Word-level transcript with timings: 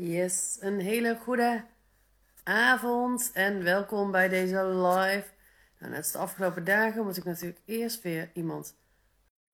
Yes, 0.00 0.56
een 0.60 0.80
hele 0.80 1.16
goede 1.16 1.64
avond 2.44 3.30
en 3.34 3.62
welkom 3.64 4.10
bij 4.10 4.28
deze 4.28 4.64
live. 4.66 5.24
Nou, 5.78 5.90
net 5.92 5.96
als 5.96 6.12
de 6.12 6.18
afgelopen 6.18 6.64
dagen 6.64 7.04
moet 7.04 7.16
ik 7.16 7.24
natuurlijk 7.24 7.60
eerst 7.64 8.02
weer 8.02 8.30
iemand. 8.34 8.76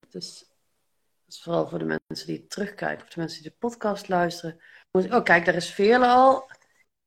Dus 0.09 0.39
dat 0.39 1.33
is 1.33 1.41
vooral 1.41 1.67
voor 1.67 1.79
de 1.79 1.99
mensen 2.07 2.27
die 2.27 2.47
terugkijken 2.47 3.03
of 3.05 3.09
de 3.13 3.19
mensen 3.19 3.41
die 3.41 3.51
de 3.51 3.57
podcast 3.59 4.07
luisteren. 4.09 4.59
Moet 4.91 5.05
ik- 5.05 5.13
Oh, 5.13 5.23
kijk, 5.23 5.45
daar 5.45 5.55
is 5.55 5.69
Veerle 5.73 6.07
al. 6.07 6.49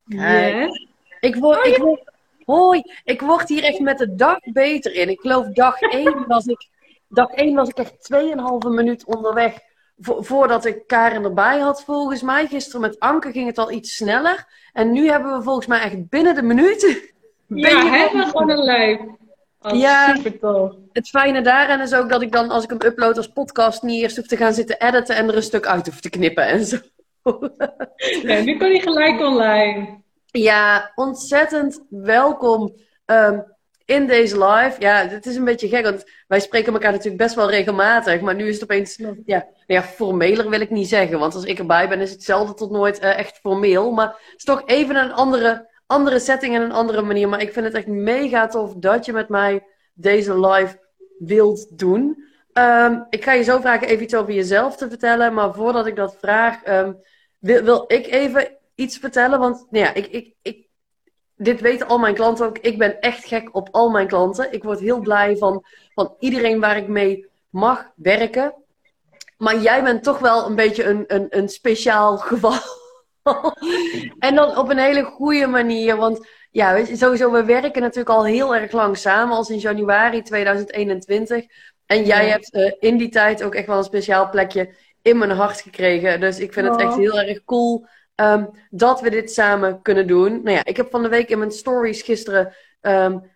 Kijk. 0.09 0.87
Ik 1.21 1.35
word, 1.35 1.67
ik 1.67 1.77
word, 1.77 2.13
hoi, 2.45 2.83
ik 3.05 3.21
word 3.21 3.49
hier 3.49 3.65
echt 3.65 3.81
met 3.81 3.99
de 3.99 4.15
dag 4.15 4.39
beter 4.53 4.93
in. 4.95 5.09
Ik 5.09 5.21
geloof 5.21 5.47
dag 5.49 5.81
1 5.81 6.27
was 6.27 6.47
ik, 6.47 6.69
dag 7.09 7.31
1 7.31 7.55
was 7.55 7.69
ik 7.69 7.77
echt 7.79 8.03
2,5 8.03 8.69
minuut 8.71 9.05
onderweg 9.05 9.59
vo- 10.01 10.23
voordat 10.23 10.65
ik 10.65 10.87
Karen 10.87 11.25
erbij 11.25 11.59
had 11.59 11.85
volgens 11.85 12.23
mij. 12.23 12.47
Gisteren 12.47 12.81
met 12.81 13.01
Anke 13.01 13.31
ging 13.31 13.47
het 13.47 13.59
al 13.59 13.71
iets 13.73 13.97
sneller. 13.97 14.47
En 14.73 14.93
nu 14.93 15.09
hebben 15.11 15.37
we 15.37 15.43
volgens 15.43 15.67
mij 15.67 15.81
echt 15.81 16.09
binnen 16.09 16.35
de 16.35 16.43
minuut. 16.43 16.83
Ja, 17.55 17.91
hebben 17.91 18.21
we 18.25 18.27
gewoon 18.31 18.51
een 18.51 18.65
live. 18.65 19.17
Oh, 19.61 19.79
Ja. 19.79 20.15
super 20.15 20.39
tof. 20.39 20.73
Het 20.93 21.09
fijne 21.09 21.41
daaraan 21.41 21.81
is 21.81 21.95
ook 21.95 22.09
dat 22.09 22.23
ik 22.23 22.33
dan 22.33 22.51
als 22.51 22.65
ik 22.65 22.71
hem 22.71 22.79
upload 22.85 23.17
als 23.17 23.27
podcast 23.29 23.83
niet 23.83 24.03
eerst 24.03 24.17
hoef 24.17 24.27
te 24.27 24.37
gaan 24.37 24.53
zitten 24.55 24.81
editen 24.81 25.17
en 25.17 25.29
er 25.29 25.37
een 25.37 25.43
stuk 25.43 25.67
uit 25.67 25.87
hoef 25.87 26.01
te 26.01 26.11
knippen 26.11 26.47
en 26.47 26.65
zo. 26.65 26.77
Ja, 28.23 28.41
nu 28.41 28.57
kan 28.57 28.69
hij 28.71 28.81
gelijk 28.81 29.21
online. 29.21 30.01
Ja, 30.27 30.93
ontzettend 30.95 31.81
welkom 31.91 32.75
ehm, 33.05 33.39
in 33.89 34.07
deze 34.07 34.45
live. 34.45 34.77
Ja, 34.79 35.09
het 35.09 35.27
is 35.27 35.37
een 35.37 35.45
beetje 35.45 35.69
gek, 35.69 35.85
want 35.85 36.05
wij 36.27 36.41
spreken 36.41 36.73
elkaar 36.73 36.91
natuurlijk 36.91 37.23
best 37.23 37.35
wel 37.35 37.51
regelmatig. 37.51 38.21
Maar 38.21 38.35
nu 38.35 38.49
is 38.49 38.55
het 38.55 38.63
opeens, 38.63 38.97
ja, 38.97 39.15
nou 39.27 39.45
ja, 39.67 39.83
formeler 39.83 40.51
wil 40.51 40.61
ik 40.61 40.71
niet 40.71 40.89
zeggen. 40.89 41.19
Want 41.19 41.35
als 41.35 41.45
ik 41.45 41.59
erbij 41.59 41.89
ben, 41.89 42.01
is 42.01 42.11
het 42.11 42.23
zelden 42.23 42.57
tot 42.57 42.71
nooit 42.71 42.99
eh, 42.99 43.19
echt 43.19 43.39
formeel. 43.39 43.93
Maar 43.93 44.07
het 44.07 44.35
is 44.37 44.45
toch 44.45 44.63
even 44.67 44.97
een 44.97 45.13
andere, 45.13 45.69
andere 45.87 46.19
setting 46.19 46.55
en 46.55 46.63
een 46.63 46.73
andere 46.73 47.03
manier. 47.03 47.29
Maar 47.29 47.41
ik 47.41 47.53
vind 47.53 47.65
het 47.65 47.75
echt 47.75 47.87
mega 47.87 48.47
tof 48.47 48.75
dat 48.75 49.05
je 49.05 49.13
met 49.13 49.29
mij 49.29 49.67
deze 49.95 50.41
live 50.47 50.79
wilt 51.19 51.79
doen. 51.79 52.25
Ehm, 52.53 53.01
ik 53.11 53.25
ga 53.25 53.33
je 53.33 53.43
zo 53.43 53.61
vragen 53.61 53.89
even 53.89 54.05
iets 54.05 54.15
over 54.15 54.33
jezelf 54.33 54.77
te 54.77 54.89
vertellen. 54.89 55.35
Maar 55.35 55.55
voordat 55.55 55.87
ik 55.87 55.97
dat 55.97 56.17
vraag, 56.21 56.63
ehm, 56.63 56.93
wil, 57.39 57.63
wil 57.63 57.85
ik 57.87 58.07
even 58.07 58.57
iets 58.75 58.99
vertellen. 58.99 59.39
Want 59.39 59.67
nou 59.71 59.85
ja, 59.85 59.95
ik, 59.95 60.07
ik, 60.07 60.35
ik, 60.43 60.68
dit 61.39 61.61
weten 61.61 61.87
al 61.87 61.99
mijn 61.99 62.15
klanten 62.15 62.47
ook. 62.47 62.59
Ik 62.59 62.79
ben 62.79 63.01
echt 63.01 63.25
gek 63.27 63.49
op 63.53 63.69
al 63.71 63.89
mijn 63.91 64.07
klanten. 64.07 64.53
Ik 64.53 64.63
word 64.63 64.81
heel 64.81 65.01
blij 65.01 65.37
van, 65.37 65.65
van 65.95 66.15
iedereen 66.19 66.61
waar 66.61 66.77
ik 66.77 66.89
mee 66.89 67.27
mag 67.51 67.91
werken. 67.97 68.55
Maar 69.37 69.59
jij 69.59 69.83
bent 69.83 70.03
toch 70.03 70.19
wel 70.19 70.47
een 70.47 70.55
beetje 70.55 70.85
een, 70.85 71.05
een, 71.07 71.27
een 71.31 71.49
speciaal 71.49 72.17
geval. 72.31 72.59
en 74.19 74.35
dan 74.35 74.57
op 74.59 74.69
een 74.71 74.79
hele 74.79 75.03
goede 75.03 75.47
manier. 75.47 75.97
Want 75.97 76.27
ja, 76.51 76.73
weet 76.75 76.89
je, 76.89 76.97
sowieso, 76.97 77.31
we 77.33 77.45
werken 77.45 77.83
natuurlijk 77.83 78.17
al 78.17 78.25
heel 78.25 78.55
erg 78.55 78.73
lang 78.73 78.97
samen. 78.97 79.37
Al 79.37 79.45
sinds 79.45 79.63
januari 79.63 80.23
2021. 80.23 81.45
En 81.87 82.05
jij 82.05 82.25
Ja. 82.27 82.31
hebt 82.31 82.53
eh, 82.53 82.73
in 82.79 82.97
die 82.97 83.09
tijd 83.09 83.43
ook 83.43 83.55
echt 83.55 83.67
wel 83.67 83.77
een 83.79 83.85
speciaal 83.85 84.29
plekje 84.31 84.75
in 85.03 85.19
mijn 85.19 85.31
hart 85.31 85.61
gekregen. 85.61 86.21
Dus 86.21 86.39
ik 86.39 86.53
vind 86.53 86.67
het 86.69 86.77
Oh. 86.77 86.83
echt 86.83 86.97
heel 86.97 87.21
erg 87.21 87.45
cool 87.45 87.87
ehm, 88.19 88.45
dat 88.71 89.01
we 89.01 89.11
dit 89.11 89.33
samen 89.33 89.83
kunnen 89.83 90.07
doen. 90.07 90.43
Nou 90.43 90.57
ja, 90.57 90.65
ik 90.65 90.77
heb 90.77 90.91
van 90.91 91.03
de 91.03 91.09
week 91.09 91.29
in 91.29 91.39
mijn 91.39 91.51
stories 91.51 92.03
gisteren 92.03 92.55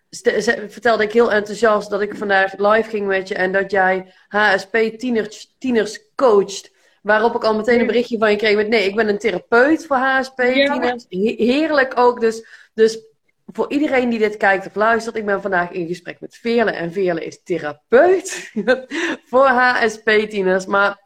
st- 0.09 0.43
ze- 0.43 0.65
vertelde 0.69 1.03
ik 1.03 1.11
heel 1.11 1.31
enthousiast 1.31 1.89
dat 1.89 2.01
ik 2.01 2.15
vandaag 2.15 2.57
live 2.57 2.89
ging 2.89 3.07
met 3.07 3.27
je 3.27 3.35
en 3.35 3.51
dat 3.51 3.71
jij 3.71 4.13
HSP 4.27 4.75
tieners, 4.97 5.55
tieners 5.59 5.99
coacht. 6.15 6.71
Waarop 7.01 7.35
ik 7.35 7.43
al 7.43 7.55
meteen 7.55 7.79
een 7.79 7.85
berichtje 7.87 8.17
van 8.17 8.31
je 8.31 8.37
kreeg 8.37 8.55
met 8.55 8.67
nee, 8.67 8.87
ik 8.87 8.95
ben 8.95 9.09
een 9.09 9.17
therapeut 9.17 9.85
voor 9.85 9.97
HSP 9.97 10.35
tieners. 10.41 11.05
He- 11.09 11.35
heerlijk 11.37 11.97
ook. 11.97 12.19
Dus, 12.19 12.45
dus 12.73 12.99
voor 13.45 13.71
iedereen 13.71 14.09
die 14.09 14.19
dit 14.19 14.37
kijkt 14.37 14.65
of 14.65 14.75
luistert, 14.75 15.15
ik 15.15 15.25
ben 15.25 15.41
vandaag 15.41 15.71
in 15.71 15.87
gesprek 15.87 16.19
met 16.19 16.35
Veerle 16.41 16.71
en 16.71 16.91
Veerle 16.91 17.25
is 17.25 17.43
therapeut 17.43 18.51
voor 19.29 19.45
HSP 19.47 20.09
tieners. 20.29 20.65
Maar 20.65 21.02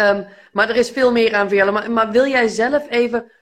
Ehm, 0.00 0.22
maar 0.52 0.68
er 0.68 0.76
is 0.76 0.90
veel 0.90 1.12
meer 1.12 1.34
aan 1.34 1.48
Veerle. 1.48 1.70
Maar, 1.70 1.90
maar 1.90 2.10
wil 2.10 2.26
jij 2.26 2.48
zelf 2.48 2.90
even 2.90 3.32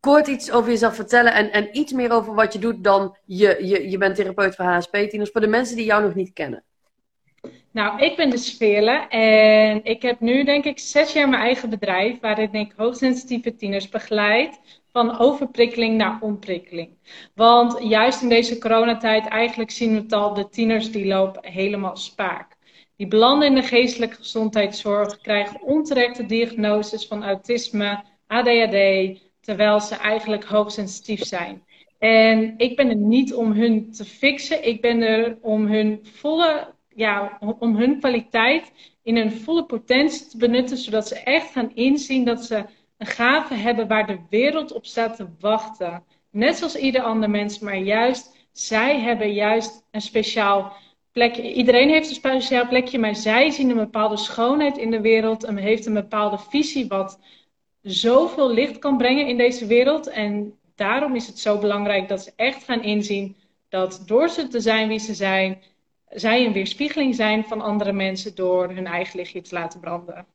kort 0.00 0.26
iets 0.26 0.50
over 0.50 0.70
jezelf 0.70 0.94
vertellen 0.94 1.34
en, 1.34 1.52
en 1.52 1.68
iets 1.72 1.92
meer 1.92 2.12
over 2.12 2.34
wat 2.34 2.52
je 2.52 2.58
doet 2.58 2.84
dan 2.84 3.16
je, 3.24 3.66
je, 3.66 3.90
je 3.90 3.98
bent 3.98 4.16
therapeut 4.16 4.54
voor 4.54 4.64
HSP-tieners, 4.64 5.30
voor 5.30 5.40
de 5.40 5.46
mensen 5.46 5.76
die 5.76 5.84
jou 5.84 6.02
nog 6.02 6.14
niet 6.14 6.32
kennen? 6.32 6.64
Nou, 7.72 8.00
ik 8.02 8.16
ben 8.16 8.30
de 8.30 8.36
Sfeerle 8.36 9.08
en 9.08 9.84
ik 9.84 10.02
heb 10.02 10.20
nu 10.20 10.44
denk 10.44 10.64
ik 10.64 10.78
zes 10.78 11.12
jaar 11.12 11.28
mijn 11.28 11.42
eigen 11.42 11.70
bedrijf 11.70 12.20
waarin 12.20 12.52
ik 12.52 12.72
hoogsensitieve 12.76 13.54
tieners 13.54 13.88
begeleid 13.88 14.60
van 14.92 15.18
overprikkeling 15.18 15.96
naar 15.96 16.18
onprikkeling. 16.20 16.90
Want 17.34 17.76
juist 17.82 18.22
in 18.22 18.28
deze 18.28 18.58
coronatijd 18.58 19.28
eigenlijk 19.28 19.70
zien 19.70 19.94
we 19.94 20.00
het 20.00 20.12
al, 20.12 20.34
de 20.34 20.48
tieners 20.48 20.90
die 20.90 21.06
lopen 21.06 21.50
helemaal 21.50 21.96
spaak. 21.96 22.49
Die 23.00 23.08
belanden 23.08 23.48
in 23.48 23.54
de 23.54 23.62
geestelijke 23.62 24.16
gezondheidszorg, 24.16 25.20
krijgen 25.20 25.62
onterechte 25.62 26.26
diagnoses 26.26 27.06
van 27.06 27.24
autisme, 27.24 28.04
ADHD, 28.26 29.18
terwijl 29.40 29.80
ze 29.80 29.94
eigenlijk 29.94 30.44
hoogsensitief 30.44 31.24
zijn. 31.24 31.64
En 31.98 32.54
ik 32.56 32.76
ben 32.76 32.88
er 32.88 32.96
niet 32.96 33.34
om 33.34 33.52
hun 33.52 33.92
te 33.92 34.04
fixen, 34.04 34.66
ik 34.66 34.80
ben 34.80 35.02
er 35.02 35.38
om 35.40 35.66
hun 35.66 36.00
volle, 36.02 36.74
ja, 36.94 37.38
om 37.58 37.76
hun 37.76 37.98
kwaliteit 37.98 38.72
in 39.02 39.16
hun 39.16 39.32
volle 39.32 39.64
potentie 39.64 40.26
te 40.26 40.36
benutten, 40.36 40.76
zodat 40.76 41.08
ze 41.08 41.14
echt 41.14 41.50
gaan 41.50 41.74
inzien 41.74 42.24
dat 42.24 42.44
ze 42.44 42.64
een 42.98 43.06
gave 43.06 43.54
hebben 43.54 43.88
waar 43.88 44.06
de 44.06 44.18
wereld 44.30 44.72
op 44.72 44.86
staat 44.86 45.16
te 45.16 45.26
wachten. 45.38 46.04
Net 46.30 46.56
zoals 46.56 46.76
ieder 46.76 47.02
ander 47.02 47.30
mens, 47.30 47.58
maar 47.58 47.78
juist, 47.78 48.48
zij 48.52 49.00
hebben 49.00 49.32
juist 49.32 49.86
een 49.90 50.00
speciaal 50.00 50.72
Iedereen 51.28 51.88
heeft 51.88 52.08
een 52.08 52.14
speciaal 52.14 52.68
plekje, 52.68 52.98
maar 52.98 53.14
zij 53.14 53.50
zien 53.50 53.70
een 53.70 53.76
bepaalde 53.76 54.16
schoonheid 54.16 54.78
in 54.78 54.90
de 54.90 55.00
wereld 55.00 55.44
en 55.44 55.56
heeft 55.56 55.86
een 55.86 55.94
bepaalde 55.94 56.38
visie 56.38 56.88
wat 56.88 57.18
zoveel 57.82 58.50
licht 58.50 58.78
kan 58.78 58.96
brengen 58.96 59.26
in 59.26 59.36
deze 59.36 59.66
wereld. 59.66 60.08
En 60.08 60.58
daarom 60.74 61.14
is 61.14 61.26
het 61.26 61.38
zo 61.38 61.58
belangrijk 61.58 62.08
dat 62.08 62.22
ze 62.22 62.32
echt 62.36 62.64
gaan 62.64 62.82
inzien 62.82 63.36
dat 63.68 64.02
door 64.06 64.28
ze 64.28 64.48
te 64.48 64.60
zijn 64.60 64.88
wie 64.88 64.98
ze 64.98 65.14
zijn, 65.14 65.62
zij 66.08 66.46
een 66.46 66.52
weerspiegeling 66.52 67.14
zijn 67.14 67.44
van 67.44 67.60
andere 67.60 67.92
mensen 67.92 68.34
door 68.34 68.68
hun 68.68 68.86
eigen 68.86 69.16
lichtje 69.16 69.40
te 69.40 69.54
laten 69.54 69.80
branden. 69.80 70.26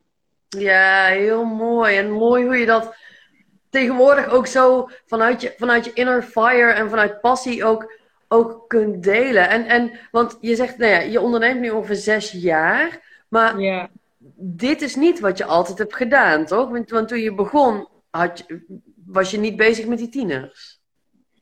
Ja, 0.48 1.06
heel 1.06 1.44
mooi. 1.44 1.96
En 1.96 2.10
mooi 2.10 2.44
hoe 2.44 2.56
je 2.56 2.66
dat 2.66 2.94
tegenwoordig 3.70 4.28
ook 4.28 4.46
zo 4.46 4.88
vanuit 5.06 5.40
je, 5.40 5.54
vanuit 5.56 5.84
je 5.84 5.92
inner 5.92 6.22
fire 6.22 6.72
en 6.72 6.90
vanuit 6.90 7.20
passie 7.20 7.64
ook, 7.64 7.95
ook 8.28 8.64
kunt 8.68 9.02
delen. 9.02 9.48
En, 9.48 9.66
en, 9.66 9.90
want 10.10 10.38
je 10.40 10.54
zegt, 10.56 10.78
nou 10.78 10.92
ja, 10.92 11.00
je 11.00 11.20
onderneemt 11.20 11.60
nu 11.60 11.70
ongeveer 11.70 11.96
zes 11.96 12.30
jaar, 12.30 13.00
maar 13.28 13.60
Ja. 13.60 13.90
dit 14.36 14.82
is 14.82 14.94
niet 14.96 15.20
wat 15.20 15.38
je 15.38 15.44
altijd 15.44 15.78
hebt 15.78 15.96
gedaan, 15.96 16.46
toch? 16.46 16.70
Want, 16.70 16.90
want 16.90 17.08
toen 17.08 17.20
je 17.20 17.34
begon, 17.34 17.88
had 18.10 18.44
je, 18.46 18.64
was 19.06 19.30
je 19.30 19.38
niet 19.38 19.56
bezig 19.56 19.86
met 19.86 19.98
die 19.98 20.08
tieners. 20.08 20.74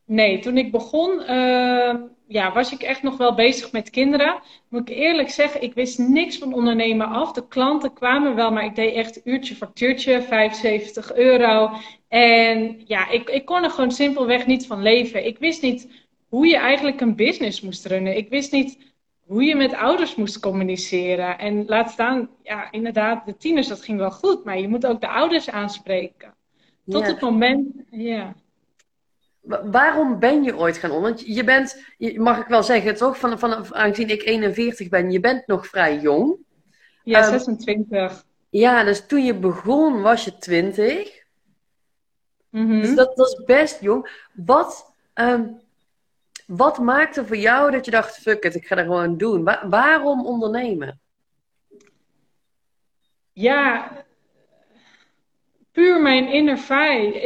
Nee, 0.07 0.39
toen 0.39 0.57
ik 0.59 0.71
begon, 0.71 1.21
uh, 1.21 1.95
ja, 2.27 2.53
was 2.53 2.73
ik 2.73 2.83
echt 2.83 3.03
nog 3.03 3.17
wel 3.17 3.35
bezig 3.35 3.73
met 3.73 3.91
kinderen. 3.91 4.41
Moet 4.69 4.89
ik 4.89 4.97
eerlijk 4.97 5.31
zeggen, 5.31 5.63
ik 5.63 5.75
wist 5.75 5.99
niks 5.99 6.39
van 6.39 6.55
ondernemen 6.55 7.07
af. 7.09 7.33
De 7.33 7.49
klanten 7.49 7.93
kwamen 7.93 8.35
wel, 8.35 8.51
maar 8.53 8.65
ik 8.65 8.75
deed 8.75 8.95
echt 8.95 9.21
uurtje 9.25 9.55
factuurtje, 9.55 10.23
75 10.23 11.15
euro. 11.15 11.71
En 12.09 12.83
ja, 12.87 13.11
ik, 13.11 13.29
ik 13.31 13.45
kon 13.45 13.65
er 13.65 13.71
gewoon 13.71 13.91
simpelweg 13.91 14.47
niet 14.47 14.67
van 14.67 14.83
leven. 14.83 15.27
Ik 15.27 15.39
wist 15.39 15.63
niet 15.63 15.89
hoe 16.35 16.47
je 16.47 16.57
eigenlijk 16.57 17.01
een 17.01 17.17
business 17.17 17.61
moest 17.61 17.87
runnen. 17.87 18.17
Ik 18.17 18.29
wist 18.29 18.53
niet 18.53 18.79
hoe 19.27 19.43
je 19.45 19.57
met 19.57 19.75
ouders 19.75 20.15
moest 20.15 20.41
communiceren. 20.41 21.39
En 21.39 21.67
laat 21.67 21.91
staan, 21.91 22.29
ja, 22.43 22.71
inderdaad, 22.73 23.27
de 23.27 23.37
tieners, 23.37 23.69
dat 23.69 23.83
ging 23.83 23.99
wel 23.99 24.11
goed. 24.11 24.45
Maar 24.45 24.59
je 24.59 24.69
moet 24.69 24.87
ook 24.87 25.01
de 25.01 25.09
ouders 25.09 25.51
aanspreken. 25.51 26.35
Tot 26.89 27.01
Ja. 27.03 27.07
het 27.07 27.21
moment, 27.21 27.67
ja. 27.91 28.35
Wa- 29.41 29.69
Waarom 29.71 30.19
ben 30.19 30.43
je 30.43 30.57
ooit 30.57 30.77
gaan 30.77 30.91
om? 30.91 31.03
Want 31.03 31.21
je 31.27 31.45
bent, 31.45 31.85
mag 32.17 32.39
ik 32.41 32.47
wel 32.47 32.63
zeggen, 32.63 32.95
toch? 32.97 33.19
Van, 33.19 33.39
van, 33.39 33.75
aangezien 33.75 34.09
ik 34.11 34.23
41 34.23 34.89
ben, 34.89 35.11
je 35.11 35.21
bent 35.21 35.47
nog 35.47 35.67
vrij 35.67 35.99
jong. 36.01 36.37
Ja, 37.05 37.21
Ehm, 37.21 37.31
26. 37.31 38.25
Ja, 38.51 38.85
dus 38.85 39.07
toen 39.07 39.25
je 39.25 39.35
begon 39.35 40.03
was 40.03 40.25
je 40.25 40.39
20. 40.39 41.23
Mhm. 42.51 42.81
Dus 42.81 42.95
dat, 42.95 43.17
dat 43.17 43.29
is 43.29 43.45
best 43.45 43.81
jong. 43.81 44.27
Wat, 44.33 44.95
ehm, 45.15 45.45
wat 46.47 46.79
maakte 46.79 47.27
voor 47.27 47.37
jou 47.37 47.71
dat 47.71 47.85
je 47.85 47.91
dacht, 47.91 48.17
fuck 48.19 48.45
it, 48.45 48.55
ik 48.55 48.67
ga 48.67 48.75
dat 48.75 48.85
gewoon 48.85 49.17
doen? 49.17 49.45
Wa- 49.45 49.69
waarom 49.69 50.27
ondernemen? 50.27 51.01
Ja, 53.33 53.93
puur 55.73 56.01
mijn 56.01 56.29
inner. 56.29 56.59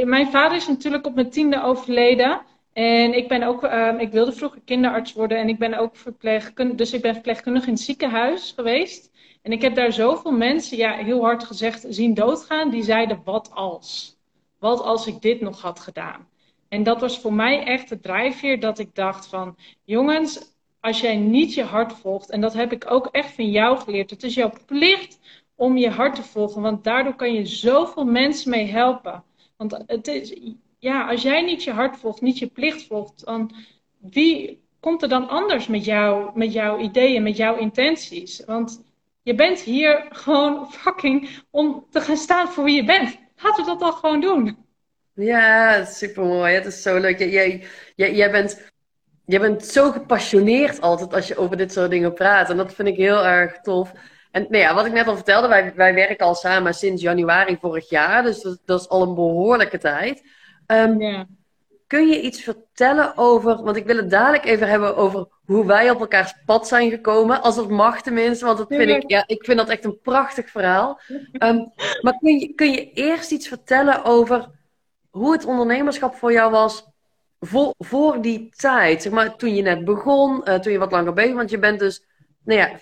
Mijn 0.06 0.31
vader 0.31 0.56
is 0.56 0.69
natuurlijk 0.69 1.06
op 1.06 1.15
mijn 1.15 1.31
tiende 1.31 1.62
overleden. 1.62 2.41
En 2.73 3.17
ik 3.17 3.29
ben 3.29 3.43
ook, 3.43 3.65
ehm, 3.65 3.99
ik 3.99 4.11
wilde 4.11 4.32
vroeger 4.32 4.61
kinderarts 4.65 5.12
worden 5.12 5.38
en 5.38 5.49
ik 5.49 5.59
ben 5.59 5.75
ook 5.75 5.97
verpleegkundige, 5.97 6.76
dus 6.76 6.93
ik 6.93 7.03
ben 7.03 7.12
verpleegkundige 7.15 7.67
in 7.67 7.73
het 7.73 7.82
ziekenhuis 7.82 8.53
geweest. 8.56 9.11
En 9.43 9.53
ik 9.53 9.62
heb 9.62 9.75
daar 9.75 9.93
zoveel 9.93 10.32
mensen, 10.32 10.76
ja, 10.76 10.93
heel 10.93 11.20
hard 11.20 11.44
gezegd, 11.44 11.85
zien 11.88 12.15
doodgaan, 12.15 12.70
die 12.70 12.82
zeiden 12.82 13.20
wat 13.25 13.50
als. 13.50 14.17
wat 14.59 14.81
als 14.81 15.06
ik 15.06 15.23
dit 15.23 15.41
nog 15.41 15.61
had 15.62 15.81
gedaan? 15.81 16.29
En 16.69 16.82
dat 16.82 17.00
was 17.00 17.20
voor 17.20 17.32
mij 17.32 17.65
echt 17.65 17.88
de 17.88 18.00
drijfveer 18.00 18.61
dat 18.61 18.79
ik 18.79 18.94
dacht 18.94 19.26
van, 19.26 19.56
jongens, 19.85 20.56
als 20.81 21.00
jij 21.00 21.17
niet 21.17 21.55
je 21.55 21.62
hart 21.62 21.93
volgt, 21.93 22.31
en 22.31 22.41
dat 22.41 22.55
heb 22.55 22.73
ik 22.73 22.91
ook 22.91 23.06
echt 23.06 23.32
van 23.32 23.50
jou 23.50 23.79
geleerd, 23.79 24.11
het 24.11 24.23
is 24.23 24.35
jouw 24.35 24.53
plicht 24.67 25.19
om 25.55 25.76
je 25.76 25.91
hart 25.91 26.15
te 26.15 26.23
volgen, 26.23 26.62
want 26.62 26.85
daardoor 26.85 27.15
kan 27.15 27.32
je 27.32 27.47
zoveel 27.47 28.05
mensen 28.05 28.50
mee 28.50 28.67
helpen. 28.67 29.25
Want 29.56 29.82
het 29.87 30.09
is, 30.09 30.35
ja, 30.79 31.09
als 31.09 31.23
jij 31.23 31.43
niet 31.43 31.65
je 31.65 31.73
hart 31.73 31.97
volgt, 31.97 32.20
niet 32.20 32.38
je 32.38 32.47
plicht 32.47 32.87
volgt, 32.87 33.25
dan 33.25 33.50
wie 33.99 34.62
komt 34.81 35.03
er 35.03 35.09
dan 35.09 35.29
anders 35.29 35.67
met, 35.67 35.85
jou, 35.85 36.31
met 36.35 36.53
jouw 36.53 36.79
ideeën, 36.79 37.23
met 37.23 37.37
jouw 37.37 37.56
intenties? 37.56 38.44
Want 38.44 38.85
je 39.23 39.35
bent 39.35 39.61
hier 39.61 40.06
gewoon 40.11 40.73
fucking 40.73 41.29
om 41.50 41.87
te 41.91 42.00
gaan 42.00 42.17
staan 42.17 42.49
voor 42.49 42.65
wie 42.65 42.76
je 42.76 42.85
bent. 42.85 43.19
Laten 43.37 43.65
we 43.65 43.70
dat 43.70 43.81
dan 43.81 43.93
gewoon 43.93 44.20
doen. 44.20 44.67
Ja, 45.19 45.85
super 45.85 46.25
mooi. 46.25 46.55
Het 46.55 46.67
is 46.67 46.82
zo 46.82 46.99
leuk. 46.99 47.19
Jij, 47.19 47.65
jij, 47.94 48.15
jij, 48.15 48.31
bent, 48.31 48.70
jij 49.25 49.41
bent 49.41 49.65
zo 49.65 49.91
gepassioneerd 49.91 50.81
altijd 50.81 51.15
als 51.15 51.29
je 51.29 51.37
over 51.37 51.56
dit 51.56 51.73
soort 51.73 51.91
dingen 51.91 52.15
praat. 52.15 52.50
En 52.50 52.56
dat 52.56 52.75
vind 52.75 52.88
ik 52.88 52.97
heel 52.97 53.26
erg 53.26 53.61
tof. 53.61 53.93
En 54.31 54.43
nou 54.43 54.62
ja, 54.62 54.75
wat 54.75 54.87
ik 54.87 54.93
net 54.93 55.06
al 55.06 55.15
vertelde, 55.15 55.49
wij, 55.49 55.73
wij 55.75 55.94
werken 55.94 56.26
al 56.26 56.35
samen 56.35 56.75
sinds 56.75 57.03
januari 57.03 57.56
vorig 57.61 57.88
jaar. 57.88 58.23
Dus 58.23 58.41
dat, 58.43 58.59
dat 58.65 58.81
is 58.81 58.88
al 58.88 59.03
een 59.03 59.15
behoorlijke 59.15 59.79
tijd. 59.79 60.23
Um, 60.67 61.00
ja. 61.00 61.26
Kun 61.87 62.09
je 62.09 62.20
iets 62.20 62.43
vertellen 62.43 63.17
over, 63.17 63.62
want 63.62 63.76
ik 63.76 63.87
wil 63.87 63.97
het 63.97 64.11
dadelijk 64.11 64.44
even 64.44 64.69
hebben 64.69 64.97
over 64.97 65.29
hoe 65.44 65.67
wij 65.67 65.91
op 65.91 66.00
elkaars 66.00 66.35
pad 66.47 66.69
zijn 66.69 66.91
gekomen, 66.91 67.43
als 67.43 67.56
het 67.56 67.69
mag 67.69 68.03
tenminste, 68.03 68.44
want 68.44 68.59
dat 68.59 68.67
vind 68.69 68.91
ik, 68.91 69.11
ja, 69.11 69.25
ik 69.26 69.44
vind 69.44 69.59
dat 69.59 69.69
echt 69.69 69.85
een 69.85 70.00
prachtig 70.00 70.50
verhaal. 70.50 71.00
Ehm, 71.32 71.65
maar 72.03 72.19
kun 72.19 72.38
je, 72.38 72.55
kun 72.55 72.70
je 72.70 72.93
eerst 72.93 73.31
iets 73.31 73.49
vertellen 73.49 74.05
over 74.05 74.49
hoe 75.10 75.32
het 75.32 75.44
ondernemerschap 75.44 76.14
voor 76.14 76.32
jou 76.32 76.50
was 76.50 76.87
voor, 77.40 77.75
voor 77.78 78.20
die 78.20 78.49
tijd? 78.56 79.02
Zeg 79.02 79.12
maar, 79.12 79.37
toen 79.37 79.55
je 79.55 79.62
net 79.62 79.84
begon, 79.84 80.43
uh, 80.44 80.55
toen 80.55 80.72
je 80.72 80.78
wat 80.78 80.93
langer 80.93 81.12
bezig 81.12 81.34
want 81.34 81.50
je 81.50 81.58
bent 81.58 81.78
dus, 81.78 82.05
nou 82.44 82.60
ja, 82.60 82.78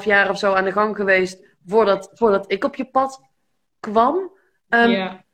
4,5 0.00 0.06
jaar 0.06 0.30
of 0.30 0.38
zo 0.38 0.52
aan 0.52 0.64
de 0.64 0.72
gang 0.72 0.96
geweest 0.96 1.44
voordat, 1.66 2.10
voordat 2.14 2.52
ik 2.52 2.64
op 2.64 2.74
je 2.74 2.84
pad 2.84 3.20
kwam. 3.80 4.38
Um, 4.68 4.90
ja 4.90 5.24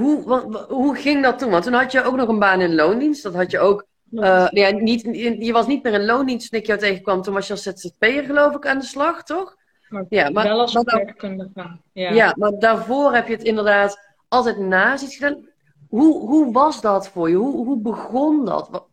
hoe, 0.00 0.24
wat, 0.24 0.66
hoe 0.68 0.96
ging 0.96 1.22
dat 1.22 1.38
toen? 1.38 1.50
Want 1.50 1.64
toen 1.64 1.72
had 1.72 1.92
je 1.92 2.02
ook 2.02 2.16
nog 2.16 2.28
een 2.28 2.38
baan 2.38 2.60
in 2.60 2.74
loondienst. 2.74 3.22
Dat 3.22 3.34
had 3.34 3.50
je 3.50 3.58
ook. 3.58 3.86
Uh, 4.10 4.46
ja, 4.50 4.70
niet, 4.70 5.02
je 5.38 5.52
was 5.52 5.66
niet 5.66 5.82
meer 5.82 5.92
in 5.92 6.04
loondienst 6.04 6.50
toen 6.50 6.60
ik 6.60 6.66
jou 6.66 6.78
tegenkwam. 6.78 7.22
Toen 7.22 7.34
was 7.34 7.46
je 7.46 7.52
als 7.52 7.62
ZZP'er 7.62 8.24
geloof 8.24 8.54
ik 8.54 8.66
aan 8.66 8.78
de 8.78 8.84
slag, 8.84 9.22
toch? 9.22 9.56
Maar 9.88 10.04
ja, 10.08 10.30
maar, 10.30 10.44
wel 10.44 10.60
als 10.60 10.72
werkkundige. 10.82 11.78
Ja. 11.92 12.10
ja, 12.10 12.34
maar 12.38 12.58
daarvoor 12.58 13.14
heb 13.14 13.26
je 13.26 13.32
het 13.32 13.42
inderdaad 13.42 13.98
altijd 14.28 14.58
naast 14.58 15.04
iets 15.04 15.16
gedaan. 15.16 15.48
Hoe, 15.88 16.28
hoe 16.28 16.52
was 16.52 16.80
dat 16.80 17.08
voor 17.08 17.28
je? 17.28 17.36
Hoe, 17.36 17.64
hoe 17.64 17.80
begon 17.80 18.44
dat? 18.44 18.88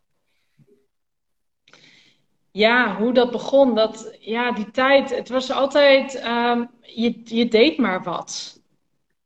Ja, 2.52 2.98
hoe 2.98 3.14
dat 3.14 3.32
begon. 3.32 3.76
Dat, 3.76 4.18
ja, 4.20 4.52
die 4.52 4.72
tijd. 4.72 5.16
Het 5.16 5.30
was 5.30 5.52
altijd. 5.52 6.26
Um, 6.26 6.70
je, 6.82 7.22
je 7.24 7.48
deed 7.48 7.78
maar 7.78 8.04
wat 8.04 8.62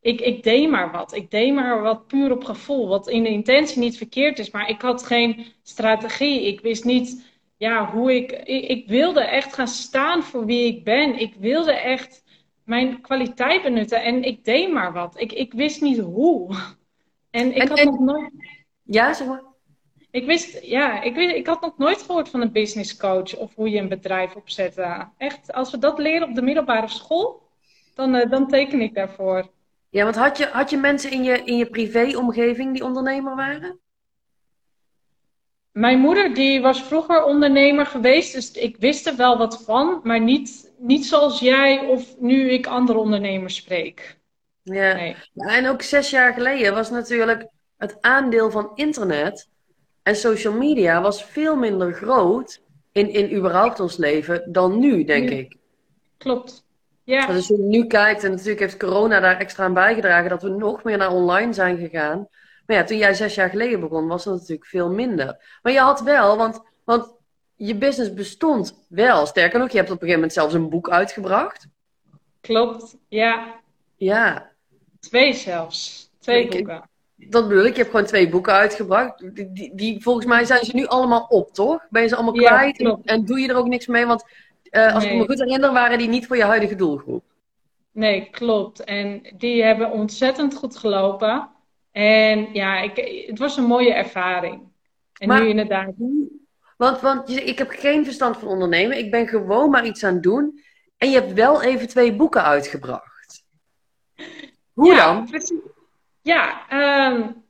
ik, 0.06 0.21
ik 0.21 0.44
deed 0.44 0.69
maar 0.69 0.91
wat. 0.91 1.13
Ik 1.13 1.31
deed 1.31 1.53
maar 1.53 1.81
wat 1.81 2.07
puur 2.07 2.31
op 2.31 2.44
gevoel. 2.44 2.88
Wat 2.88 3.07
in 3.07 3.23
de 3.23 3.29
intentie 3.29 3.79
niet 3.79 3.97
verkeerd 3.97 4.39
is. 4.39 4.51
Maar 4.51 4.69
ik 4.69 4.81
had 4.81 5.03
geen 5.03 5.45
strategie. 5.63 6.45
Ik 6.47 6.61
wist 6.61 6.83
niet 6.83 7.25
ja, 7.57 7.91
hoe 7.91 8.15
ik, 8.15 8.31
ik. 8.31 8.69
Ik 8.69 8.88
wilde 8.88 9.21
echt 9.21 9.53
gaan 9.53 9.68
staan 9.68 10.23
voor 10.23 10.45
wie 10.45 10.65
ik 10.65 10.83
ben. 10.83 11.19
Ik 11.19 11.33
wilde 11.39 11.71
echt 11.71 12.23
mijn 12.63 13.01
kwaliteit 13.01 13.63
benutten. 13.63 14.03
En 14.03 14.23
ik 14.23 14.44
deed 14.44 14.71
maar 14.71 14.94
wat. 14.94 15.19
Ik, 15.19 15.31
ik 15.31 15.53
wist 15.53 15.81
niet 15.81 16.00
hoe. 16.00 16.56
En 17.35 17.55
ik 17.55 17.67
had 17.67 17.83
nog 17.83 17.99
nooit. 17.99 18.31
Ja, 18.83 19.13
zeg 19.13 19.27
maar. 19.27 19.43
Ik 20.11 20.25
wist, 20.25 20.63
ja, 20.63 21.01
ik, 21.01 21.15
wist, 21.15 21.35
ik 21.35 21.47
had 21.47 21.61
nog 21.61 21.77
nooit 21.77 22.01
gehoord 22.01 22.29
van 22.29 22.41
een 22.41 22.51
business 22.51 22.97
coach 22.97 23.35
of 23.35 23.55
hoe 23.55 23.69
je 23.69 23.79
een 23.79 23.89
bedrijf 23.89 24.35
opzet. 24.35 24.81
Echt, 25.17 25.53
als 25.53 25.71
we 25.71 25.77
dat 25.77 25.99
leren 25.99 26.27
op 26.27 26.35
de 26.35 26.41
middelbare 26.41 26.87
school, 26.87 27.41
dan, 27.93 28.15
uh, 28.15 28.29
dan 28.29 28.47
teken 28.47 28.81
ik 28.81 28.93
daarvoor. 28.93 29.49
Ja, 29.89 30.03
want 30.03 30.15
had 30.15 30.37
je, 30.37 30.45
had 30.45 30.69
je 30.69 30.77
mensen 30.77 31.11
in 31.11 31.23
je, 31.23 31.43
in 31.43 31.57
je 31.57 31.65
privéomgeving 31.65 32.73
die 32.73 32.85
ondernemer 32.85 33.35
waren? 33.35 33.79
Mijn 35.71 35.99
moeder 35.99 36.33
die 36.33 36.61
was 36.61 36.83
vroeger 36.83 37.23
ondernemer 37.23 37.85
geweest, 37.85 38.33
dus 38.33 38.51
ik 38.51 38.77
wist 38.77 39.07
er 39.07 39.15
wel 39.15 39.37
wat 39.37 39.63
van, 39.63 39.99
maar 40.03 40.21
niet, 40.21 40.73
niet 40.77 41.05
zoals 41.05 41.39
jij 41.39 41.79
of 41.79 42.19
nu 42.19 42.49
ik 42.49 42.67
andere 42.67 42.99
ondernemers 42.99 43.55
spreek. 43.55 44.23
Ja. 44.73 44.94
Nee. 44.94 45.15
en 45.33 45.67
ook 45.67 45.81
zes 45.81 46.09
jaar 46.09 46.33
geleden 46.33 46.73
was 46.73 46.89
natuurlijk 46.89 47.47
het 47.77 47.97
aandeel 48.01 48.51
van 48.51 48.71
internet 48.75 49.50
en 50.03 50.15
social 50.15 50.53
media 50.53 51.01
was 51.01 51.25
veel 51.25 51.56
minder 51.56 51.94
groot 51.94 52.62
in, 52.91 53.09
in 53.09 53.35
überhaupt 53.35 53.79
ons 53.79 53.97
leven 53.97 54.51
dan 54.51 54.79
nu, 54.79 55.03
denk 55.03 55.29
ik. 55.29 55.57
Klopt. 56.17 56.63
Ja. 57.03 57.25
als 57.25 57.47
je 57.47 57.57
nu 57.57 57.88
kijkt, 57.88 58.23
en 58.23 58.31
natuurlijk 58.31 58.59
heeft 58.59 58.77
corona 58.77 59.19
daar 59.19 59.38
extra 59.38 59.63
aan 59.63 59.73
bijgedragen 59.73 60.29
dat 60.29 60.41
we 60.41 60.50
nog 60.50 60.83
meer 60.83 60.97
naar 60.97 61.11
online 61.11 61.53
zijn 61.53 61.77
gegaan. 61.77 62.27
Maar 62.65 62.77
ja, 62.77 62.83
toen 62.83 62.97
jij 62.97 63.13
zes 63.13 63.35
jaar 63.35 63.50
geleden 63.50 63.79
begon, 63.79 64.07
was 64.07 64.23
dat 64.23 64.33
natuurlijk 64.33 64.68
veel 64.68 64.89
minder. 64.89 65.59
Maar 65.61 65.73
je 65.73 65.79
had 65.79 66.01
wel, 66.01 66.38
want, 66.38 66.61
want 66.83 67.15
je 67.56 67.75
business 67.75 68.13
bestond 68.13 68.85
wel. 68.88 69.25
Sterker 69.25 69.59
nog, 69.59 69.69
je 69.69 69.77
hebt 69.77 69.89
op 69.89 70.01
een 70.01 70.07
gegeven 70.07 70.19
moment 70.19 70.33
zelfs 70.33 70.53
een 70.53 70.69
boek 70.69 70.89
uitgebracht. 70.89 71.68
Klopt, 72.41 72.97
ja. 73.07 73.59
Ja. 73.95 74.53
Twee 75.07 75.34
zelfs. 75.34 76.10
Twee 76.19 76.48
boeken. 76.48 76.90
Dat 77.16 77.48
bedoel 77.48 77.66
ik, 77.66 77.72
je 77.72 77.78
hebt 77.78 77.90
gewoon 77.90 78.06
twee 78.06 78.30
boeken 78.30 78.54
uitgebracht. 78.54 79.36
Die, 79.36 79.72
die, 79.75 80.02
volgens 80.04 80.25
mij 80.25 80.46
zijn 80.46 80.66
ze 80.66 80.75
nu 80.75 80.86
allemaal 80.86 81.25
op, 81.30 81.54
toch? 81.54 81.86
Ben 81.90 82.02
je 82.02 82.07
ze 82.07 82.16
allemaal 82.16 82.34
kwijt? 82.34 82.80
En, 82.80 83.02
en, 83.04 83.25
doe 83.25 83.40
je 83.40 83.48
er 83.48 83.56
ook 83.56 83.68
niks 83.68 83.88
mee? 83.88 84.06
Want 84.06 84.25
uh, 84.72 84.94
als 84.94 85.04
ik 85.04 85.13
me 85.13 85.25
goed 85.25 85.40
herinner, 85.40 85.74
waren 85.74 85.98
die 85.98 86.07
niet 86.07 86.28
voor 86.28 86.38
je 86.38 86.44
huidige 86.44 86.75
doelgroep. 86.75 87.24
Nee, 87.92 88.30
klopt. 88.31 88.84
En 88.84 89.34
die 89.38 89.63
hebben 89.63 89.92
ontzettend 89.92 90.56
goed 90.56 90.78
gelopen. 90.78 91.50
En 91.92 92.48
ja, 92.54 92.80
ik, 92.81 93.25
het 93.28 93.40
was 93.40 93.57
een 93.57 93.63
mooie 93.63 93.94
ervaring. 93.94 94.62
En 95.18 95.28
maar, 95.28 95.42
nu 95.42 95.48
inderdaad. 95.48 95.94
Want, 96.78 97.02
want 97.02 97.30
ik 97.30 97.57
heb 97.57 97.69
geen 97.69 98.04
verstand 98.06 98.38
van 98.38 98.48
ondernemen. 98.48 98.98
Ik 98.98 99.12
ben 99.12 99.28
gewoon 99.28 99.69
maar 99.69 99.86
iets 99.86 100.04
aan 100.04 100.13
het 100.13 100.24
doen. 100.24 100.60
En 100.98 101.10
je 101.10 101.19
hebt 101.19 101.34
wel 101.34 101.62
even 101.62 101.88
twee 101.88 102.16
boeken 102.16 102.44
uitgebracht. 102.44 103.14
Hoe 104.75 104.94
ja, 104.94 105.13
dan? 105.13 105.25
Precies. 105.25 105.60
Ja, 106.22 106.66
um, 107.11 107.44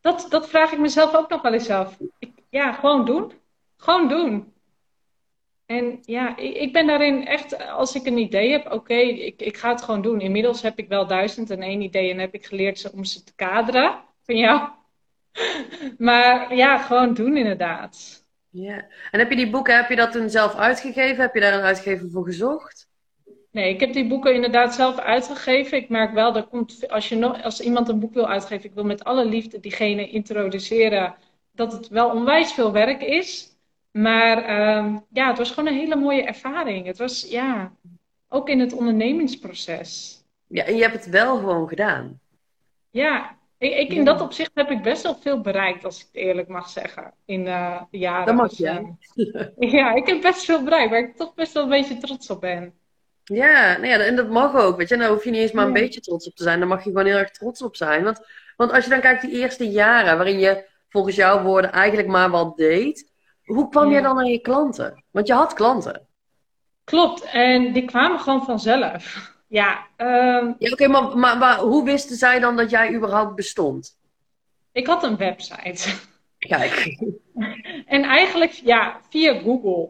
dat, 0.00 0.26
dat 0.28 0.48
vraag 0.48 0.72
ik 0.72 0.78
mezelf 0.78 1.14
ook 1.14 1.28
nog 1.28 1.42
wel 1.42 1.52
eens 1.52 1.70
af. 1.70 1.96
Ik, 2.18 2.30
ja, 2.50 2.72
gewoon 2.72 3.04
doen. 3.04 3.32
Gewoon 3.76 4.08
doen. 4.08 4.52
En 5.66 5.98
ja, 6.02 6.36
ik 6.36 6.72
ben 6.72 6.86
daarin 6.86 7.26
echt, 7.26 7.68
als 7.68 7.94
ik 7.94 8.06
een 8.06 8.18
idee 8.18 8.50
heb, 8.50 8.72
oké, 8.72 8.94
ik, 8.94 9.42
ik 9.42 9.56
ga 9.56 9.70
het 9.70 9.82
gewoon 9.82 10.02
doen. 10.02 10.20
Inmiddels 10.20 10.62
heb 10.62 10.78
ik 10.78 10.88
wel 10.88 11.06
duizend 11.06 11.50
en 11.50 11.62
één 11.62 11.80
idee 11.80 12.10
en 12.10 12.18
heb 12.18 12.34
ik 12.34 12.46
geleerd 12.46 12.90
om 12.90 13.04
ze 13.04 13.24
te 13.24 13.34
kaderen 13.34 14.02
van 14.22 14.36
jou. 14.36 14.68
Maar 15.98 16.54
ja, 16.54 16.78
gewoon 16.78 17.14
doen 17.14 17.36
inderdaad. 17.36 18.24
Ja, 18.48 18.86
en 19.10 19.18
heb 19.18 19.30
je 19.30 19.36
die 19.36 19.50
boeken, 19.50 19.76
heb 19.76 19.88
je 19.88 19.96
dat 19.96 20.12
toen 20.12 20.30
zelf 20.30 20.54
uitgegeven? 20.54 21.22
Heb 21.22 21.34
je 21.34 21.40
daar 21.40 21.54
een 21.54 21.64
uitgever 21.64 22.10
voor 22.10 22.24
gezocht? 22.24 22.89
Nee, 23.50 23.74
ik 23.74 23.80
heb 23.80 23.92
die 23.92 24.06
boeken 24.06 24.34
inderdaad 24.34 24.74
zelf 24.74 24.98
uitgegeven. 24.98 25.78
Ik 25.78 25.88
merk 25.88 26.12
wel, 26.12 26.32
dat 26.32 26.48
komt, 26.48 26.88
als, 26.88 27.08
je 27.08 27.16
nog, 27.16 27.42
als 27.42 27.60
iemand 27.60 27.88
een 27.88 28.00
boek 28.00 28.14
wil 28.14 28.28
uitgeven, 28.28 28.68
ik 28.68 28.74
wil 28.74 28.84
met 28.84 29.04
alle 29.04 29.24
liefde 29.24 29.60
diegene 29.60 30.08
introduceren, 30.08 31.14
dat 31.52 31.72
het 31.72 31.88
wel 31.88 32.10
onwijs 32.10 32.52
veel 32.52 32.72
werk 32.72 33.02
is. 33.02 33.48
Maar 33.90 34.38
uh, 34.38 34.96
ja, 35.12 35.28
het 35.28 35.38
was 35.38 35.50
gewoon 35.50 35.68
een 35.68 35.78
hele 35.78 35.96
mooie 35.96 36.22
ervaring. 36.22 36.86
Het 36.86 36.98
was, 36.98 37.26
ja, 37.30 37.72
ook 38.28 38.48
in 38.48 38.60
het 38.60 38.72
ondernemingsproces. 38.72 40.22
Ja, 40.46 40.64
en 40.64 40.76
je 40.76 40.82
hebt 40.82 40.94
het 40.94 41.08
wel 41.08 41.36
gewoon 41.36 41.68
gedaan. 41.68 42.20
Ja, 42.90 43.36
ik, 43.58 43.72
ik 43.72 43.92
in 43.92 44.04
dat 44.04 44.20
opzicht 44.20 44.50
heb 44.54 44.70
ik 44.70 44.82
best 44.82 45.02
wel 45.02 45.14
veel 45.14 45.40
bereikt, 45.40 45.84
als 45.84 46.00
ik 46.00 46.06
het 46.06 46.22
eerlijk 46.22 46.48
mag 46.48 46.68
zeggen, 46.68 47.14
in 47.24 47.46
uh, 47.46 47.82
de 47.90 47.98
jaren. 47.98 48.26
Dat 48.26 48.34
mag 48.34 48.56
je. 48.56 48.94
Ja, 49.76 49.94
ik 49.94 50.06
heb 50.06 50.20
best 50.20 50.44
veel 50.44 50.62
bereikt, 50.62 50.90
waar 50.90 51.00
ik 51.00 51.16
toch 51.16 51.34
best 51.34 51.52
wel 51.52 51.62
een 51.62 51.68
beetje 51.68 51.98
trots 51.98 52.30
op 52.30 52.40
ben. 52.40 52.79
Ja, 53.32 53.76
nou 53.76 53.86
ja, 53.86 53.98
en 53.98 54.16
dat 54.16 54.28
mag 54.28 54.54
ook, 54.54 54.76
weet 54.76 54.88
je. 54.88 54.96
Daar 54.96 55.08
hoef 55.08 55.24
je 55.24 55.30
niet 55.30 55.40
eens 55.40 55.52
maar 55.52 55.66
een 55.66 55.72
beetje 55.72 56.00
trots 56.00 56.26
op 56.26 56.34
te 56.34 56.42
zijn. 56.42 56.58
Daar 56.58 56.68
mag 56.68 56.84
je 56.84 56.90
gewoon 56.90 57.06
heel 57.06 57.16
erg 57.16 57.30
trots 57.30 57.62
op 57.62 57.76
zijn. 57.76 58.04
Want, 58.04 58.20
want 58.56 58.72
als 58.72 58.84
je 58.84 58.90
dan 58.90 59.00
kijkt 59.00 59.22
die 59.22 59.30
eerste 59.30 59.70
jaren, 59.70 60.16
waarin 60.16 60.38
je 60.38 60.64
volgens 60.88 61.16
jouw 61.16 61.42
woorden 61.42 61.72
eigenlijk 61.72 62.08
maar 62.08 62.30
wat 62.30 62.56
deed 62.56 63.10
hoe 63.50 63.68
kwam 63.68 63.90
je 63.90 64.02
dan 64.02 64.18
aan 64.18 64.30
je 64.30 64.38
klanten? 64.38 65.04
Want 65.10 65.26
je 65.26 65.32
had 65.32 65.52
klanten. 65.52 66.06
Klopt, 66.84 67.24
en 67.24 67.72
die 67.72 67.84
kwamen 67.84 68.20
gewoon 68.20 68.44
vanzelf. 68.44 69.32
Ja, 69.46 69.86
um... 69.96 70.56
ja 70.58 70.70
oké, 70.70 70.88
maar, 70.88 71.18
maar, 71.18 71.38
maar, 71.38 71.58
hoe 71.58 71.84
wisten 71.84 72.16
zij 72.16 72.40
dan 72.40 72.56
dat 72.56 72.70
jij 72.70 72.94
überhaupt 72.94 73.34
bestond? 73.34 73.98
Ik 74.72 74.86
had 74.86 75.02
een 75.02 75.16
website. 75.16 75.94
Kijk. 76.38 76.96
en 77.86 78.02
eigenlijk, 78.02 78.50
ja, 78.50 79.00
via 79.08 79.40
Google. 79.40 79.88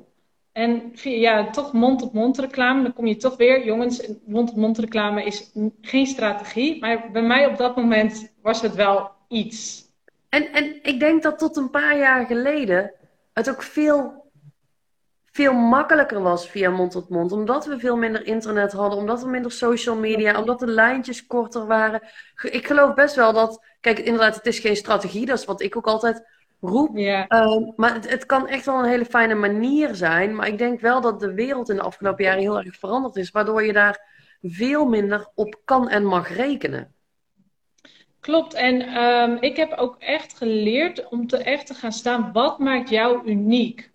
En 0.52 0.90
via, 0.94 1.16
ja, 1.16 1.50
toch 1.50 1.72
mond-op-mond 1.72 2.38
reclame. 2.38 2.82
Dan 2.82 2.92
kom 2.92 3.06
je 3.06 3.16
toch 3.16 3.36
weer, 3.36 3.64
jongens, 3.64 4.12
mond-op-mond 4.26 4.78
reclame 4.78 5.24
is 5.24 5.50
geen 5.80 6.06
strategie. 6.06 6.80
Maar 6.80 7.10
bij 7.12 7.22
mij 7.22 7.46
op 7.46 7.56
dat 7.56 7.76
moment 7.76 8.32
was 8.42 8.62
het 8.62 8.74
wel 8.74 9.10
iets. 9.28 9.88
En, 10.28 10.52
en 10.52 10.78
ik 10.82 11.00
denk 11.00 11.22
dat 11.22 11.38
tot 11.38 11.56
een 11.56 11.70
paar 11.70 11.98
jaar 11.98 12.26
geleden 12.26 12.92
het 13.32 13.50
ook 13.50 13.62
veel, 13.62 14.30
veel 15.26 15.52
makkelijker 15.52 16.22
was 16.22 16.48
via 16.48 16.70
mond-tot-mond. 16.70 17.32
Omdat 17.32 17.66
we 17.66 17.78
veel 17.78 17.96
minder 17.96 18.26
internet 18.26 18.72
hadden, 18.72 18.98
omdat 18.98 19.22
er 19.22 19.28
minder 19.28 19.52
social 19.52 19.96
media, 19.96 20.38
omdat 20.38 20.58
de 20.58 20.66
lijntjes 20.66 21.26
korter 21.26 21.66
waren. 21.66 22.02
Ik 22.42 22.66
geloof 22.66 22.94
best 22.94 23.14
wel 23.14 23.32
dat, 23.32 23.64
kijk, 23.80 23.98
inderdaad, 23.98 24.36
het 24.36 24.46
is 24.46 24.58
geen 24.58 24.76
strategie. 24.76 25.26
Dat 25.26 25.38
is 25.38 25.44
wat 25.44 25.60
ik 25.62 25.76
ook 25.76 25.86
altijd 25.86 26.39
roep. 26.60 26.96
Ja. 26.96 27.26
Ehm, 27.26 27.62
maar 27.76 27.94
het, 27.94 28.10
het, 28.10 28.26
kan 28.26 28.48
echt 28.48 28.66
wel 28.66 28.78
een 28.78 28.90
hele 28.90 29.04
fijne 29.04 29.34
manier 29.34 29.94
zijn. 29.94 30.34
Maar 30.34 30.48
ik 30.48 30.58
denk 30.58 30.80
wel 30.80 31.00
dat 31.00 31.20
de 31.20 31.34
wereld 31.34 31.68
in 31.68 31.76
de 31.76 31.82
afgelopen 31.82 32.24
jaren 32.24 32.40
heel 32.40 32.58
erg 32.58 32.76
veranderd 32.76 33.16
is. 33.16 33.30
Waardoor 33.30 33.64
je 33.64 33.72
daar 33.72 34.08
veel 34.42 34.84
minder 34.84 35.30
op 35.34 35.60
kan 35.64 35.88
en 35.88 36.04
mag 36.04 36.36
rekenen. 36.36 36.94
Klopt. 38.20 38.54
En 38.54 38.80
ehm, 38.80 39.36
ik 39.40 39.56
heb 39.56 39.72
ook 39.72 39.96
echt 39.98 40.36
geleerd 40.36 41.08
om 41.08 41.26
te 41.26 41.36
echt 41.36 41.66
te 41.66 41.74
gaan 41.74 41.92
staan. 41.92 42.32
Wat 42.32 42.58
maakt 42.58 42.88
jou 42.88 43.28
uniek? 43.28 43.90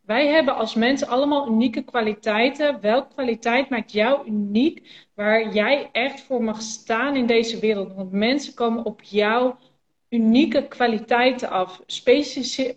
Wij 0.00 0.26
hebben 0.26 0.56
als 0.56 0.74
mensen 0.74 1.08
allemaal 1.08 1.48
unieke 1.48 1.82
kwaliteiten. 1.82 2.80
Welke 2.80 3.12
kwaliteit 3.14 3.68
maakt 3.68 3.92
jou 3.92 4.26
uniek? 4.26 5.06
Waar 5.14 5.52
jij 5.52 5.88
echt 5.92 6.20
voor 6.20 6.44
mag 6.44 6.62
staan 6.62 7.16
in 7.16 7.26
deze 7.26 7.58
wereld. 7.58 7.94
Want 7.94 8.12
mensen 8.12 8.54
komen 8.54 8.84
op 8.84 9.02
jou 9.02 9.54
unieke 10.10 10.68
kwaliteiten 10.68 11.48
af. 11.50 11.80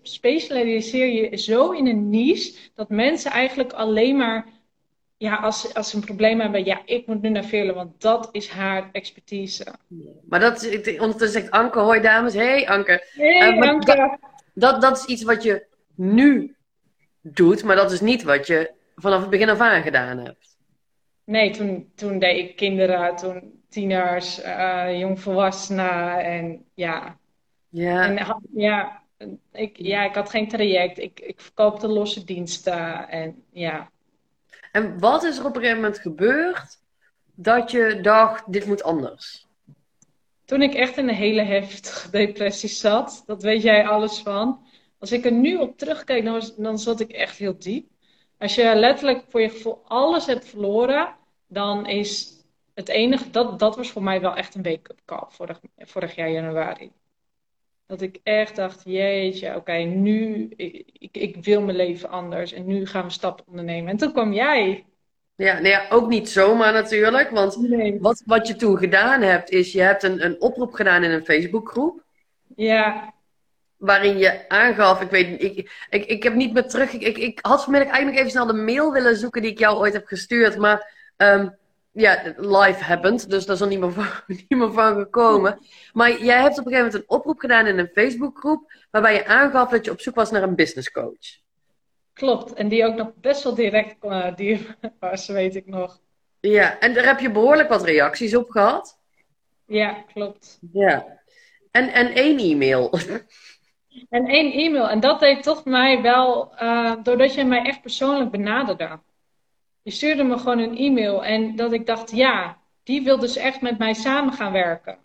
Specialiseer 0.02 1.06
je 1.06 1.36
zo 1.36 1.70
in 1.70 1.86
een 1.86 2.10
niche 2.10 2.54
dat 2.74 2.88
mensen 2.88 3.30
eigenlijk 3.30 3.72
alleen 3.72 4.16
maar, 4.16 4.46
ja, 5.16 5.36
als, 5.36 5.74
als 5.74 5.90
ze 5.90 5.96
een 5.96 6.04
probleem 6.04 6.40
hebben, 6.40 6.64
ja, 6.64 6.82
ik 6.84 7.06
moet 7.06 7.22
nu 7.22 7.28
naar 7.28 7.44
Veerle, 7.44 7.72
want 7.72 8.00
dat 8.00 8.28
is 8.32 8.48
haar 8.48 8.88
expertise. 8.92 9.66
Maar 10.28 10.40
dat 10.40 10.62
is, 10.62 10.98
ondertussen 10.98 11.40
zegt 11.40 11.50
Anke, 11.50 11.78
hoi 11.78 12.00
dames, 12.00 12.34
hey 12.34 12.68
Anke. 12.68 13.06
Hey 13.14 13.56
uh, 13.56 13.68
Anke. 13.68 13.96
Dat, 13.96 14.18
dat, 14.54 14.80
dat 14.80 14.96
is 14.96 15.04
iets 15.04 15.22
wat 15.22 15.42
je 15.42 15.66
nu 15.94 16.54
doet, 17.20 17.64
maar 17.64 17.76
dat 17.76 17.92
is 17.92 18.00
niet 18.00 18.22
wat 18.22 18.46
je 18.46 18.70
vanaf 18.96 19.20
het 19.20 19.30
begin 19.30 19.48
af 19.48 19.60
aan 19.60 19.82
gedaan 19.82 20.18
hebt. 20.18 20.56
Nee, 21.24 21.50
toen, 21.50 21.92
toen 21.94 22.18
deed 22.18 22.38
ik 22.38 22.56
kinderen, 22.56 23.16
toen 23.16 23.62
tieners, 23.68 24.44
uh, 24.44 24.98
jongvolwassenen 24.98 26.24
en 26.24 26.64
ja, 26.74 27.18
ja. 27.74 28.16
En 28.16 28.40
ja, 28.54 29.02
ik, 29.52 29.76
ja, 29.76 30.04
ik 30.04 30.14
had 30.14 30.30
geen 30.30 30.48
traject. 30.48 30.98
Ik, 30.98 31.20
ik 31.20 31.40
verkoopte 31.40 31.88
losse 31.88 32.24
diensten. 32.24 33.08
En, 33.08 33.42
ja. 33.52 33.90
en 34.72 34.98
wat 34.98 35.22
is 35.22 35.38
er 35.38 35.44
op 35.44 35.54
een 35.54 35.60
gegeven 35.60 35.82
moment 35.82 36.00
gebeurd 36.00 36.78
dat 37.34 37.70
je 37.70 38.00
dacht, 38.02 38.52
dit 38.52 38.66
moet 38.66 38.82
anders? 38.82 39.46
Toen 40.44 40.62
ik 40.62 40.74
echt 40.74 40.96
in 40.96 41.08
een 41.08 41.14
hele 41.14 41.42
heftige 41.42 42.10
depressie 42.18 42.68
zat, 42.68 43.22
dat 43.26 43.42
weet 43.42 43.62
jij 43.62 43.86
alles 43.86 44.18
van. 44.18 44.66
Als 44.98 45.12
ik 45.12 45.24
er 45.24 45.32
nu 45.32 45.56
op 45.56 45.78
terugkijk, 45.78 46.24
dan, 46.24 46.50
dan 46.56 46.78
zat 46.78 47.00
ik 47.00 47.10
echt 47.10 47.36
heel 47.36 47.58
diep. 47.58 47.88
Als 48.38 48.54
je 48.54 48.74
letterlijk 48.74 49.24
voor 49.28 49.40
je 49.40 49.50
gevoel 49.50 49.82
alles 49.84 50.26
hebt 50.26 50.46
verloren, 50.46 51.14
dan 51.46 51.86
is 51.86 52.32
het 52.74 52.88
enige, 52.88 53.30
dat, 53.30 53.58
dat 53.58 53.76
was 53.76 53.90
voor 53.90 54.02
mij 54.02 54.20
wel 54.20 54.34
echt 54.34 54.54
een 54.54 54.62
wake-up 54.62 55.00
call 55.04 55.24
vorig, 55.28 55.60
vorig 55.76 56.14
jaar 56.14 56.30
januari. 56.30 56.92
Dat 57.86 58.00
ik 58.00 58.20
echt 58.22 58.56
dacht, 58.56 58.82
jeetje, 58.84 59.56
oké, 59.56 59.72
nu, 59.72 60.48
ik, 60.56 60.86
ik, 60.92 61.16
ik, 61.16 61.44
wil 61.44 61.62
mijn 61.62 61.76
leven 61.76 62.10
anders 62.10 62.52
en 62.52 62.66
nu 62.66 62.86
gaan 62.86 63.04
we 63.04 63.10
stappen 63.10 63.46
ondernemen. 63.46 63.90
En 63.90 63.96
toen 63.96 64.12
kwam 64.12 64.32
jij. 64.32 64.84
Ja, 65.36 65.52
nou 65.52 65.68
ja 65.68 65.86
ook 65.90 66.08
niet 66.08 66.28
zomaar 66.28 66.72
natuurlijk, 66.72 67.30
want 67.30 67.56
nee. 67.56 68.00
wat, 68.00 68.22
wat 68.26 68.46
je 68.46 68.56
toen 68.56 68.78
gedaan 68.78 69.22
hebt, 69.22 69.50
is 69.50 69.72
je 69.72 69.80
hebt 69.80 70.02
een, 70.02 70.24
een 70.24 70.40
oproep 70.40 70.72
gedaan 70.72 71.02
in 71.02 71.10
een 71.10 71.24
Facebookgroep. 71.24 72.02
Ja. 72.56 73.12
Waarin 73.76 74.18
je 74.18 74.48
aangaf, 74.48 75.00
ik 75.00 75.10
weet 75.10 75.42
ik, 75.42 75.70
ik, 75.90 76.04
ik 76.04 76.22
heb 76.22 76.34
niet 76.34 76.52
meer 76.52 76.68
terug, 76.68 76.92
ik, 76.92 77.02
ik, 77.02 77.18
ik 77.18 77.38
had 77.42 77.62
vanmiddag 77.62 77.88
eigenlijk 77.88 78.18
even 78.18 78.30
snel 78.30 78.46
de 78.46 78.52
mail 78.52 78.92
willen 78.92 79.16
zoeken 79.16 79.42
die 79.42 79.50
ik 79.50 79.58
jou 79.58 79.78
ooit 79.78 79.92
heb 79.92 80.06
gestuurd, 80.06 80.56
maar 80.56 80.92
um, 81.16 81.56
ja, 81.94 82.34
live 82.36 82.84
happened. 82.84 83.30
Dus 83.30 83.46
daar 83.46 83.54
is 83.54 83.60
er 83.60 83.68
niet 83.68 83.80
meer, 83.80 83.92
van, 83.92 84.06
niet 84.26 84.48
meer 84.48 84.72
van 84.72 84.94
gekomen. 84.96 85.58
Maar 85.92 86.22
jij 86.22 86.40
hebt 86.40 86.58
op 86.58 86.66
een 86.66 86.72
gegeven 86.72 86.84
moment 86.84 86.94
een 86.94 87.16
oproep 87.16 87.38
gedaan 87.38 87.66
in 87.66 87.78
een 87.78 87.90
Facebookgroep. 87.94 88.72
Waarbij 88.90 89.14
je 89.14 89.26
aangaf 89.26 89.70
dat 89.70 89.84
je 89.84 89.90
op 89.90 90.00
zoek 90.00 90.14
was 90.14 90.30
naar 90.30 90.42
een 90.42 90.54
business 90.54 90.90
coach. 90.90 91.42
Klopt. 92.12 92.52
En 92.52 92.68
die 92.68 92.86
ook 92.86 92.94
nog 92.94 93.10
best 93.14 93.42
wel 93.42 93.54
direct 93.54 94.04
uh, 94.04 94.34
die 94.34 94.66
was, 95.00 95.26
weet 95.26 95.54
ik 95.54 95.66
nog. 95.66 96.00
Ja, 96.40 96.78
en 96.78 96.94
daar 96.94 97.04
heb 97.04 97.20
je 97.20 97.30
behoorlijk 97.30 97.68
wat 97.68 97.84
reacties 97.84 98.36
op 98.36 98.50
gehad. 98.50 98.98
Ja, 99.66 100.04
klopt. 100.12 100.58
Ja. 100.72 101.22
En, 101.70 101.92
en 101.92 102.14
één 102.14 102.38
e-mail. 102.38 102.90
En 104.08 104.26
één 104.26 104.52
e-mail. 104.52 104.88
En 104.88 105.00
dat 105.00 105.20
deed 105.20 105.42
toch 105.42 105.64
mij 105.64 106.02
wel, 106.02 106.54
uh, 106.62 106.94
doordat 107.02 107.34
je 107.34 107.44
mij 107.44 107.64
echt 107.64 107.80
persoonlijk 107.80 108.30
benaderde. 108.30 109.00
Je 109.84 109.90
stuurde 109.90 110.24
me 110.24 110.38
gewoon 110.38 110.58
een 110.58 110.76
e-mail 110.76 111.24
en 111.24 111.56
dat 111.56 111.72
ik 111.72 111.86
dacht, 111.86 112.10
ja, 112.10 112.58
die 112.82 113.02
wil 113.02 113.18
dus 113.18 113.36
echt 113.36 113.60
met 113.60 113.78
mij 113.78 113.94
samen 113.94 114.32
gaan 114.32 114.52
werken. 114.52 114.98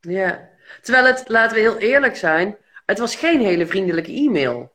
Ja, 0.00 0.48
terwijl 0.82 1.06
het, 1.06 1.28
laten 1.28 1.56
we 1.56 1.62
heel 1.62 1.78
eerlijk 1.78 2.16
zijn, 2.16 2.56
het 2.86 2.98
was 2.98 3.16
geen 3.16 3.40
hele 3.40 3.66
vriendelijke 3.66 4.12
e-mail. 4.12 4.72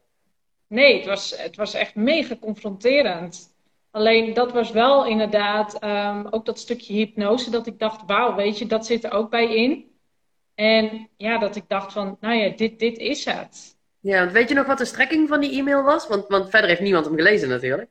Nee, 0.68 0.98
het 0.98 1.06
was, 1.06 1.38
het 1.38 1.56
was 1.56 1.74
echt 1.74 1.96
mega 1.96 2.36
confronterend. 2.36 3.56
Alleen 3.92 4.34
dat 4.34 4.52
was 4.52 4.72
wel 4.72 5.06
inderdaad 5.06 5.84
um, 5.84 6.28
ook 6.30 6.46
dat 6.46 6.60
stukje 6.60 6.94
hypnose 6.94 7.50
dat 7.50 7.68
ik 7.68 7.80
dacht, 7.80 8.02
wauw, 8.06 8.36
weet 8.36 8.58
je, 8.58 8.66
dat 8.66 8.86
zit 8.86 9.04
er 9.04 9.12
ook 9.12 9.30
bij 9.30 9.56
in. 9.56 9.92
En 10.56 11.10
ja, 11.18 11.38
dat 11.38 11.56
ik 11.56 11.64
dacht 11.68 11.94
van, 11.94 12.18
nou 12.20 12.36
ja, 12.36 12.50
dit, 12.56 12.80
dit 12.80 12.98
is 12.98 13.26
het. 13.26 13.78
Ja, 14.00 14.20
want 14.20 14.32
weet 14.32 14.50
je 14.50 14.56
nog 14.56 14.66
wat 14.66 14.78
de 14.78 14.86
strekking 14.86 15.28
van 15.28 15.40
die 15.40 15.60
e-mail 15.60 15.84
was? 15.84 16.08
Want, 16.08 16.28
want 16.28 16.50
verder 16.50 16.70
heeft 16.70 16.82
niemand 16.82 17.06
hem 17.06 17.16
gelezen 17.16 17.50
natuurlijk. 17.50 17.90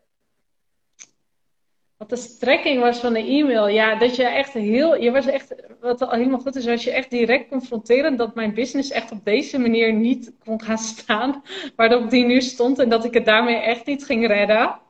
Wat 2.03 2.11
de 2.11 2.17
strekking 2.17 2.81
was 2.81 2.99
van 2.99 3.13
de 3.13 3.27
e-mail, 3.27 3.69
ja, 3.69 3.95
dat 3.95 4.17
je 4.17 4.25
echt 4.25 4.53
heel, 4.53 4.97
je 4.97 5.11
was 5.11 5.27
echt, 5.27 5.55
wat 5.81 6.03
al 6.03 6.11
helemaal 6.11 6.41
goed 6.41 6.57
is, 6.57 6.65
was 6.65 6.85
je 6.85 6.91
echt 6.91 7.11
direct 7.11 7.49
confronterend 7.49 8.19
dat 8.19 8.35
mijn 8.35 8.55
business 8.55 8.91
echt 8.91 9.13
op 9.13 9.25
deze 9.25 9.59
manier 9.59 9.93
niet 9.93 10.33
kon 10.45 10.63
gaan 10.63 10.79
staan, 10.79 11.43
waarop 11.77 12.11
die 12.11 12.25
nu 12.25 12.41
stond 12.41 12.79
en 12.79 12.89
dat 12.89 13.05
ik 13.05 13.15
het 13.15 13.25
daarmee 13.25 13.57
echt 13.57 13.87
niet 13.87 14.05
ging 14.05 14.27
redden. 14.27 14.81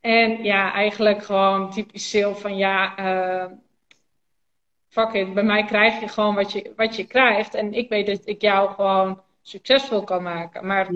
En 0.00 0.44
ja, 0.44 0.72
eigenlijk 0.72 1.24
gewoon 1.24 1.70
typisch 1.70 2.10
sale 2.10 2.34
van 2.34 2.56
ja, 2.56 2.98
uh, 2.98 3.52
fuck 4.88 5.12
it, 5.12 5.34
bij 5.34 5.44
mij 5.44 5.64
krijg 5.64 6.00
je 6.00 6.08
gewoon 6.08 6.34
wat 6.34 6.52
je, 6.52 6.72
wat 6.76 6.96
je 6.96 7.06
krijgt 7.06 7.54
en 7.54 7.72
ik 7.72 7.88
weet 7.88 8.06
dat 8.06 8.20
ik 8.24 8.40
jou 8.40 8.70
gewoon 8.70 9.22
succesvol 9.42 10.04
kan 10.04 10.22
maken. 10.22 10.66
Maar 10.66 10.88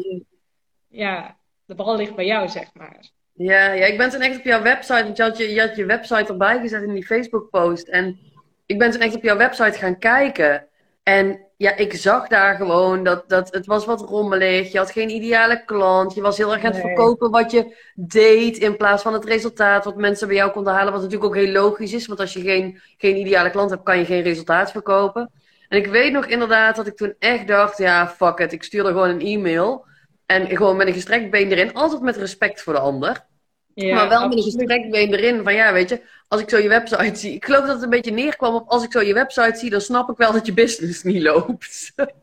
ja, 0.88 1.36
de 1.64 1.74
bal 1.74 1.96
ligt 1.96 2.14
bij 2.14 2.26
jou, 2.26 2.48
zeg 2.48 2.74
maar. 2.74 3.18
Ja, 3.42 3.72
ja, 3.72 3.86
ik 3.86 3.98
ben 3.98 4.10
toen 4.10 4.20
echt 4.20 4.38
op 4.38 4.44
jouw 4.44 4.62
website, 4.62 5.02
want 5.02 5.16
je 5.16 5.22
had 5.22 5.36
je, 5.36 5.50
je 5.54 5.60
had 5.60 5.76
je 5.76 5.86
website 5.86 6.32
erbij 6.32 6.60
gezet 6.60 6.82
in 6.82 6.92
die 6.92 7.06
Facebook-post. 7.06 7.88
En 7.88 8.18
ik 8.66 8.78
ben 8.78 8.90
toen 8.90 9.00
echt 9.00 9.14
op 9.14 9.22
jouw 9.22 9.36
website 9.36 9.78
gaan 9.78 9.98
kijken. 9.98 10.66
En 11.02 11.40
ja, 11.56 11.76
ik 11.76 11.94
zag 11.94 12.28
daar 12.28 12.54
gewoon 12.54 13.04
dat, 13.04 13.28
dat 13.28 13.54
het 13.54 13.66
was 13.66 13.84
wat 13.84 14.00
rommelig. 14.00 14.72
Je 14.72 14.78
had 14.78 14.90
geen 14.90 15.10
ideale 15.10 15.64
klant. 15.64 16.14
Je 16.14 16.20
was 16.20 16.36
heel 16.36 16.52
erg 16.52 16.64
aan 16.64 16.72
het 16.72 16.80
verkopen 16.80 17.30
wat 17.30 17.50
je 17.50 17.76
deed 17.94 18.58
in 18.58 18.76
plaats 18.76 19.02
van 19.02 19.12
het 19.12 19.24
resultaat 19.24 19.84
wat 19.84 19.96
mensen 19.96 20.26
bij 20.26 20.36
jou 20.36 20.50
konden 20.50 20.72
halen. 20.72 20.92
Wat 20.92 21.02
natuurlijk 21.02 21.30
ook 21.30 21.36
heel 21.36 21.52
logisch 21.52 21.92
is, 21.92 22.06
want 22.06 22.20
als 22.20 22.32
je 22.32 22.40
geen, 22.40 22.80
geen 22.96 23.16
ideale 23.16 23.50
klant 23.50 23.70
hebt, 23.70 23.82
kan 23.82 23.98
je 23.98 24.04
geen 24.04 24.22
resultaat 24.22 24.70
verkopen. 24.70 25.30
En 25.68 25.78
ik 25.78 25.86
weet 25.86 26.12
nog 26.12 26.26
inderdaad 26.26 26.76
dat 26.76 26.86
ik 26.86 26.96
toen 26.96 27.14
echt 27.18 27.46
dacht, 27.46 27.78
ja, 27.78 28.08
fuck 28.08 28.38
it, 28.38 28.52
ik 28.52 28.62
stuurde 28.62 28.88
gewoon 28.88 29.08
een 29.08 29.20
e-mail. 29.20 29.86
En 30.26 30.46
gewoon 30.56 30.76
met 30.76 30.86
een 30.86 30.92
gestrekt 30.92 31.30
been 31.30 31.50
erin, 31.50 31.74
altijd 31.74 32.02
met 32.02 32.16
respect 32.16 32.62
voor 32.62 32.72
de 32.72 32.78
ander. 32.78 33.28
Ja, 33.74 33.94
maar 33.94 34.08
wel 34.08 34.28
met 34.28 34.36
een 34.36 34.42
gestrekt 34.42 34.90
been 34.90 35.14
erin 35.14 35.42
van 35.42 35.54
ja, 35.54 35.72
weet 35.72 35.88
je, 35.88 36.00
als 36.28 36.40
ik 36.40 36.50
zo 36.50 36.58
je 36.58 36.68
website 36.68 37.16
zie. 37.16 37.34
Ik 37.34 37.44
geloof 37.44 37.60
dat 37.60 37.74
het 37.74 37.82
een 37.82 37.90
beetje 37.90 38.10
neerkwam 38.10 38.54
op 38.54 38.68
als 38.68 38.84
ik 38.84 38.92
zo 38.92 39.00
je 39.00 39.14
website 39.14 39.58
zie, 39.58 39.70
dan 39.70 39.80
snap 39.80 40.10
ik 40.10 40.16
wel 40.16 40.32
dat 40.32 40.46
je 40.46 40.54
business 40.54 41.02
niet 41.12 41.22
loopt. 41.22 41.92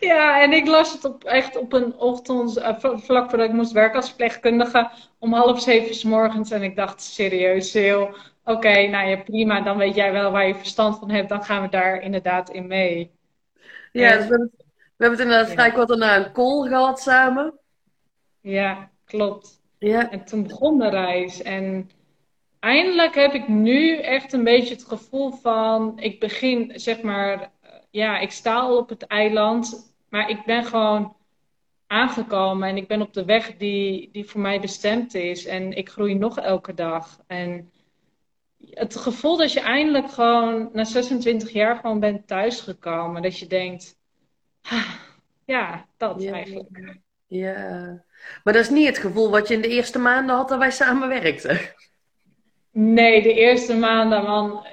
Ja, 0.00 0.42
en 0.42 0.52
ik 0.52 0.66
las 0.66 0.92
het 0.92 1.04
op, 1.04 1.24
echt 1.24 1.56
op 1.56 1.72
een 1.72 1.94
ochtend, 1.94 2.58
uh, 2.58 2.78
vlak 2.78 3.28
voordat 3.30 3.48
ik 3.48 3.52
moest 3.52 3.72
werken 3.72 3.96
als 3.96 4.08
verpleegkundige, 4.08 4.90
om 5.18 5.32
half 5.32 5.60
zeven 5.62 5.94
s 5.94 6.04
morgens. 6.04 6.50
En 6.50 6.62
ik 6.62 6.76
dacht, 6.76 7.02
serieus, 7.02 7.72
heel, 7.72 8.16
oké, 8.44 8.86
nou 8.86 9.08
ja, 9.08 9.16
prima, 9.16 9.60
dan 9.60 9.76
weet 9.76 9.94
jij 9.94 10.12
wel 10.12 10.30
waar 10.30 10.46
je 10.46 10.54
verstand 10.54 10.98
van 10.98 11.10
hebt, 11.10 11.28
dan 11.28 11.44
gaan 11.44 11.62
we 11.62 11.68
daar 11.68 12.02
inderdaad 12.02 12.50
in 12.50 12.66
mee. 12.66 13.10
Ja, 13.92 14.16
dus 14.16 14.24
we, 14.24 14.30
hebben, 14.30 14.52
we 14.56 15.04
hebben 15.04 15.18
het 15.18 15.28
inderdaad 15.28 15.48
ja. 15.48 15.54
vrij 15.54 15.70
kort 15.70 15.88
daarna 15.88 16.16
een 16.16 16.32
call 16.32 16.68
gehad 16.68 17.00
samen. 17.00 17.58
Ja, 18.40 18.90
klopt. 19.04 19.60
Ja. 19.86 20.10
En 20.10 20.24
toen 20.24 20.42
begon 20.42 20.78
de 20.78 20.88
reis. 20.88 21.42
En 21.42 21.90
eindelijk 22.58 23.14
heb 23.14 23.32
ik 23.32 23.48
nu 23.48 23.98
echt 23.98 24.32
een 24.32 24.44
beetje 24.44 24.74
het 24.74 24.84
gevoel 24.84 25.30
van, 25.30 25.98
ik 25.98 26.20
begin, 26.20 26.80
zeg 26.80 27.02
maar, 27.02 27.52
ja, 27.90 28.18
ik 28.18 28.30
sta 28.30 28.54
al 28.54 28.76
op 28.76 28.88
het 28.88 29.02
eiland, 29.02 29.94
maar 30.08 30.30
ik 30.30 30.44
ben 30.44 30.64
gewoon 30.64 31.16
aangekomen 31.86 32.68
en 32.68 32.76
ik 32.76 32.88
ben 32.88 33.00
op 33.00 33.12
de 33.12 33.24
weg 33.24 33.56
die, 33.56 34.08
die 34.12 34.24
voor 34.24 34.40
mij 34.40 34.60
bestemd 34.60 35.14
is. 35.14 35.46
En 35.46 35.72
ik 35.72 35.88
groei 35.88 36.14
nog 36.14 36.38
elke 36.38 36.74
dag. 36.74 37.20
En 37.26 37.70
het 38.70 38.96
gevoel 38.96 39.36
dat 39.36 39.52
je 39.52 39.60
eindelijk 39.60 40.10
gewoon 40.10 40.70
na 40.72 40.84
26 40.84 41.50
jaar 41.50 41.76
gewoon 41.76 42.00
bent 42.00 42.26
thuisgekomen. 42.26 43.22
Dat 43.22 43.38
je 43.38 43.46
denkt, 43.46 43.98
ah, 44.62 44.94
ja, 45.44 45.86
dat 45.96 46.22
Ja, 46.22 46.32
eigenlijk. 46.32 46.98
ja. 47.26 48.04
Maar 48.44 48.52
dat 48.52 48.62
is 48.62 48.70
niet 48.70 48.86
het 48.86 48.98
gevoel 48.98 49.30
wat 49.30 49.48
je 49.48 49.54
in 49.54 49.60
de 49.60 49.68
eerste 49.68 49.98
maanden 49.98 50.36
had 50.36 50.48
dat 50.48 50.58
wij 50.58 50.70
samen 50.70 51.08
werkten. 51.08 51.58
Nee, 52.70 53.22
de 53.22 53.34
eerste 53.34 53.74
maanden, 53.74 54.22
man. 54.22 54.66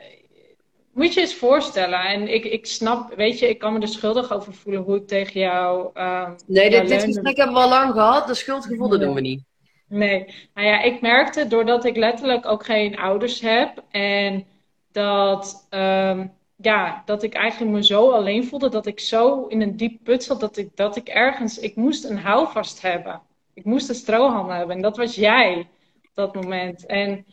Moet 0.94 1.14
je 1.14 1.20
eens 1.22 1.36
voorstellen. 1.36 2.00
En 2.00 2.34
ik, 2.34 2.46
ik 2.46 2.66
snap, 2.66 3.16
weet 3.16 3.40
je, 3.40 3.50
ik 3.50 3.60
kan 3.60 3.74
me 3.74 3.80
er 3.80 3.88
schuldig 3.88 4.34
over 4.34 4.54
voelen 4.54 4.82
hoe 4.82 4.96
ik 4.96 5.08
tegen 5.08 5.40
jou, 5.40 5.90
uh, 5.94 6.30
Nee, 6.48 6.70
dit, 6.70 7.04
gesprek 7.04 7.38
hebben 7.38 7.56
we 7.56 7.62
al 7.62 7.70
lang 7.70 7.94
gehad. 7.94 8.28
De 8.28 8.34
schuldgevoel, 8.34 8.90
dat 8.90 9.00
doen 9.00 9.14
we 9.14 9.22
niet. 9.22 9.44
Nee, 9.88 10.26
nou 10.54 10.68
ja, 10.68 10.82
ik 10.82 11.02
merkte 11.02 11.48
doordat 11.48 11.86
ik 11.86 11.96
letterlijk 11.96 12.46
ook 12.46 12.66
geen 12.66 12.98
ouders 12.98 13.42
heb 13.42 13.84
en 13.90 14.46
dat, 14.92 15.68
ehm, 15.70 16.28
ja, 16.56 17.02
dat 17.06 17.24
ik 17.24 17.34
eigenlijk 17.34 17.72
me 17.72 17.84
zo 17.84 18.12
alleen 18.12 18.46
voelde, 18.46 18.70
dat 18.70 18.86
ik 18.86 19.00
zo 19.00 19.46
in 19.46 19.62
een 19.62 19.78
diep 19.78 20.04
put 20.04 20.24
zat, 20.24 20.40
dat 20.40 20.58
ik, 20.58 20.76
dat 20.76 20.96
ik 20.96 21.08
ergens, 21.08 21.60
ik 21.60 21.76
moest 21.76 22.04
een 22.04 22.18
houvast 22.18 22.82
hebben. 22.82 23.22
Ik 23.54 23.66
moest 23.66 23.90
een 23.90 23.96
strohalm 23.96 24.50
hebben 24.50 24.76
en 24.76 24.82
dat 24.82 24.98
was 24.98 25.16
jij 25.16 25.70
op 26.04 26.10
dat 26.14 26.36
moment. 26.36 26.86
En 26.86 27.26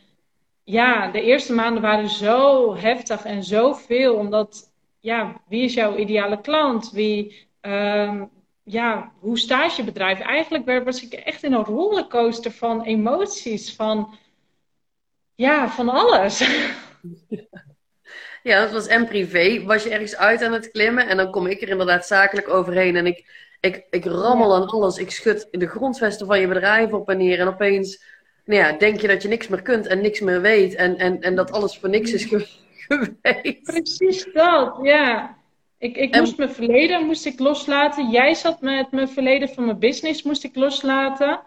ja, 0.63 1.11
de 1.11 1.21
eerste 1.21 1.53
maanden 1.53 1.81
waren 1.81 2.09
zo 2.09 2.75
heftig 2.75 3.23
en 3.23 3.43
zoveel, 3.43 4.15
omdat, 4.15 4.71
ja, 4.99 5.41
wie 5.47 5.63
is 5.63 5.73
jouw 5.73 5.95
ideale 5.95 6.41
klant? 6.41 6.91
Wie, 6.91 7.47
ehm, 7.61 8.25
ja, 8.63 9.11
hoe 9.19 9.39
staat 9.39 9.75
je 9.75 9.83
bedrijf? 9.83 10.19
Eigenlijk 10.19 10.83
was 10.83 11.03
ik 11.03 11.13
echt 11.13 11.43
in 11.43 11.53
een 11.53 11.63
rollercoaster 11.63 12.51
van 12.51 12.83
emoties, 12.83 13.75
van, 13.75 14.17
ja, 15.35 15.69
van 15.69 15.89
alles. 15.89 16.43
Ja, 18.43 18.61
dat 18.61 18.71
was 18.71 18.87
en 18.87 19.07
privé. 19.07 19.63
Was 19.63 19.83
je 19.83 19.89
ergens 19.89 20.15
uit 20.15 20.43
aan 20.43 20.53
het 20.53 20.71
klimmen 20.71 21.07
en 21.07 21.17
dan 21.17 21.31
kom 21.31 21.47
ik 21.47 21.61
er 21.61 21.69
inderdaad 21.69 22.07
zakelijk 22.07 22.49
overheen 22.49 22.95
en 22.95 23.05
ik, 23.05 23.25
ik, 23.61 23.85
ik 23.89 24.05
rammel 24.05 24.55
aan 24.55 24.67
alles. 24.67 24.97
Ik 24.97 25.11
schud 25.11 25.47
de 25.51 25.67
grondvesten 25.67 26.27
van 26.27 26.39
je 26.39 26.47
bedrijf 26.47 26.91
op 26.91 27.09
en 27.09 27.17
neer 27.17 27.39
en 27.39 27.47
opeens 27.47 28.03
nou 28.45 28.59
ja, 28.61 28.71
denk 28.71 28.99
je 29.01 29.07
dat 29.07 29.21
je 29.21 29.27
niks 29.27 29.47
meer 29.47 29.61
kunt 29.61 29.87
en 29.87 30.01
niks 30.01 30.19
meer 30.19 30.41
weet 30.41 30.75
en, 30.75 30.97
en, 30.97 31.21
en 31.21 31.35
dat 31.35 31.51
alles 31.51 31.77
voor 31.77 31.89
niks 31.89 32.13
is 32.13 32.23
ge- 32.25 32.47
geweest. 32.87 33.63
Precies 33.63 34.27
dat, 34.33 34.79
ja. 34.81 35.37
Ik, 35.77 35.95
ik 35.95 36.13
En- 36.13 36.19
moest 36.19 36.37
mijn 36.37 36.51
verleden 36.51 37.05
moest 37.05 37.25
ik 37.25 37.39
loslaten. 37.39 38.09
Jij 38.09 38.33
zat 38.33 38.61
met 38.61 38.91
mijn 38.91 39.09
verleden 39.09 39.49
van 39.49 39.65
mijn 39.65 39.79
business 39.79 40.23
moest 40.23 40.43
ik 40.43 40.55
loslaten. 40.55 41.41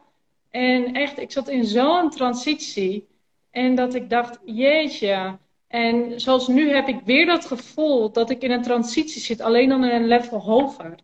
En 0.51 0.95
echt, 0.95 1.19
ik 1.19 1.33
zat 1.33 1.49
in 1.49 1.65
zo'n 1.65 2.11
transitie. 2.11 3.07
En 3.51 3.75
dat 3.75 3.95
ik 3.95 4.11
dacht, 4.11 4.39
jeetje. 4.45 5.39
En 5.69 6.21
zoals 6.21 6.49
nu 6.49 6.71
heb 6.71 6.89
ik 6.89 7.01
weer 7.05 7.27
dat 7.27 7.45
gevoel 7.47 8.13
dat 8.13 8.31
ik 8.31 8.43
in 8.43 8.51
een 8.51 8.63
transitie 8.63 9.21
zit, 9.21 9.41
alleen 9.41 9.69
dan 9.69 9.85
in 9.85 9.91
een 9.95 10.07
level 10.09 10.39
hoger. 10.41 10.95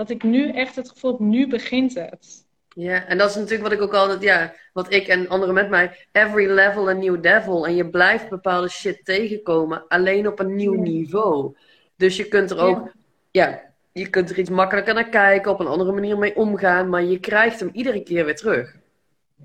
Dat 0.00 0.10
ik 0.10 0.22
nu 0.22 0.50
echt 0.50 0.76
het 0.76 0.88
gevoel 0.88 1.10
heb, 1.10 1.20
nu 1.20 1.48
begint 1.48 1.94
het. 1.94 2.46
Ja, 2.74 3.06
en 3.06 3.18
dat 3.18 3.28
is 3.30 3.34
natuurlijk 3.34 3.62
wat 3.62 3.72
ik 3.72 3.80
ook 3.82 3.94
altijd, 3.94 4.22
ja, 4.22 4.54
wat 4.72 4.92
ik 4.92 5.06
en 5.08 5.28
anderen 5.28 5.54
met 5.54 5.68
mij, 5.68 6.06
every 6.12 6.50
level 6.50 6.88
a 6.88 6.92
new 6.92 7.22
devil. 7.22 7.66
En 7.66 7.74
je 7.74 7.90
blijft 7.90 8.28
bepaalde 8.28 8.68
shit 8.68 9.04
tegenkomen, 9.04 9.84
alleen 9.88 10.26
op 10.26 10.38
een 10.38 10.54
nieuw 10.54 10.74
Ja. 10.74 10.80
niveau. 10.80 11.56
Dus 11.96 12.16
je 12.16 12.28
kunt 12.28 12.50
er 12.50 12.58
ook, 12.58 12.92
ja, 13.30 13.60
je 13.92 14.10
kunt 14.10 14.30
er 14.30 14.38
iets 14.38 14.50
makkelijker 14.50 14.94
naar 14.94 15.08
kijken, 15.08 15.50
op 15.50 15.60
een 15.60 15.66
andere 15.66 15.92
manier 15.92 16.18
mee 16.18 16.36
omgaan, 16.36 16.88
maar 16.88 17.02
je 17.02 17.18
krijgt 17.20 17.60
hem 17.60 17.70
iedere 17.72 18.02
keer 18.02 18.24
weer 18.24 18.36
terug. 18.36 18.76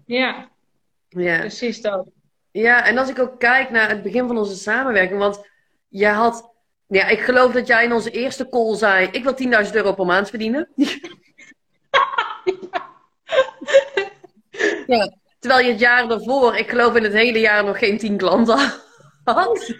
Ja, 0.05 0.49
Ja. 1.09 1.39
precies 1.39 1.81
dat. 1.81 2.07
Ja, 2.51 2.85
en 2.85 2.97
als 2.97 3.09
ik 3.09 3.19
ook 3.19 3.39
kijk 3.39 3.69
naar 3.69 3.89
het 3.89 4.01
begin 4.03 4.27
van 4.27 4.37
onze 4.37 4.55
samenwerking, 4.55 5.19
want 5.19 5.49
jij 5.87 6.11
had, 6.11 6.54
ja, 6.87 7.07
ik 7.07 7.19
geloof 7.19 7.51
dat 7.51 7.67
jij 7.67 7.83
in 7.83 7.93
onze 7.93 8.11
eerste 8.11 8.49
call 8.49 8.75
zei, 8.75 9.07
ik 9.11 9.23
wil 9.23 9.65
10.000 9.65 9.71
euro 9.73 9.93
per 9.93 10.05
maand 10.05 10.29
verdienen. 10.29 10.69
Ja, 14.87 15.17
terwijl 15.39 15.65
je 15.65 15.71
het 15.71 15.79
jaar 15.79 16.07
daarvoor, 16.07 16.55
ik 16.55 16.69
geloof 16.69 16.95
in 16.95 17.03
het 17.03 17.13
hele 17.13 17.39
jaar 17.39 17.63
nog 17.63 17.79
geen 17.79 17.97
10 17.97 18.17
klanten 18.17 18.57
had. 19.23 19.73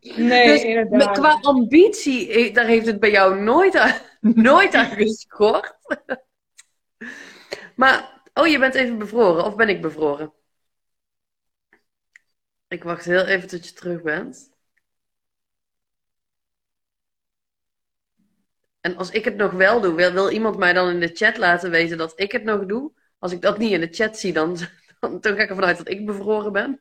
Nee, 0.00 0.46
Dus 0.46 0.62
inderdaad. 0.62 1.18
qua 1.18 1.38
ambitie, 1.40 2.32
eh, 2.32 2.54
daar 2.54 2.66
heeft 2.66 2.86
het 2.86 3.00
bij 3.00 3.10
jou 3.10 3.40
nooit 3.40 3.76
aan, 3.76 3.94
nooit 4.20 4.74
aan 4.74 4.90
geschort. 4.90 5.74
Maar, 7.76 8.22
oh, 8.34 8.46
je 8.46 8.58
bent 8.58 8.74
even 8.74 8.98
bevroren, 8.98 9.44
of 9.44 9.56
ben 9.56 9.68
ik 9.68 9.82
bevroren? 9.82 10.32
Ik 12.68 12.84
wacht 12.84 13.04
heel 13.04 13.24
even 13.24 13.48
tot 13.48 13.68
je 13.68 13.72
terug 13.72 14.02
bent. 14.02 14.51
En 18.82 18.96
als 18.96 19.10
ik 19.10 19.24
het 19.24 19.36
nog 19.36 19.52
wel 19.52 19.80
doe, 19.80 19.94
wil, 19.94 20.12
wil 20.12 20.30
iemand 20.30 20.56
mij 20.56 20.72
dan 20.72 20.88
in 20.90 21.00
de 21.00 21.10
chat 21.14 21.36
laten 21.36 21.70
weten 21.70 21.98
dat 21.98 22.12
ik 22.16 22.32
het 22.32 22.44
nog 22.44 22.66
doe? 22.66 22.92
Als 23.18 23.32
ik 23.32 23.40
dat 23.40 23.58
niet 23.58 23.72
in 23.72 23.80
de 23.80 23.88
chat 23.90 24.18
zie, 24.18 24.32
dan, 24.32 24.56
dan, 25.00 25.20
dan 25.20 25.36
ga 25.36 25.42
ik 25.42 25.48
ervan 25.48 25.64
uit 25.64 25.76
dat 25.76 25.88
ik 25.88 26.06
bevroren 26.06 26.52
ben. 26.52 26.80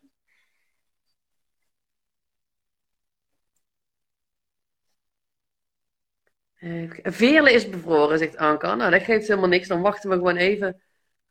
Kijken. 6.62 7.14
Veerle 7.14 7.52
is 7.52 7.70
bevroren, 7.70 8.18
zegt 8.18 8.38
Anka. 8.38 8.76
Nou, 8.76 8.92
dat 8.92 9.02
geeft 9.04 9.28
helemaal 9.28 9.50
niks. 9.50 9.68
Dan 9.68 9.82
wachten 9.82 10.10
we 10.10 10.16
gewoon 10.16 10.36
even. 10.36 10.82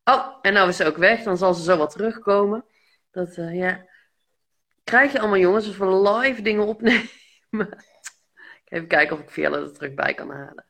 Oh, 0.05 0.39
en 0.43 0.53
nou 0.53 0.69
is 0.69 0.77
ze 0.77 0.85
ook 0.87 0.97
weg. 0.97 1.23
Dan 1.23 1.37
zal 1.37 1.55
ze 1.55 1.63
zo 1.63 1.77
wel 1.77 1.87
terugkomen. 1.89 2.65
Dat, 3.11 3.37
eh, 3.37 3.55
ja. 3.55 3.87
Krijg 4.85 5.13
je 5.13 5.19
allemaal 5.19 5.39
jongens 5.39 5.67
als 5.67 5.77
we 5.77 6.11
live 6.11 6.43
dingen 6.43 6.67
opnemen. 6.67 7.09
Even 8.71 8.89
kijken 8.89 9.17
of 9.17 9.23
ik 9.23 9.31
Veerle 9.31 9.61
er 9.61 9.73
terug 9.73 9.95
bij 9.95 10.15
kan 10.15 10.31
halen. 10.31 10.65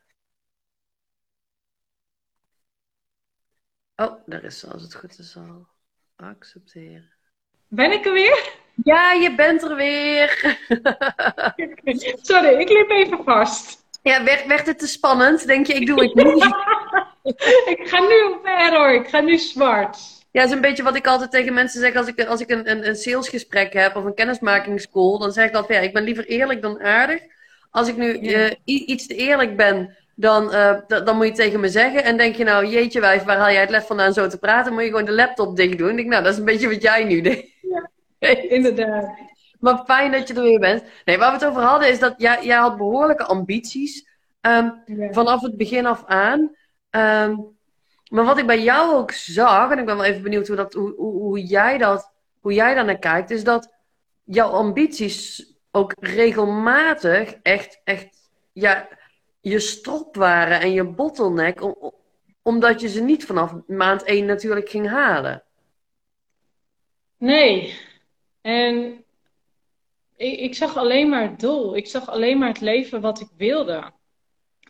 Oh, 3.95 4.21
daar 4.25 4.43
is 4.43 4.59
ze 4.59 4.67
als 4.67 4.81
het 4.81 4.95
goed 4.95 5.19
is 5.19 5.37
al. 5.37 5.67
Accepteren. 6.15 7.13
Ben 7.67 7.91
ik 7.91 8.05
er 8.05 8.13
weer? 8.13 8.53
Ja, 8.83 9.11
je 9.11 9.35
bent 9.35 9.61
er 9.61 9.75
weer. 9.75 10.57
Sorry, 12.21 12.59
ik 12.59 12.69
liep 12.69 12.89
even 12.89 13.23
vast. 13.23 13.85
Ja, 14.01 14.23
werd, 14.23 14.45
werd 14.45 14.65
het 14.65 14.79
te 14.79 14.87
spannend? 14.87 15.47
Denk 15.47 15.67
je, 15.67 15.73
ik 15.73 15.87
doe 15.87 16.03
het 16.03 16.13
niet? 16.13 16.43
ik 17.77 17.87
ga 17.87 17.99
nu 17.99 18.33
op 18.33 18.45
error, 18.45 18.93
ik 18.93 19.07
ga 19.07 19.19
nu 19.19 19.37
zwart. 19.37 19.97
Ja, 20.31 20.41
dat 20.41 20.49
is 20.49 20.55
een 20.55 20.61
beetje 20.61 20.83
wat 20.83 20.95
ik 20.95 21.07
altijd 21.07 21.31
tegen 21.31 21.53
mensen 21.53 21.81
zeg 21.81 21.95
als 21.95 22.07
ik, 22.07 22.23
als 22.23 22.41
ik 22.41 22.49
een, 22.49 22.69
een, 22.69 22.87
een 22.87 22.95
salesgesprek 22.95 23.73
heb 23.73 23.95
of 23.95 24.03
een 24.03 24.13
kennismakingscall. 24.13 25.17
Dan 25.17 25.31
zeg 25.31 25.47
ik 25.47 25.55
altijd, 25.55 25.79
ja, 25.79 25.87
ik 25.87 25.93
ben 25.93 26.03
liever 26.03 26.25
eerlijk 26.25 26.61
dan 26.61 26.81
aardig. 26.81 27.21
Als 27.71 27.87
ik 27.87 27.97
nu 27.97 28.21
Ja. 28.21 28.49
eh, 28.49 28.55
iets 28.65 29.07
te 29.07 29.15
eerlijk 29.15 29.57
ben, 29.57 29.97
dan, 30.15 30.53
eh, 30.53 30.75
dan 30.87 31.15
moet 31.15 31.23
je 31.25 31.31
het 31.31 31.35
tegen 31.35 31.59
me 31.59 31.69
zeggen. 31.69 32.03
En 32.03 32.17
denk 32.17 32.35
je 32.35 32.43
nou, 32.43 32.65
jeetje 32.65 32.99
wijf, 32.99 33.23
waar 33.23 33.37
haal 33.37 33.51
jij 33.51 33.61
het 33.61 33.69
lef 33.69 33.87
vandaan 33.87 34.13
zo 34.13 34.27
te 34.27 34.37
praten? 34.37 34.73
Moet 34.73 34.81
je 34.81 34.89
gewoon 34.89 35.05
de 35.05 35.11
laptop 35.11 35.55
dicht 35.55 35.77
doen. 35.77 35.89
Ik 35.89 35.95
denk, 35.95 36.09
nou, 36.09 36.23
dat 36.23 36.33
is 36.33 36.39
een 36.39 36.45
beetje 36.45 36.69
wat 36.69 36.81
jij 36.81 37.03
nu 37.03 37.21
deed. 37.21 37.49
Inderdaad. 38.49 39.09
Maar 39.59 39.83
fijn 39.85 40.11
dat 40.11 40.27
je 40.27 40.33
er 40.33 40.41
weer 40.43 40.59
bent. 40.59 40.83
Nee, 41.05 41.17
waar 41.17 41.27
we 41.31 41.37
het 41.37 41.45
over 41.45 41.61
hadden 41.61 41.89
is 41.89 41.99
dat 41.99 42.13
jij, 42.17 42.45
jij 42.45 42.57
had 42.57 42.77
behoorlijke 42.77 43.23
ambities. 43.23 44.09
Ja. 44.41 44.83
vanaf 45.11 45.41
het 45.41 45.57
begin 45.57 45.85
af 45.85 46.03
aan. 46.05 46.55
Ehm, 46.89 47.35
maar 48.09 48.25
wat 48.25 48.37
ik 48.37 48.45
bij 48.45 48.61
jou 48.63 48.95
ook 48.95 49.11
zag, 49.11 49.71
en 49.71 49.79
ik 49.79 49.85
ben 49.85 49.95
wel 49.97 50.05
even 50.05 50.21
benieuwd 50.21 50.47
hoe, 50.47 50.55
dat, 50.55 50.73
hoe, 50.73 50.93
hoe, 50.97 51.11
hoe 51.21 51.43
jij 51.45 51.77
dat, 51.77 52.11
hoe 52.39 52.53
jij 52.53 52.73
daar 52.73 52.85
naar 52.85 52.99
kijkt, 52.99 53.31
is 53.31 53.43
dat 53.43 53.73
jouw 54.23 54.49
ambities 54.49 55.50
ook 55.71 55.93
regelmatig 55.99 57.33
echt, 57.41 57.81
echt 57.83 58.31
ja, 58.53 58.87
je 59.41 59.59
strop 59.59 60.15
waren 60.15 60.59
en 60.61 60.71
je 60.71 60.83
bottleneck, 60.83 61.61
om- 61.61 61.75
om- 61.79 61.93
omdat 62.41 62.81
je 62.81 62.87
ze 62.89 63.01
niet 63.03 63.25
vanaf 63.25 63.53
maand 63.67 64.03
1 64.03 64.25
natuurlijk 64.25 64.69
ging 64.69 64.89
halen. 64.89 65.43
Nee. 67.17 67.79
En 68.41 69.03
ik, 70.15 70.39
ik 70.39 70.55
zag 70.55 70.77
alleen 70.77 71.09
maar 71.09 71.21
het 71.21 71.39
doel. 71.39 71.75
Ik 71.75 71.87
zag 71.87 72.09
alleen 72.09 72.37
maar 72.37 72.47
het 72.47 72.61
leven 72.61 73.01
wat 73.01 73.19
ik 73.19 73.27
wilde. 73.37 73.91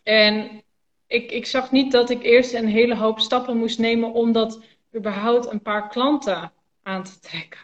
En 0.04 0.64
ik, 1.08 1.32
ik 1.32 1.46
zag 1.46 1.72
niet 1.72 1.92
dat 1.92 2.10
ik 2.10 2.24
eerst 2.24 2.54
een 2.54 2.68
hele 2.68 2.96
hoop 2.96 3.20
stappen 3.20 3.58
moest 3.58 3.80
nemen 3.80 4.12
om 4.12 4.32
dat 4.32 4.60
überhaupt 4.96 5.46
een 5.52 5.62
paar 5.62 5.90
klanten 5.90 6.52
aan 6.84 7.04
te 7.04 7.20
trekken. 7.20 7.60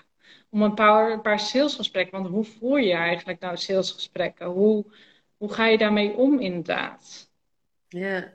Om 0.49 0.61
een 0.61 0.73
paar, 0.73 1.11
een 1.11 1.21
paar 1.21 1.39
salesgesprekken. 1.39 2.21
Want 2.21 2.33
hoe 2.33 2.43
voer 2.43 2.81
je 2.81 2.93
eigenlijk 2.93 3.39
nou 3.39 3.57
salesgesprekken? 3.57 4.47
Hoe, 4.47 4.85
hoe 5.37 5.53
ga 5.53 5.65
je 5.65 5.77
daarmee 5.77 6.13
om 6.13 6.39
inderdaad? 6.39 7.31
Ja, 7.87 8.33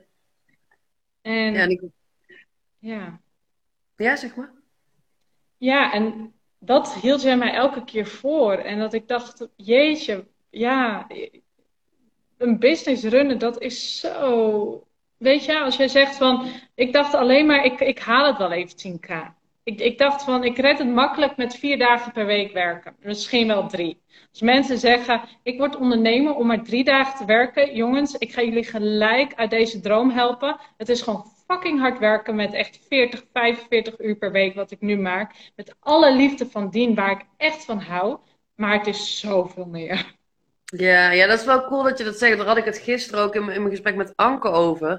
En 1.21 1.53
ja, 1.53 1.59
en 1.59 1.69
ik, 1.69 1.81
ja. 2.79 3.21
ja 3.95 4.15
zeg 4.15 4.35
maar. 4.35 4.51
Ja, 5.57 5.93
en 5.93 6.33
dat 6.59 6.93
hield 6.93 7.21
jij 7.21 7.37
mij 7.37 7.53
elke 7.53 7.83
keer 7.83 8.07
voor. 8.07 8.53
En 8.53 8.79
dat 8.79 8.93
ik 8.93 9.07
dacht, 9.07 9.47
jeetje, 9.55 10.27
ja, 10.49 11.07
een 12.37 12.59
business 12.59 13.03
runnen, 13.03 13.39
dat 13.39 13.61
is 13.61 13.99
zo 13.99 14.87
weet 15.23 15.45
je, 15.45 15.59
als 15.59 15.75
jij 15.75 15.87
zegt 15.87 16.17
van, 16.17 16.47
ik 16.75 16.93
dacht 16.93 17.13
alleen 17.13 17.45
maar, 17.45 17.65
ik, 17.65 17.79
ik 17.79 17.99
haal 17.99 18.25
het 18.25 18.37
wel 18.37 18.51
even 18.51 18.99
10k. 18.99 19.41
Ik, 19.63 19.79
ik 19.79 19.97
dacht 19.97 20.23
van, 20.23 20.43
ik 20.43 20.57
red 20.57 20.77
het 20.77 20.87
makkelijk 20.87 21.37
met 21.37 21.55
vier 21.55 21.77
dagen 21.77 22.11
per 22.11 22.25
week 22.25 22.53
werken. 22.53 22.95
Misschien 22.99 23.47
wel 23.47 23.67
drie. 23.67 24.01
Als 24.31 24.41
mensen 24.41 24.77
zeggen, 24.77 25.21
ik 25.43 25.57
word 25.57 25.75
ondernemer 25.75 26.35
om 26.35 26.47
maar 26.47 26.63
drie 26.63 26.83
dagen 26.83 27.17
te 27.17 27.25
werken. 27.25 27.75
Jongens, 27.75 28.13
ik 28.13 28.33
ga 28.33 28.41
jullie 28.41 28.63
gelijk 28.63 29.33
uit 29.35 29.49
deze 29.49 29.79
droom 29.79 30.09
helpen. 30.09 30.59
Het 30.77 30.89
is 30.89 31.01
gewoon 31.01 31.25
fucking 31.47 31.79
hard 31.79 31.99
werken 31.99 32.35
met 32.35 32.53
echt 32.53 32.79
40, 32.87 33.23
45 33.33 33.99
uur 33.99 34.15
per 34.15 34.31
week 34.31 34.55
wat 34.55 34.71
ik 34.71 34.81
nu 34.81 34.97
maak. 34.97 35.51
Met 35.55 35.75
alle 35.79 36.15
liefde 36.15 36.49
van 36.49 36.69
dien 36.69 36.95
waar 36.95 37.11
ik 37.11 37.25
echt 37.37 37.65
van 37.65 37.79
hou. 37.79 38.17
Maar 38.55 38.77
het 38.77 38.87
is 38.87 39.19
zoveel 39.19 39.65
meer. 39.65 40.15
Ja, 40.65 41.11
ja, 41.11 41.27
dat 41.27 41.39
is 41.39 41.45
wel 41.45 41.65
cool 41.65 41.83
dat 41.83 41.97
je 41.97 42.03
dat 42.03 42.17
zegt. 42.17 42.37
Daar 42.37 42.47
had 42.47 42.57
ik 42.57 42.65
het 42.65 42.77
gisteren 42.77 43.23
ook 43.23 43.35
in, 43.35 43.41
in 43.41 43.61
mijn 43.61 43.69
gesprek 43.69 43.95
met 43.95 44.13
Anke 44.15 44.49
over. 44.49 44.89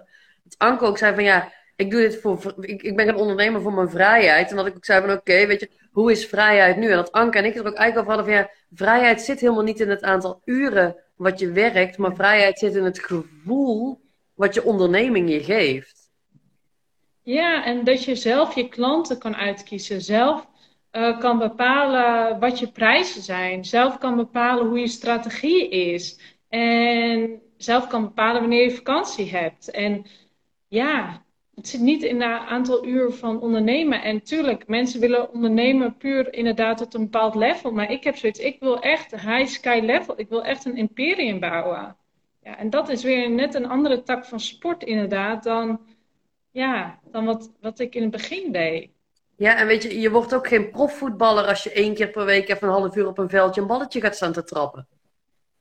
Dat 0.42 0.58
Anke 0.58 0.84
ook 0.84 0.98
zei 0.98 1.14
van 1.14 1.24
ja, 1.24 1.52
ik 1.76 1.90
doe 1.90 2.00
dit 2.00 2.20
voor, 2.20 2.54
ik, 2.60 2.82
ik 2.82 2.96
ben 2.96 3.08
een 3.08 3.16
ondernemer 3.16 3.60
voor 3.60 3.72
mijn 3.72 3.90
vrijheid. 3.90 4.50
En 4.50 4.56
dat 4.56 4.66
ik 4.66 4.76
ook 4.76 4.84
zei 4.84 5.00
van 5.00 5.16
oké, 5.16 5.46
weet 5.46 5.60
je, 5.60 5.70
hoe 5.92 6.10
is 6.10 6.26
vrijheid 6.26 6.76
nu? 6.76 6.90
En 6.90 6.96
dat 6.96 7.12
Anke 7.12 7.38
en 7.38 7.44
ik 7.44 7.54
er 7.54 7.66
ook 7.66 7.74
eigenlijk 7.74 7.98
over 7.98 8.12
hadden 8.12 8.24
van 8.24 8.34
ja, 8.34 8.50
vrijheid 8.74 9.22
zit 9.22 9.40
helemaal 9.40 9.62
niet 9.62 9.80
in 9.80 9.90
het 9.90 10.02
aantal 10.02 10.40
uren 10.44 10.96
wat 11.16 11.38
je 11.38 11.50
werkt, 11.50 11.98
maar 11.98 12.14
vrijheid 12.14 12.58
zit 12.58 12.74
in 12.74 12.84
het 12.84 12.98
gevoel 12.98 14.00
wat 14.34 14.54
je 14.54 14.64
onderneming 14.64 15.30
je 15.30 15.42
geeft. 15.42 16.10
Ja, 17.22 17.64
en 17.64 17.84
dat 17.84 18.04
je 18.04 18.14
zelf 18.14 18.54
je 18.54 18.68
klanten 18.68 19.18
kan 19.18 19.36
uitkiezen, 19.36 20.00
zelf 20.00 20.46
uh, 20.92 21.18
kan 21.18 21.38
bepalen 21.38 22.38
wat 22.38 22.58
je 22.58 22.72
prijzen 22.72 23.22
zijn, 23.22 23.64
zelf 23.64 23.98
kan 23.98 24.16
bepalen 24.16 24.66
hoe 24.66 24.78
je 24.78 24.88
strategie 24.88 25.68
is 25.68 26.20
en 26.48 27.42
zelf 27.56 27.86
kan 27.86 28.02
bepalen 28.02 28.40
wanneer 28.40 28.62
je 28.62 28.76
vakantie 28.76 29.30
hebt. 29.30 29.70
En 29.70 30.06
ja, 30.68 31.23
het 31.54 31.68
zit 31.68 31.80
niet 31.80 32.02
in 32.02 32.22
het 32.22 32.46
aantal 32.46 32.86
uur 32.86 33.12
van 33.12 33.40
ondernemen. 33.40 34.02
En 34.02 34.22
tuurlijk, 34.22 34.66
mensen 34.66 35.00
willen 35.00 35.32
ondernemen 35.32 35.96
puur 35.96 36.34
inderdaad 36.34 36.78
tot 36.78 36.94
een 36.94 37.02
bepaald 37.02 37.34
level. 37.34 37.72
Maar 37.72 37.90
ik 37.90 38.04
heb 38.04 38.16
zoiets, 38.16 38.38
ik 38.38 38.60
wil 38.60 38.80
echt 38.80 39.10
high 39.10 39.46
sky 39.46 39.80
level. 39.82 40.14
Ik 40.16 40.28
wil 40.28 40.44
echt 40.44 40.64
een 40.64 40.76
imperium 40.76 41.40
bouwen. 41.40 41.96
Ja, 42.42 42.58
en 42.58 42.70
dat 42.70 42.88
is 42.88 43.02
weer 43.02 43.30
net 43.30 43.54
een 43.54 43.68
andere 43.68 44.02
tak 44.02 44.24
van 44.24 44.40
sport 44.40 44.82
inderdaad 44.82 45.42
dan, 45.42 45.80
ja, 46.50 46.98
dan 47.10 47.24
wat, 47.24 47.50
wat 47.60 47.78
ik 47.78 47.94
in 47.94 48.02
het 48.02 48.10
begin 48.10 48.52
deed. 48.52 48.90
Ja, 49.36 49.56
en 49.56 49.66
weet 49.66 49.82
je, 49.82 50.00
je 50.00 50.10
wordt 50.10 50.34
ook 50.34 50.48
geen 50.48 50.70
profvoetballer 50.70 51.44
als 51.44 51.62
je 51.62 51.72
één 51.72 51.94
keer 51.94 52.10
per 52.10 52.24
week 52.24 52.48
even 52.48 52.68
een 52.68 52.74
half 52.74 52.96
uur 52.96 53.06
op 53.06 53.18
een 53.18 53.28
veldje 53.28 53.60
een 53.60 53.66
balletje 53.66 54.00
gaat 54.00 54.16
staan 54.16 54.32
te 54.32 54.44
trappen. 54.44 54.86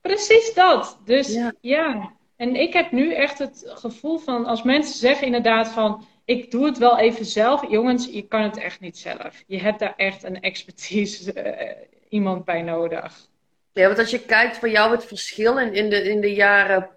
Precies 0.02 0.54
dat. 0.54 1.00
Dus 1.06 1.40
ja. 1.62 2.14
En 2.36 2.56
ik 2.56 2.74
heb 2.74 2.92
nu 2.92 3.14
echt 3.14 3.40
het 3.40 3.64
gevoel 3.68 4.18
van, 4.18 4.46
als 4.46 4.64
mensen 4.64 4.98
zeggen 4.98 5.26
inderdaad 5.26 5.68
van, 5.70 6.06
ik 6.26 6.52
doe 6.52 6.66
het 6.66 6.78
wel 6.78 6.98
even 6.98 7.26
zelf. 7.26 7.70
Jongens, 7.70 8.06
je 8.06 8.28
kan 8.28 8.42
het 8.42 8.58
echt 8.58 8.80
niet 8.80 8.98
zelf. 8.98 9.44
Je 9.48 9.60
hebt 9.60 9.80
daar 9.80 9.94
echt 9.96 10.24
een 10.24 10.42
expertise 10.42 11.34
uh, 11.36 11.88
iemand 12.10 12.46
bij 12.46 12.62
nodig. 12.62 13.28
Ja, 13.74 13.86
want 13.86 14.00
als 14.00 14.10
je 14.10 14.20
kijkt 14.20 14.58
voor 14.58 14.70
jou 14.70 14.92
het 14.92 15.06
verschil 15.06 15.60
in, 15.60 15.74
in, 15.74 15.90
de, 15.90 16.04
in 16.04 16.22
de 16.22 16.34
jaren 16.34 16.90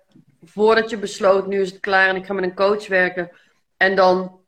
voordat 0.44 0.90
je 0.90 0.98
besloot, 0.98 1.46
nu 1.46 1.60
is 1.60 1.70
het 1.70 1.80
klaar 1.80 2.08
en 2.08 2.16
ik 2.16 2.26
ga 2.26 2.32
met 2.32 2.44
een 2.44 2.54
coach 2.54 2.86
werken. 2.86 3.30
En 3.76 3.96
dan 3.96 4.40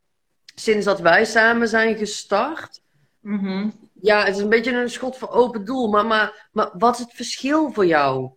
sinds 0.54 0.84
dat 0.84 1.00
wij 1.00 1.24
samen 1.24 1.68
zijn 1.68 1.96
gestart. 1.96 2.80
Mhm. 3.20 3.68
Ja, 4.00 4.24
het 4.24 4.36
is 4.36 4.42
een 4.42 4.48
beetje 4.48 4.72
een 4.72 4.90
schot 4.90 5.18
voor 5.18 5.30
open 5.30 5.64
doel. 5.64 5.88
Maar, 5.88 6.06
maar, 6.06 6.48
maar 6.52 6.70
wat 6.72 6.94
is 6.94 7.00
het 7.00 7.14
verschil 7.14 7.72
voor 7.72 7.86
jou? 7.86 8.30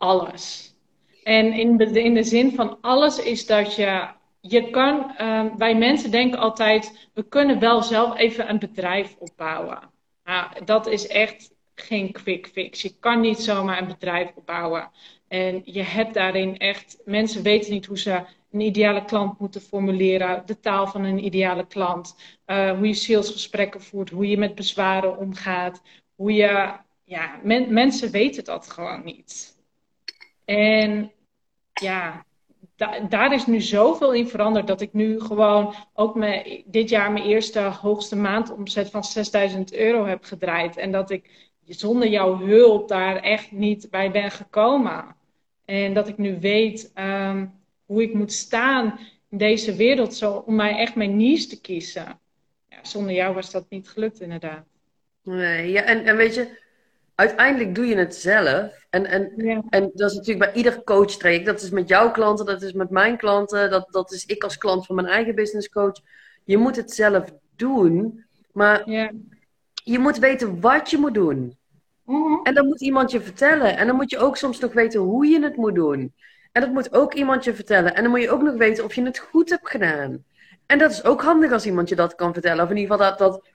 Alles. 0.00 0.74
En 1.22 1.52
in 1.52 1.76
de, 1.76 2.02
in 2.02 2.14
de 2.14 2.22
zin 2.22 2.54
van 2.54 2.78
alles 2.80 3.18
is 3.18 3.46
dat 3.46 3.74
je, 3.74 4.08
je 4.40 4.70
kan, 4.70 5.14
uh, 5.20 5.44
wij 5.56 5.76
mensen 5.76 6.10
denken 6.10 6.38
altijd, 6.38 7.08
we 7.14 7.22
kunnen 7.22 7.58
wel 7.58 7.82
zelf 7.82 8.16
even 8.16 8.50
een 8.50 8.58
bedrijf 8.58 9.16
opbouwen. 9.18 9.78
Nou, 10.24 10.64
dat 10.64 10.86
is 10.86 11.06
echt 11.06 11.54
geen 11.74 12.12
quick 12.12 12.46
fix. 12.46 12.82
Je 12.82 12.94
kan 13.00 13.20
niet 13.20 13.38
zomaar 13.38 13.80
een 13.80 13.86
bedrijf 13.86 14.32
opbouwen. 14.34 14.90
En 15.28 15.62
je 15.64 15.82
hebt 15.82 16.14
daarin 16.14 16.58
echt, 16.58 16.98
mensen 17.04 17.42
weten 17.42 17.72
niet 17.72 17.86
hoe 17.86 17.98
ze 17.98 18.22
een 18.50 18.60
ideale 18.60 19.04
klant 19.04 19.38
moeten 19.38 19.60
formuleren, 19.60 20.42
de 20.46 20.60
taal 20.60 20.86
van 20.86 21.04
een 21.04 21.24
ideale 21.24 21.66
klant, 21.66 22.16
uh, 22.46 22.70
hoe 22.70 22.86
je 22.86 22.94
salesgesprekken 22.94 23.82
voert, 23.82 24.10
hoe 24.10 24.28
je 24.28 24.38
met 24.38 24.54
bezwaren 24.54 25.18
omgaat, 25.18 25.82
hoe 26.14 26.32
je, 26.32 26.72
ja, 27.04 27.40
mensen 27.68 28.10
weten 28.10 28.44
dat 28.44 28.70
gewoon 28.70 29.04
niet. 29.04 29.59
En 30.50 31.12
ja, 31.72 32.24
daar 33.08 33.34
is 33.34 33.46
nu 33.46 33.60
zoveel 33.60 34.12
in 34.12 34.28
veranderd 34.28 34.66
dat 34.66 34.80
ik 34.80 34.92
nu 34.92 35.20
gewoon 35.20 35.74
ook 35.94 36.14
me, 36.14 36.62
dit 36.66 36.88
jaar 36.88 37.12
mijn 37.12 37.24
eerste 37.24 37.60
hoogste 37.60 38.16
maandomzet 38.16 38.90
van 38.90 39.04
6000 39.04 39.74
euro 39.74 40.06
heb 40.06 40.24
gedraaid. 40.24 40.76
En 40.76 40.92
dat 40.92 41.10
ik 41.10 41.50
zonder 41.64 42.08
jouw 42.08 42.38
hulp 42.38 42.88
daar 42.88 43.16
echt 43.16 43.52
niet 43.52 43.90
bij 43.90 44.10
ben 44.10 44.30
gekomen. 44.30 45.16
En 45.64 45.94
dat 45.94 46.08
ik 46.08 46.18
nu 46.18 46.40
weet 46.40 46.90
ehm, 46.94 47.46
hoe 47.86 48.02
ik 48.02 48.14
moet 48.14 48.32
staan 48.32 48.98
in 49.28 49.38
deze 49.38 49.74
wereld 49.74 50.14
zo, 50.14 50.32
om 50.32 50.54
mij 50.54 50.76
echt 50.76 50.94
mijn 50.94 51.16
niche 51.16 51.48
te 51.48 51.60
kiezen. 51.60 52.18
Ja, 52.68 52.78
zonder 52.82 53.14
jou 53.14 53.34
was 53.34 53.50
dat 53.50 53.66
niet 53.68 53.88
gelukt, 53.88 54.20
inderdaad. 54.20 54.66
Nee, 55.22 55.70
ja, 55.70 55.82
en, 55.82 56.04
en 56.04 56.16
weet 56.16 56.34
je, 56.34 56.58
uiteindelijk 57.20 57.74
doe 57.74 57.86
je 57.86 57.96
het 57.96 58.14
zelf. 58.14 58.86
En, 58.90 59.06
en, 59.06 59.32
en 59.70 59.90
dat 59.94 60.10
is 60.10 60.16
natuurlijk 60.16 60.52
bij 60.52 60.62
ieder 60.62 60.84
coach 60.84 61.10
traject. 61.10 61.46
Dat 61.46 61.60
is 61.60 61.70
met 61.70 61.88
jouw 61.88 62.10
klanten, 62.10 62.46
dat 62.46 62.62
is 62.62 62.72
met 62.72 62.90
mijn 62.90 63.16
klanten, 63.16 63.70
dat, 63.70 63.86
dat 63.90 64.12
is 64.12 64.26
ik 64.26 64.44
als 64.44 64.58
klant 64.58 64.86
van 64.86 64.94
mijn 64.94 65.06
eigen 65.06 65.34
business 65.34 65.68
coach. 65.68 66.00
Je 66.44 66.58
moet 66.58 66.76
het 66.76 66.92
zelf 66.92 67.24
doen, 67.56 68.24
maar 68.52 68.90
ja. 68.90 69.10
je 69.84 69.98
moet 69.98 70.18
weten 70.18 70.60
wat 70.60 70.90
je 70.90 70.98
moet 70.98 71.14
doen. 71.14 71.56
Mhm. 72.04 72.42
En 72.42 72.54
dan 72.54 72.66
moet 72.66 72.80
iemand 72.80 73.10
je 73.10 73.20
vertellen. 73.20 73.76
En 73.76 73.86
dan 73.86 73.96
moet 73.96 74.10
je 74.10 74.18
ook 74.18 74.36
soms 74.36 74.58
nog 74.58 74.72
weten 74.72 75.00
hoe 75.00 75.26
je 75.26 75.42
het 75.42 75.56
moet 75.56 75.74
doen. 75.74 76.14
En 76.52 76.60
dat 76.60 76.72
moet 76.72 76.92
ook 76.92 77.14
iemand 77.14 77.44
je 77.44 77.54
vertellen. 77.54 77.94
En 77.94 78.02
dan 78.02 78.10
moet 78.10 78.22
je 78.22 78.30
ook 78.30 78.42
nog 78.42 78.54
weten 78.54 78.84
of 78.84 78.94
je 78.94 79.02
het 79.02 79.18
goed 79.18 79.50
hebt 79.50 79.70
gedaan. 79.70 80.24
En 80.66 80.78
dat 80.78 80.90
is 80.90 81.04
ook 81.04 81.22
handig 81.22 81.52
als 81.52 81.66
iemand 81.66 81.88
je 81.88 81.94
dat 81.94 82.14
kan 82.14 82.32
vertellen. 82.32 82.64
Of 82.64 82.70
in 82.70 82.76
ieder 82.76 82.96
geval 82.96 83.10
dat, 83.10 83.18
dat 83.18 83.48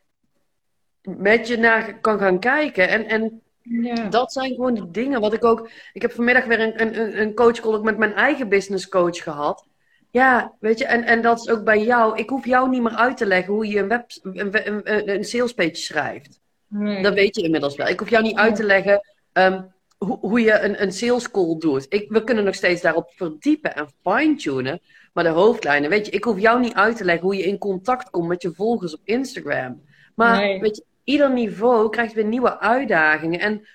met 1.18 1.48
je 1.48 1.58
naar 1.58 2.00
kan 2.00 2.20
gaan 2.20 2.40
kijken. 2.40 2.90
En, 2.90 3.06
en 3.06 3.42
ja. 3.70 4.08
Dat 4.10 4.32
zijn 4.34 4.54
gewoon 4.54 4.74
die 4.74 4.92
dingen. 4.92 5.22
Wat 5.22 5.34
ik 5.34 5.44
ook. 5.44 5.70
Ik 5.94 6.02
heb 6.02 6.12
vanmiddag 6.12 6.46
weer 6.46 6.60
een, 6.60 6.82
een, 6.82 7.22
een 7.22 7.34
coach 7.34 7.60
call 7.60 7.80
met 7.80 7.98
mijn 7.98 8.14
eigen 8.14 8.50
business 8.50 8.90
coach 8.90 9.24
gehad. 9.24 9.68
Ja, 10.12 10.54
weet 10.60 10.80
je, 10.80 10.86
en, 10.86 11.04
en 11.04 11.22
dat 11.22 11.40
is 11.40 11.50
ook 11.50 11.64
bij 11.64 11.84
jou. 11.84 12.18
Ik 12.18 12.30
hoef 12.30 12.46
jou 12.46 12.70
niet 12.70 12.82
meer 12.82 12.96
uit 12.96 13.18
te 13.18 13.26
leggen 13.26 13.54
hoe 13.54 13.68
je 13.68 13.80
een, 13.80 13.88
web, 13.88 14.06
een, 14.22 14.70
een, 14.70 15.10
een 15.10 15.24
salespage 15.24 15.76
schrijft. 15.76 16.40
Nee. 16.68 17.04
Dat 17.04 17.14
weet 17.14 17.36
je 17.36 17.42
inmiddels 17.42 17.76
wel. 17.76 17.88
Ik 17.88 18.00
hoef 18.00 18.10
jou 18.10 18.24
niet 18.24 18.36
uit 18.38 18.56
te 18.56 18.64
leggen 18.64 19.02
ehm, 19.34 19.62
hoe, 19.98 20.18
hoe 20.20 20.42
je 20.42 20.60
een, 20.60 20.82
een 20.82 20.92
sales 20.92 21.32
call 21.32 21.58
doet. 21.60 21.86
Ik, 21.90 22.10
we 22.10 22.24
kunnen 22.24 22.44
nog 22.44 22.56
steeds 22.56 22.82
daarop 22.82 23.12
verdiepen 23.16 23.76
en 23.76 23.88
fine-tunen. 24.04 24.82
Maar 25.14 25.24
de 25.24 25.30
hoofdlijnen, 25.30 25.90
weet 25.90 26.06
je, 26.06 26.12
ik 26.12 26.24
hoef 26.24 26.40
jou 26.40 26.60
niet 26.60 26.74
uit 26.74 26.98
te 26.98 27.06
leggen 27.06 27.24
hoe 27.24 27.36
je 27.36 27.44
in 27.44 27.58
contact 27.58 28.10
komt 28.10 28.28
met 28.28 28.42
je 28.42 28.54
volgers 28.54 28.94
op 28.94 29.02
Instagram. 29.04 29.82
Maar 30.16 30.38
Nee. 30.38 30.60
weet 30.60 30.76
je, 30.76 30.84
ieder 31.06 31.32
niveau 31.32 31.90
krijgt 31.90 32.14
weer 32.14 32.26
nieuwe 32.26 32.60
uitdagingen. 32.60 33.40
En 33.40 33.68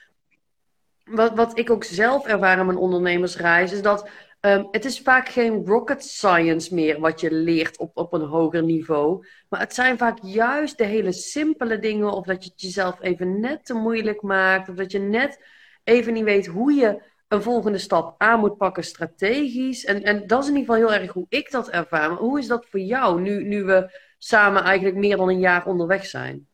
wat, 1.05 1.35
wat 1.35 1.59
ik 1.59 1.71
ook 1.71 1.85
zelf 1.85 2.27
ervaar 2.27 2.59
in 2.59 2.66
mijn 2.66 2.79
ondernemersreis, 2.79 3.73
is 3.73 3.83
dat 3.83 4.09
ehm, 4.40 4.64
het 4.71 4.85
is 4.85 5.01
vaak 5.01 5.29
geen 5.29 5.66
rocket 5.66 6.05
science 6.05 6.75
meer 6.75 7.01
wat 7.01 7.21
je 7.21 7.33
leert 7.33 7.79
op, 7.79 7.90
op 7.97 8.12
een 8.12 8.27
hoger 8.27 8.62
niveau. 8.62 9.27
Maar 9.49 9.61
het 9.61 9.75
zijn 9.75 9.99
vaak 9.99 10.19
juist 10.23 10.79
de 10.79 10.85
hele 10.85 11.12
simpele 11.12 11.79
dingen, 11.79 12.12
of 12.12 12.27
dat 12.27 12.45
je 12.45 12.51
het 12.51 12.61
jezelf 12.61 13.01
even 13.01 13.40
net 13.40 13.64
te 13.64 13.75
moeilijk 13.75 14.23
maakt, 14.23 14.69
of 14.69 14.75
dat 14.75 14.93
je 14.93 14.99
net 14.99 15.45
even 15.85 16.12
niet 16.12 16.25
weet 16.25 16.47
hoe 16.47 16.73
je 16.73 17.03
een 17.29 17.43
volgende 17.43 17.79
stap 17.79 18.14
aan 18.19 18.40
moet 18.40 18.57
pakken 18.57 18.85
strategisch. 18.85 19.85
En, 19.85 20.03
en 20.03 20.27
dat 20.27 20.43
is 20.43 20.49
in 20.49 20.57
ieder 20.57 20.75
geval 20.75 20.88
heel 20.88 21.01
erg 21.01 21.12
hoe 21.12 21.27
ik 21.29 21.51
dat 21.51 21.71
ervaar. 21.71 22.09
Maar 22.09 22.19
hoe 22.19 22.38
is 22.38 22.47
dat 22.47 22.66
voor 22.71 22.81
jou, 22.81 23.21
nu, 23.21 23.45
nu 23.45 23.64
we 23.64 23.99
samen 24.19 24.62
eigenlijk 24.62 24.97
meer 24.97 25.16
dan 25.16 25.29
een 25.29 25.38
jaar 25.38 25.66
onderweg 25.66 26.07
zijn? 26.07 26.49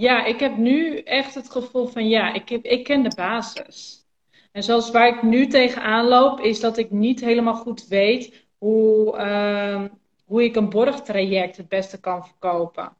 Ja, 0.00 0.24
ik 0.24 0.40
heb 0.40 0.56
nu 0.56 0.98
echt 0.98 1.34
het 1.34 1.50
gevoel 1.50 1.86
van 1.86 2.08
ja, 2.08 2.32
ik, 2.32 2.48
heb, 2.48 2.64
ik 2.64 2.84
ken 2.84 3.02
de 3.02 3.12
basis. 3.16 4.06
En 4.52 4.62
zoals 4.62 4.90
waar 4.90 5.08
ik 5.08 5.22
nu 5.22 5.46
tegenaan 5.46 6.08
loop, 6.08 6.40
is 6.40 6.60
dat 6.60 6.78
ik 6.78 6.90
niet 6.90 7.20
helemaal 7.20 7.54
goed 7.54 7.86
weet 7.86 8.46
hoe, 8.58 9.16
ehm, 9.16 9.88
hoe 10.24 10.44
ik 10.44 10.56
een 10.56 10.68
borgtraject 10.68 11.56
het 11.56 11.68
beste 11.68 12.00
kan 12.00 12.26
verkopen. 12.26 12.96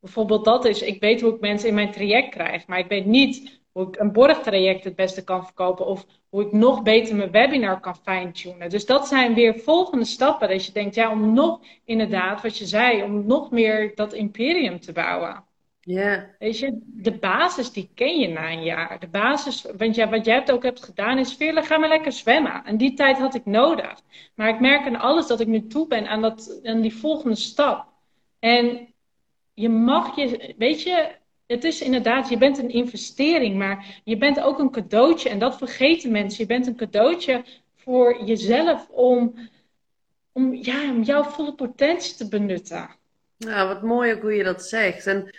Bijvoorbeeld 0.00 0.44
dat 0.44 0.64
is, 0.64 0.82
ik 0.82 1.00
weet 1.00 1.20
hoe 1.20 1.34
ik 1.34 1.40
mensen 1.40 1.68
in 1.68 1.74
mijn 1.74 1.92
traject 1.92 2.28
krijg, 2.28 2.66
maar 2.66 2.78
ik 2.78 2.88
weet 2.88 3.06
niet 3.06 3.60
hoe 3.72 3.88
ik 3.88 3.98
een 3.98 4.12
borgtraject 4.12 4.84
het 4.84 4.96
beste 4.96 5.24
kan 5.24 5.44
verkopen 5.44 5.86
of 5.86 6.06
hoe 6.28 6.42
ik 6.42 6.52
nog 6.52 6.82
beter 6.82 7.16
mijn 7.16 7.30
webinar 7.30 7.80
kan 7.80 7.96
fine-tunen. 7.96 8.70
Dus 8.70 8.86
dat 8.86 9.08
zijn 9.08 9.34
weer 9.34 9.58
volgende 9.58 10.04
stappen. 10.04 10.48
Dat 10.48 10.66
je 10.66 10.72
denkt, 10.72 10.94
ja, 10.94 11.10
om 11.10 11.32
nog 11.32 11.60
inderdaad, 11.84 12.42
wat 12.42 12.58
je 12.58 12.66
zei, 12.66 13.02
om 13.02 13.26
nog 13.26 13.50
meer 13.50 13.92
dat 13.94 14.12
imperium 14.12 14.80
te 14.80 14.92
bouwen. 14.92 15.45
Ja. 15.86 16.34
Weet 16.38 16.58
je, 16.58 16.78
de 16.84 17.12
basis 17.12 17.72
die 17.72 17.90
ken 17.94 18.18
je 18.18 18.28
na 18.28 18.50
een 18.50 18.62
jaar. 18.62 19.00
De 19.00 19.08
basis, 19.08 19.66
want 19.76 19.94
ja, 19.94 20.08
wat 20.08 20.24
jij 20.24 20.50
ook 20.50 20.62
hebt 20.62 20.84
gedaan 20.84 21.18
is, 21.18 21.34
Veerle, 21.34 21.62
ga 21.62 21.78
maar 21.78 21.88
lekker 21.88 22.12
zwemmen. 22.12 22.64
En 22.64 22.76
die 22.76 22.94
tijd 22.94 23.18
had 23.18 23.34
ik 23.34 23.44
nodig. 23.44 24.00
Maar 24.34 24.48
ik 24.48 24.60
merk 24.60 24.86
aan 24.86 24.96
alles 24.96 25.26
dat 25.26 25.40
ik 25.40 25.46
nu 25.46 25.66
toe 25.66 25.86
ben 25.86 26.06
aan, 26.06 26.22
dat, 26.22 26.60
aan 26.62 26.80
die 26.80 26.94
volgende 26.94 27.36
stap. 27.36 27.86
En 28.38 28.94
je 29.54 29.68
mag 29.68 30.16
je, 30.16 30.54
weet 30.58 30.82
je, 30.82 31.14
het 31.46 31.64
is 31.64 31.80
inderdaad, 31.80 32.28
je 32.28 32.38
bent 32.38 32.58
een 32.58 32.70
investering, 32.70 33.56
maar 33.56 34.00
je 34.04 34.16
bent 34.16 34.40
ook 34.40 34.58
een 34.58 34.70
cadeautje. 34.70 35.28
En 35.28 35.38
dat 35.38 35.56
vergeten 35.56 36.10
mensen. 36.10 36.40
Je 36.40 36.46
bent 36.46 36.66
een 36.66 36.76
cadeautje 36.76 37.44
voor 37.74 38.24
jezelf 38.24 38.88
om, 38.88 39.34
om, 40.32 40.54
ja, 40.54 40.90
om 40.90 41.02
jouw 41.02 41.22
volle 41.22 41.54
potentie 41.54 42.16
te 42.16 42.28
benutten. 42.28 42.88
Ja, 43.36 43.66
wat 43.66 43.82
mooi 43.82 44.12
ook 44.12 44.20
hoe 44.20 44.34
je 44.34 44.44
dat 44.44 44.64
zegt. 44.64 45.06
En 45.06 45.30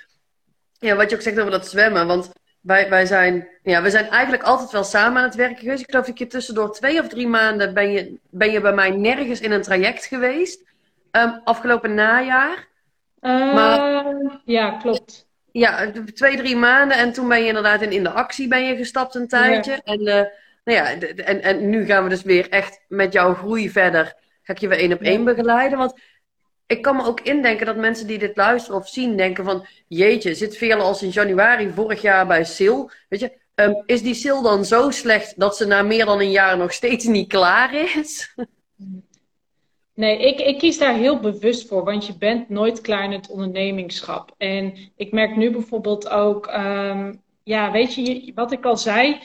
ja, 0.80 0.96
wat 0.96 1.10
je 1.10 1.16
ook 1.16 1.22
zegt 1.22 1.40
over 1.40 1.52
dat 1.52 1.68
zwemmen. 1.68 2.08
Want 2.08 2.32
wij, 2.62 2.90
wij, 2.90 3.06
zijn, 3.06 3.48
ja, 3.63 3.82
we 3.82 3.90
zijn 3.90 4.10
eigenlijk 4.10 4.44
altijd 4.44 4.72
wel 4.72 4.84
samen 4.84 5.18
aan 5.18 5.28
het 5.28 5.36
werken 5.36 5.58
geweest. 5.58 5.82
Ik 5.82 5.90
geloof 5.90 6.06
dat 6.06 6.20
je 6.20 6.28
tussendoor 6.28 6.74
twee 6.74 7.00
of 7.00 7.08
drie 7.08 7.28
maanden 7.28 7.74
ben 7.74 7.92
je, 7.92 8.18
ben 8.30 8.52
je 8.52 8.62
bij 8.62 8.74
mij 8.74 8.90
nergens 8.90 9.42
in 9.42 9.52
een 9.52 9.62
traject 9.62 10.06
geweest. 10.06 10.66
Um, 11.12 11.42
afgelopen 11.44 11.94
najaar. 11.94 12.68
Uh, 13.22 13.54
maar, 13.54 14.06
ja, 14.46 14.72
klopt. 14.72 15.28
Ja, 15.52 15.92
twee, 16.13 16.38
drie 16.38 16.56
maanden. 16.56 16.98
En 16.98 17.13
toen 17.13 17.28
ben 17.28 17.42
je 17.42 17.48
inderdaad 17.48 17.82
in, 17.82 17.92
in 17.92 18.04
de 18.04 18.10
actie 18.10 18.48
ben 18.48 18.66
je 18.66 18.76
gestapt 18.76 19.16
een 19.16 19.28
tijdje. 19.28 19.72
Ja. 19.72 19.82
En, 19.84 20.02
uh, 20.02 20.13
nou 20.63 20.78
ja, 20.78 20.86
en, 21.16 21.42
en 21.42 21.70
nu 21.70 21.86
gaan 21.86 22.04
we 22.04 22.10
dus 22.10 22.24
weer 22.24 22.50
echt 22.50 22.80
met 22.88 23.13
jouw 23.13 23.34
groei 23.34 23.70
verder. 23.70 24.16
Ga 24.44 24.54
ik 24.54 24.60
je 24.60 24.68
weer 24.68 24.80
één 24.80 24.94
op 24.94 25.02
één 25.02 25.24
begeleiden. 25.24 25.78
Want 25.78 26.00
ik 26.68 26.82
kan 26.82 26.96
me 26.96 27.06
ook 27.06 27.22
indenken 27.22 27.66
dat 27.66 27.76
mensen 27.76 28.08
die 28.08 28.18
dit 28.18 28.38
luisteren 28.38 28.80
of 28.80 28.88
zien 28.88 29.18
denken 29.18 29.44
van... 29.44 29.66
Jeetje, 29.88 30.36
zit 30.36 30.58
Veerle 30.58 30.84
als 30.84 31.04
in 31.04 31.10
januari 31.10 31.70
vorig 31.70 32.02
jaar 32.02 32.28
bij 32.28 32.44
Sil? 32.56 32.80
Weet 33.10 33.20
je, 33.20 33.38
um, 33.56 33.84
is 33.86 34.02
die 34.02 34.14
Sil 34.22 34.42
dan 34.42 34.66
zo 34.66 34.92
slecht 34.92 35.40
dat 35.40 35.58
ze 35.58 35.66
na 35.66 35.82
meer 35.82 36.06
dan 36.06 36.20
een 36.20 36.32
jaar 36.32 36.58
nog 36.58 36.74
steeds 36.74 37.06
niet 37.06 37.28
klaar 37.28 37.74
is? 37.98 38.34
Nee, 39.98 40.18
ik, 40.18 40.40
ik 40.40 40.58
kies 40.58 40.78
daar 40.78 40.94
heel 40.94 41.20
bewust 41.20 41.68
voor, 41.68 41.84
want 41.84 42.06
je 42.06 42.18
bent 42.18 42.50
nooit 42.50 42.82
klaar 42.82 43.04
in 43.04 43.12
het 43.12 43.30
ondernemingschap. 43.30 44.34
En 44.38 44.78
ik 44.96 45.12
merk 45.12 45.36
nu 45.36 45.52
bijvoorbeeld 45.52 46.10
ook, 46.10 46.48
um, 46.48 47.22
ja, 47.44 47.72
weet 47.72 47.94
je, 47.94 48.32
wat 48.36 48.52
ik 48.52 48.66
al 48.66 48.78
zei, 48.78 49.20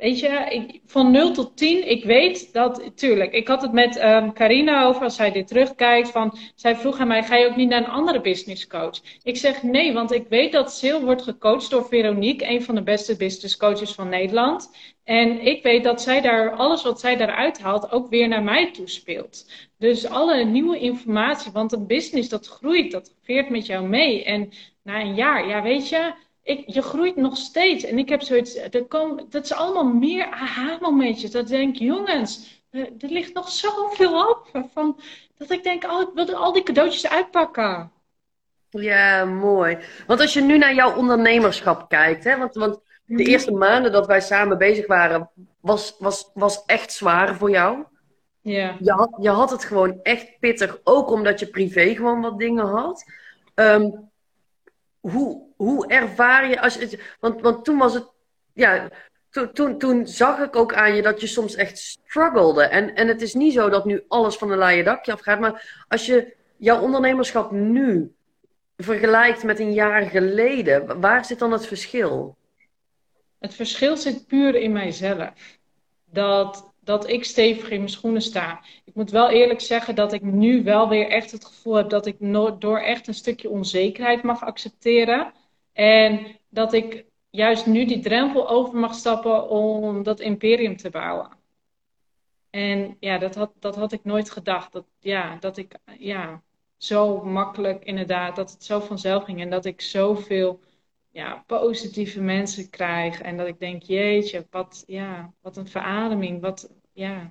Weet 0.00 0.20
je, 0.20 0.28
ik, 0.28 0.80
van 0.86 1.10
0 1.10 1.32
tot 1.32 1.56
10, 1.56 1.90
ik 1.90 2.04
weet 2.04 2.52
dat, 2.52 2.90
tuurlijk, 2.94 3.32
ik 3.32 3.48
had 3.48 3.62
het 3.62 3.72
met 3.72 4.02
um, 4.02 4.32
Carina 4.32 4.84
over, 4.84 5.02
als 5.02 5.14
zij 5.14 5.32
dit 5.32 5.46
terugkijkt, 5.46 6.10
van, 6.10 6.38
zij 6.54 6.76
vroeg 6.76 6.98
aan 6.98 7.08
mij, 7.08 7.22
ga 7.22 7.36
je 7.36 7.46
ook 7.46 7.56
niet 7.56 7.68
naar 7.68 7.78
een 7.78 7.90
andere 7.90 8.20
business 8.20 8.66
coach? 8.66 9.00
Ik 9.22 9.36
zeg 9.36 9.62
nee, 9.62 9.92
want 9.92 10.12
ik 10.12 10.26
weet 10.28 10.52
dat 10.52 10.72
Sil 10.78 11.00
wordt 11.04 11.22
gecoacht 11.22 11.70
door 11.70 11.86
Veronique, 11.86 12.48
een 12.48 12.62
van 12.62 12.74
de 12.74 12.82
beste 12.82 13.16
business 13.16 13.56
coaches 13.56 13.92
van 13.92 14.08
Nederland. 14.08 14.70
En 15.04 15.46
ik 15.46 15.62
weet 15.62 15.84
dat 15.84 16.02
zij 16.02 16.20
daar, 16.20 16.50
alles 16.50 16.82
wat 16.82 17.00
zij 17.00 17.16
daaruit 17.16 17.60
haalt, 17.60 17.92
ook 17.92 18.08
weer 18.08 18.28
naar 18.28 18.42
mij 18.42 18.72
toespeelt. 18.72 19.50
Dus 19.78 20.06
alle 20.06 20.44
nieuwe 20.44 20.78
informatie, 20.78 21.52
want 21.52 21.72
een 21.72 21.86
business 21.86 22.28
dat 22.28 22.46
groeit, 22.46 22.92
dat 22.92 23.14
veert 23.22 23.50
met 23.50 23.66
jou 23.66 23.88
mee. 23.88 24.24
En 24.24 24.52
na 24.82 25.00
een 25.00 25.14
jaar, 25.14 25.48
ja 25.48 25.62
weet 25.62 25.88
je, 25.88 26.12
ik, 26.42 26.62
je 26.66 26.82
groeit 26.82 27.16
nog 27.16 27.36
steeds. 27.36 27.84
En 27.84 27.98
ik 27.98 28.08
heb 28.08 28.22
zoiets, 28.22 28.56
er 28.56 28.84
komen, 28.84 29.26
dat 29.30 29.44
is 29.44 29.52
allemaal 29.52 29.84
meer 29.84 30.26
aha-momentjes. 30.26 31.30
Dat 31.30 31.42
ik 31.42 31.48
denk, 31.48 31.76
jongens, 31.76 32.62
er, 32.70 32.80
er, 32.98 33.08
ligt 33.08 33.34
nog 33.34 33.48
zoveel 33.50 34.28
op. 34.28 34.66
Van, 34.72 35.00
dat 35.36 35.50
ik 35.50 35.62
denk, 35.62 35.84
oh, 35.84 36.00
ik 36.00 36.08
wil 36.14 36.34
al 36.34 36.52
die 36.52 36.62
cadeautjes 36.62 37.08
uitpakken. 37.08 37.92
Ja, 38.70 39.24
mooi. 39.24 39.78
Want 40.06 40.20
als 40.20 40.32
je 40.32 40.40
nu 40.40 40.58
naar 40.58 40.74
jouw 40.74 40.96
ondernemerschap 40.96 41.88
kijkt, 41.88 42.24
hè, 42.24 42.38
want, 42.38 42.54
want 42.54 42.74
de 43.04 43.14
Mhm. 43.14 43.30
eerste 43.30 43.52
maanden 43.52 43.92
dat 43.92 44.06
wij 44.06 44.20
samen 44.20 44.58
bezig 44.58 44.86
waren, 44.86 45.30
was, 45.60 45.96
was, 45.98 46.30
was 46.34 46.64
echt 46.66 46.92
zwaar 46.92 47.34
voor 47.36 47.50
jou. 47.50 47.84
Ja. 48.40 48.76
Je 48.80 48.92
had, 48.92 49.16
je 49.20 49.30
had 49.30 49.50
het 49.50 49.64
gewoon 49.64 50.00
echt 50.02 50.38
pittig, 50.40 50.78
ook 50.84 51.10
omdat 51.10 51.40
je 51.40 51.46
privé 51.46 51.94
gewoon 51.94 52.20
wat 52.20 52.38
dingen 52.38 52.66
had. 52.66 53.04
Ehm, 53.54 53.90
hoe, 55.00 55.42
hoe 55.56 55.86
ervaar 55.86 56.48
je, 56.48 56.60
als 56.60 56.74
je, 56.74 57.02
want, 57.20 57.40
want 57.40 57.64
toen 57.64 57.78
was 57.78 57.94
het, 57.94 58.08
ja, 58.52 58.88
toen, 59.30 59.52
toen, 59.52 59.78
toen 59.78 60.06
zag 60.06 60.38
ik 60.38 60.56
ook 60.56 60.74
aan 60.74 60.94
je 60.94 61.02
dat 61.02 61.20
je 61.20 61.26
soms 61.26 61.54
echt 61.54 61.78
struggelde. 61.78 62.62
En, 62.62 62.94
en 62.94 63.08
het 63.08 63.22
is 63.22 63.34
niet 63.34 63.52
zo 63.52 63.68
dat 63.68 63.84
nu 63.84 64.04
alles 64.08 64.36
van 64.36 64.50
een 64.50 64.58
laaie 64.58 64.84
dakje 64.84 65.12
afgaat, 65.12 65.40
maar 65.40 65.84
als 65.88 66.06
je 66.06 66.34
jouw 66.56 66.80
ondernemerschap 66.80 67.50
nu 67.50 68.14
vergelijkt 68.76 69.42
met 69.42 69.58
een 69.58 69.72
jaar 69.72 70.02
geleden, 70.02 71.00
waar 71.00 71.24
zit 71.24 71.38
dan 71.38 71.52
het 71.52 71.66
verschil? 71.66 72.36
Het 73.38 73.54
verschil 73.54 73.96
zit 73.96 74.26
puur 74.26 74.54
in 74.54 74.72
mijzelf. 74.72 75.58
Dat, 76.04 76.69
dat 76.90 77.08
ik 77.08 77.24
stevig 77.24 77.70
in 77.70 77.76
mijn 77.76 77.88
schoenen 77.88 78.22
sta. 78.22 78.60
Ik 78.84 78.94
moet 78.94 79.10
wel 79.10 79.28
eerlijk 79.28 79.60
zeggen 79.60 79.94
dat 79.94 80.12
ik 80.12 80.22
nu 80.22 80.62
wel 80.62 80.88
weer 80.88 81.08
echt 81.08 81.30
het 81.30 81.44
gevoel 81.44 81.74
heb 81.74 81.88
dat 81.88 82.06
ik 82.06 82.16
door 82.58 82.78
echt 82.78 83.06
een 83.06 83.14
stukje 83.14 83.50
onzekerheid 83.50 84.22
mag 84.22 84.42
accepteren. 84.42 85.32
En 85.72 86.38
dat 86.48 86.72
ik 86.72 87.04
juist 87.30 87.66
nu 87.66 87.84
die 87.84 88.00
drempel 88.00 88.48
over 88.48 88.78
mag 88.78 88.94
stappen 88.94 89.48
om 89.48 90.02
dat 90.02 90.20
imperium 90.20 90.76
te 90.76 90.90
bouwen. 90.90 91.28
En 92.50 92.96
ja, 93.00 93.18
dat 93.18 93.34
had, 93.34 93.52
dat 93.58 93.76
had 93.76 93.92
ik 93.92 94.04
nooit 94.04 94.30
gedacht. 94.30 94.72
Dat, 94.72 94.84
ja, 94.98 95.36
dat 95.36 95.56
ik 95.56 95.74
ja, 95.98 96.42
zo 96.76 97.24
makkelijk 97.24 97.84
inderdaad, 97.84 98.36
dat 98.36 98.50
het 98.50 98.64
zo 98.64 98.80
vanzelf 98.80 99.24
ging. 99.24 99.40
En 99.40 99.50
dat 99.50 99.64
ik 99.64 99.80
zoveel 99.80 100.60
ja, 101.10 101.44
positieve 101.46 102.20
mensen 102.20 102.70
krijg. 102.70 103.20
En 103.20 103.36
dat 103.36 103.46
ik 103.46 103.58
denk, 103.58 103.82
jeetje, 103.82 104.46
wat, 104.50 104.82
ja, 104.86 105.32
wat 105.40 105.56
een 105.56 105.68
verademing. 105.68 106.40
Wat, 106.40 106.70
ja. 106.92 107.30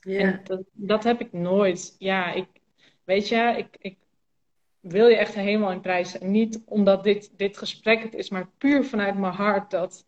Ja. 0.00 0.20
En 0.20 0.40
dat, 0.44 0.62
dat 0.72 1.04
heb 1.04 1.20
ik 1.20 1.32
nooit. 1.32 1.96
Ja, 1.98 2.32
ik, 2.32 2.46
weet 3.04 3.28
je, 3.28 3.54
ik, 3.56 3.76
ik 3.78 3.96
wil 4.80 5.08
je 5.08 5.16
echt 5.16 5.34
helemaal 5.34 5.72
in 5.72 5.80
prijs. 5.80 6.18
Niet 6.18 6.62
omdat 6.64 7.04
dit, 7.04 7.30
dit 7.36 7.58
gesprek 7.58 8.02
het 8.02 8.14
is, 8.14 8.30
maar 8.30 8.48
puur 8.58 8.84
vanuit 8.84 9.18
mijn 9.18 9.32
hart. 9.32 9.70
Dat, 9.70 10.06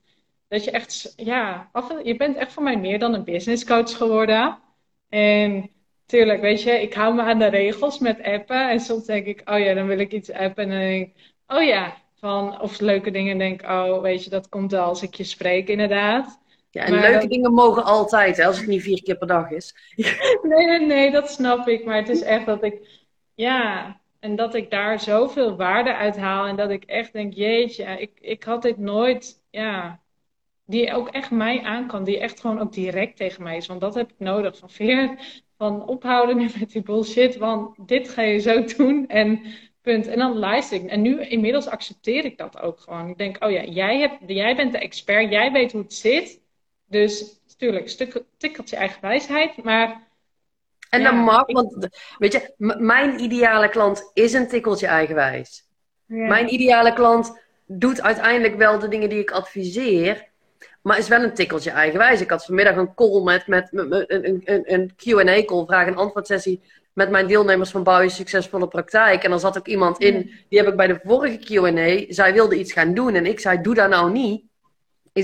dat 0.48 0.64
je 0.64 0.70
echt, 0.70 1.12
ja, 1.16 1.68
af 1.72 2.04
je 2.04 2.16
bent 2.16 2.36
echt 2.36 2.52
voor 2.52 2.62
mij 2.62 2.76
meer 2.76 2.98
dan 2.98 3.14
een 3.14 3.24
business 3.24 3.64
coach 3.64 3.96
geworden. 3.96 4.58
En 5.08 5.70
tuurlijk, 6.06 6.40
weet 6.40 6.62
je, 6.62 6.70
ik 6.70 6.94
hou 6.94 7.14
me 7.14 7.22
aan 7.22 7.38
de 7.38 7.46
regels 7.46 7.98
met 7.98 8.22
appen. 8.22 8.70
En 8.70 8.80
soms 8.80 9.04
denk 9.04 9.26
ik, 9.26 9.50
oh 9.50 9.58
ja, 9.58 9.74
dan 9.74 9.86
wil 9.86 9.98
ik 9.98 10.12
iets 10.12 10.32
appen. 10.32 10.64
En 10.64 10.70
dan 10.70 10.78
denk 10.78 11.08
ik, 11.08 11.32
oh 11.46 11.62
ja, 11.62 11.96
van, 12.14 12.60
of 12.60 12.80
leuke 12.80 13.10
dingen. 13.10 13.38
denk 13.38 13.62
ik, 13.62 13.68
oh, 13.68 14.00
weet 14.00 14.24
je, 14.24 14.30
dat 14.30 14.48
komt 14.48 14.70
wel 14.70 14.84
als 14.84 15.02
ik 15.02 15.14
je 15.14 15.24
spreek, 15.24 15.68
inderdaad. 15.68 16.40
Ja, 16.78 16.84
en 16.84 16.92
Maar 16.92 17.10
leuke 17.10 17.28
dingen 17.28 17.52
mogen 17.52 17.84
altijd, 17.84 18.36
hè, 18.36 18.46
als 18.46 18.58
het 18.58 18.66
niet 18.66 18.82
vier 18.82 19.02
keer 19.02 19.16
per 19.16 19.26
dag 19.26 19.50
is. 19.50 19.74
Nee, 20.42 20.66
nee, 20.66 20.86
nee, 20.86 21.10
dat 21.10 21.30
snap 21.30 21.68
ik. 21.68 21.84
Maar 21.84 21.96
het 21.96 22.08
is 22.08 22.22
echt 22.22 22.46
dat 22.46 22.62
ik, 22.62 23.04
ja, 23.34 24.00
en 24.20 24.36
dat 24.36 24.54
ik 24.54 24.70
daar 24.70 25.00
zoveel 25.00 25.56
waarde 25.56 25.94
uit 25.94 26.16
haal. 26.16 26.46
En 26.46 26.56
dat 26.56 26.70
ik 26.70 26.84
echt 26.84 27.12
denk, 27.12 27.34
jeetje, 27.34 27.84
ik, 27.84 28.10
ik 28.20 28.42
had 28.42 28.62
dit 28.62 28.78
nooit, 28.78 29.42
ja, 29.50 30.00
die 30.66 30.94
ook 30.94 31.08
echt 31.08 31.30
mij 31.30 31.62
aan 31.62 31.86
kan. 31.86 32.04
Die 32.04 32.18
echt 32.18 32.40
gewoon 32.40 32.60
ook 32.60 32.72
direct 32.72 33.16
tegen 33.16 33.42
mij 33.42 33.56
is. 33.56 33.66
Want 33.66 33.80
dat 33.80 33.94
heb 33.94 34.10
ik 34.10 34.18
nodig. 34.18 34.58
Van 34.58 34.70
Veer, 34.70 35.18
van 35.56 35.86
ophouden 35.86 36.36
nu 36.36 36.50
met 36.58 36.70
die 36.70 36.82
bullshit. 36.82 37.36
Want 37.36 37.88
dit 37.88 38.08
ga 38.08 38.22
je 38.22 38.38
zo 38.38 38.64
doen 38.76 39.08
en 39.08 39.42
punt. 39.82 40.06
En 40.06 40.18
dan 40.18 40.38
luister 40.38 40.82
ik. 40.82 40.90
En 40.90 41.02
nu 41.02 41.22
inmiddels 41.22 41.66
accepteer 41.66 42.24
ik 42.24 42.38
dat 42.38 42.60
ook 42.60 42.80
gewoon. 42.80 43.08
Ik 43.08 43.18
denk, 43.18 43.44
oh 43.44 43.50
ja, 43.50 43.64
jij, 43.64 43.98
hebt, 43.98 44.18
jij 44.26 44.56
bent 44.56 44.72
de 44.72 44.78
expert. 44.78 45.30
Jij 45.30 45.52
weet 45.52 45.72
hoe 45.72 45.82
het 45.82 45.94
zit. 45.94 46.46
Dus 46.88 47.40
natuurlijk, 47.48 47.88
stuk, 47.88 48.22
tikkeltje 48.38 48.76
eigen 48.76 49.00
wijsheid. 49.00 49.64
Maar 49.64 50.06
En 50.90 51.00
Ja, 51.00 51.10
dat 51.10 51.24
mag, 51.24 51.46
ik- 51.46 51.54
want 51.56 51.88
weet 52.18 52.32
je, 52.32 52.52
mijn 52.78 53.20
ideale 53.20 53.68
klant 53.68 54.10
is 54.14 54.32
een 54.32 54.48
tikkeltje 54.48 54.86
eigenwijs. 54.86 55.66
ja. 56.06 56.26
Mijn 56.26 56.52
ideale 56.54 56.92
klant 56.92 57.38
doet 57.66 58.02
uiteindelijk 58.02 58.56
wel 58.56 58.78
de 58.78 58.88
dingen 58.88 59.08
die 59.08 59.18
ik 59.18 59.30
adviseer, 59.30 60.26
maar 60.82 60.98
is 60.98 61.08
wel 61.08 61.22
een 61.22 61.34
tikkeltje 61.34 61.70
eigenwijs. 61.70 62.20
Ik 62.20 62.30
had 62.30 62.44
vanmiddag 62.44 62.76
een 62.76 62.94
call 62.94 63.22
met, 63.22 63.46
met, 63.46 63.72
met- 63.72 63.88
met- 63.88 64.10
een, 64.10 64.42
een, 64.44 64.72
een 64.72 64.92
Q&A 64.96 65.44
call, 65.44 65.64
vraag- 65.66 65.86
en 65.86 65.96
antwoord 65.96 66.26
sessie 66.26 66.60
met 66.92 67.10
mijn 67.10 67.26
deelnemers 67.26 67.70
van 67.70 67.82
Bouw 67.82 68.00
je 68.00 68.08
Succesvolle 68.08 68.68
Praktijk. 68.68 69.24
En 69.24 69.32
er 69.32 69.38
zat 69.40 69.58
ook 69.58 69.66
iemand 69.68 69.98
in, 69.98 70.30
die 70.48 70.58
heb 70.58 70.68
ik 70.68 70.76
bij 70.76 70.86
de 70.86 71.00
vorige 71.04 71.38
Q&A, 71.38 72.12
zij 72.12 72.32
wilde 72.32 72.58
iets 72.58 72.72
gaan 72.72 72.94
doen 72.94 73.14
en 73.14 73.26
ik 73.26 73.40
zei, 73.40 73.60
doe 73.62 73.74
dat 73.74 73.88
nou 73.88 74.10
niet. 74.12 74.44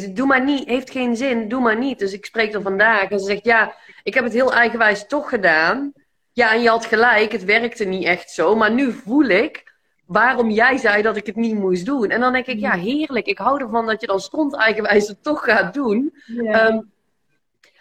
Doe 0.02 0.26
maar 0.26 0.44
niet, 0.44 0.68
heeft 0.68 0.90
geen 0.90 1.16
zin, 1.16 1.48
doe 1.48 1.61
maar 1.61 1.78
niet. 1.78 1.98
Dus 1.98 2.12
ik 2.12 2.24
spreek 2.24 2.54
er 2.54 2.62
vandaag 2.62 3.11
en 3.11 3.18
ze 3.18 3.24
zegt, 3.24 3.44
ja, 3.44 3.74
ik 4.02 4.14
heb 4.14 4.24
het 4.24 4.33
heel 4.33 4.52
eigenwijs 4.52 5.07
toch 5.07 5.28
gedaan. 5.28 5.92
Ja, 6.33 6.52
en 6.52 6.62
je 6.62 6.68
had 6.68 6.87
gelijk, 6.87 7.33
het 7.33 7.44
werkte 7.44 7.85
niet 7.85 8.04
echt 8.04 8.30
zo, 8.30 8.57
maar 8.57 8.72
nu 8.72 8.92
voel 8.92 9.24
ik 9.24 9.72
waarom 10.07 10.50
jij 10.50 10.76
zei 10.76 11.02
dat 11.02 11.16
ik 11.16 11.26
het 11.26 11.37
niet 11.37 11.54
moest 11.54 11.87
doen. 11.87 12.11
En 12.11 12.20
dan 12.20 12.33
denk 12.33 12.46
ik, 12.46 12.59
ja, 12.59 12.72
heerlijk, 12.72 13.26
ik 13.26 13.38
hou 13.38 13.61
ervan 13.61 13.87
dat 13.87 14.00
je 14.00 14.07
dan 14.07 14.20
stond 14.20 14.54
eigenwijs 14.54 15.09
het 15.09 15.22
toch 15.22 15.44
gaat 15.44 15.74
doen. 15.74 16.14
Ja. 16.26 16.66
Ehm, 16.66 16.80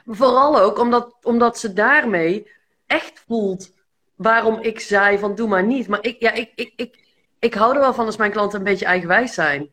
vooral 0.05 0.59
ook 0.59 0.79
omdat, 0.79 1.15
omdat 1.21 1.59
ze 1.59 1.73
daarmee 1.73 2.51
echt 2.87 3.23
voelt 3.27 3.73
waarom 4.15 4.59
ik 4.59 4.79
zei 4.79 5.17
van 5.17 5.35
doe 5.35 5.47
maar 5.47 5.63
niet. 5.63 5.87
Maar 5.87 6.03
ik, 6.03 6.19
ja, 6.19 6.31
ik, 6.31 6.51
ik, 6.55 6.73
ik, 6.75 6.99
ik 7.39 7.53
hou 7.53 7.73
er 7.73 7.79
wel 7.79 7.93
van 7.93 8.05
als 8.05 8.17
mijn 8.17 8.31
klanten 8.31 8.57
een 8.57 8.65
beetje 8.65 8.85
eigenwijs 8.85 9.33
zijn. 9.33 9.69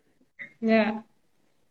Ja. 0.59 1.05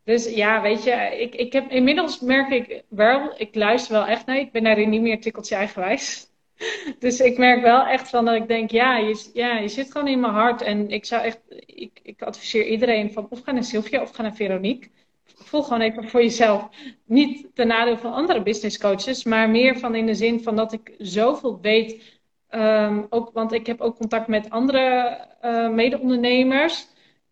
Dus 0.09 0.33
ja, 0.35 0.61
weet 0.61 0.83
je, 0.83 0.91
ik, 1.19 1.35
ik 1.35 1.53
heb 1.53 1.71
inmiddels 1.71 2.19
merk 2.19 2.49
ik 2.49 2.83
wel, 2.87 3.33
ik 3.37 3.55
luister 3.55 3.93
wel 3.93 4.05
echt 4.05 4.25
naar 4.25 4.37
Ik 4.37 4.51
ben 4.51 4.63
daarin 4.63 4.89
niet 4.89 5.01
meer 5.01 5.21
tikkeltje 5.21 5.55
eigenwijs. 5.55 6.27
Dus 6.99 7.19
ik 7.19 7.37
merk 7.37 7.61
wel 7.61 7.85
echt 7.85 8.09
van 8.09 8.25
dat 8.25 8.35
ik 8.35 8.47
denk, 8.47 8.71
ja 8.71 8.97
je, 8.97 9.29
ja, 9.33 9.57
je 9.57 9.67
zit 9.67 9.91
gewoon 9.91 10.07
in 10.07 10.19
mijn 10.19 10.33
hart. 10.33 10.61
En 10.61 10.89
ik 10.89 11.05
zou 11.05 11.23
echt, 11.23 11.39
ik, 11.65 11.99
ik 12.03 12.21
adviseer 12.21 12.65
iedereen 12.65 13.11
van 13.11 13.27
of 13.29 13.41
ga 13.41 13.51
naar 13.51 13.63
Sylvia 13.63 14.01
of 14.01 14.11
ga 14.11 14.21
naar 14.21 14.35
Veronique. 14.35 14.89
Voel 15.25 15.63
gewoon 15.63 15.81
even 15.81 16.09
voor 16.09 16.21
jezelf. 16.21 16.69
Niet 17.05 17.47
ten 17.53 17.67
nadeel 17.67 17.97
van 17.97 18.13
andere 18.13 18.43
business 18.43 18.77
coaches, 18.77 19.23
maar 19.23 19.49
meer 19.49 19.79
van 19.79 19.95
in 19.95 20.05
de 20.05 20.15
zin 20.15 20.43
van 20.43 20.55
dat 20.55 20.73
ik 20.73 20.95
zoveel 20.97 21.59
weet. 21.61 22.19
Um, 22.49 23.07
ook, 23.09 23.31
want 23.33 23.51
ik 23.51 23.65
heb 23.67 23.81
ook 23.81 23.97
contact 23.97 24.27
met 24.27 24.49
andere 24.49 25.17
uh, 25.41 25.69
mede-ondernemers 25.69 26.87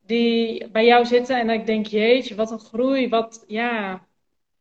die 0.08 0.68
bij 0.70 0.86
jou 0.86 1.06
zitten. 1.06 1.40
En 1.40 1.50
ik 1.50 1.66
denk, 1.66 1.86
jeetje, 1.86 2.36
wat 2.36 2.52
een 2.52 2.60
groei. 2.60 3.10
Wat, 3.10 3.44
ja. 3.48 4.06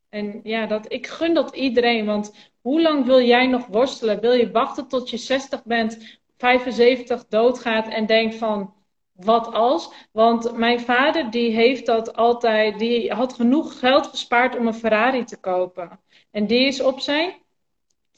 En 0.09 0.41
ja, 0.43 0.67
dat, 0.67 0.93
ik 0.93 1.07
gun 1.07 1.35
dat 1.35 1.57
iedereen. 1.57 2.07
Want 2.07 2.51
hoe 2.61 2.83
lang 2.83 3.05
wil 3.05 3.21
jij 3.21 3.47
nog 3.47 3.67
worstelen? 3.67 4.21
Wil 4.21 4.33
je 4.33 4.51
wachten 4.51 4.89
tot 4.89 5.11
je 5.11 5.17
60 5.17 5.65
bent, 5.65 6.19
75 6.37 7.27
doodgaat 7.27 7.89
en 7.89 8.07
denkt 8.07 8.35
van 8.35 8.75
wat 9.13 9.53
als? 9.53 9.93
Want 10.13 10.57
mijn 10.57 10.81
vader 10.81 11.31
die 11.31 11.51
heeft 11.51 11.87
dat 11.87 12.17
altijd, 12.17 12.79
die 12.79 13.13
had 13.13 13.33
genoeg 13.33 13.79
geld 13.79 14.07
gespaard 14.07 14.57
om 14.57 14.67
een 14.67 14.75
Ferrari 14.75 15.25
te 15.25 15.41
kopen. 15.41 16.01
En 16.31 16.47
die 16.47 16.67
is 16.67 16.81
op 16.81 17.01
zijn 17.01 17.35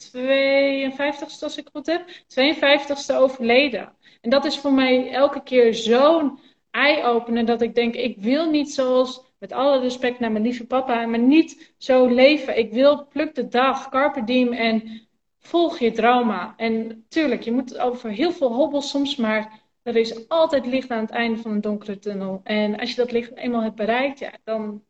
52ste, 0.06 1.40
als 1.40 1.56
ik 1.56 1.68
goed 1.72 1.86
heb, 1.86 2.08
52ste 2.08 3.14
overleden. 3.14 3.96
En 4.20 4.30
dat 4.30 4.44
is 4.44 4.58
voor 4.58 4.72
mij 4.72 5.12
elke 5.12 5.42
keer 5.42 5.74
zo'n 5.74 6.38
eye-opener 6.78 7.44
dat 7.44 7.62
ik 7.62 7.74
denk, 7.74 7.94
ik 7.94 8.16
wil 8.18 8.50
niet 8.50 8.72
zoals, 8.72 9.24
met 9.38 9.52
alle 9.52 9.80
respect 9.80 10.18
naar 10.18 10.32
mijn 10.32 10.44
lieve 10.44 10.66
papa, 10.66 11.06
maar 11.06 11.18
niet 11.18 11.74
zo 11.78 12.06
leven. 12.06 12.58
Ik 12.58 12.72
wil 12.72 13.06
pluk 13.06 13.34
de 13.34 13.48
dag, 13.48 13.88
carpe 13.88 14.24
diem 14.24 14.52
en 14.52 15.06
volg 15.38 15.78
je 15.78 15.92
trauma. 15.92 16.54
En 16.56 17.04
tuurlijk, 17.08 17.42
je 17.42 17.52
moet 17.52 17.78
over 17.78 18.10
heel 18.10 18.32
veel 18.32 18.52
hobbels 18.52 18.90
soms, 18.90 19.16
maar 19.16 19.60
er 19.82 19.96
is 19.96 20.28
altijd 20.28 20.66
licht 20.66 20.90
aan 20.90 21.00
het 21.00 21.10
einde 21.10 21.40
van 21.40 21.50
een 21.50 21.60
donkere 21.60 21.98
tunnel. 21.98 22.40
En 22.44 22.78
als 22.78 22.90
je 22.90 22.96
dat 22.96 23.12
licht 23.12 23.36
eenmaal 23.36 23.62
hebt 23.62 23.76
bereikt, 23.76 24.18
ja, 24.18 24.32
dan, 24.44 24.82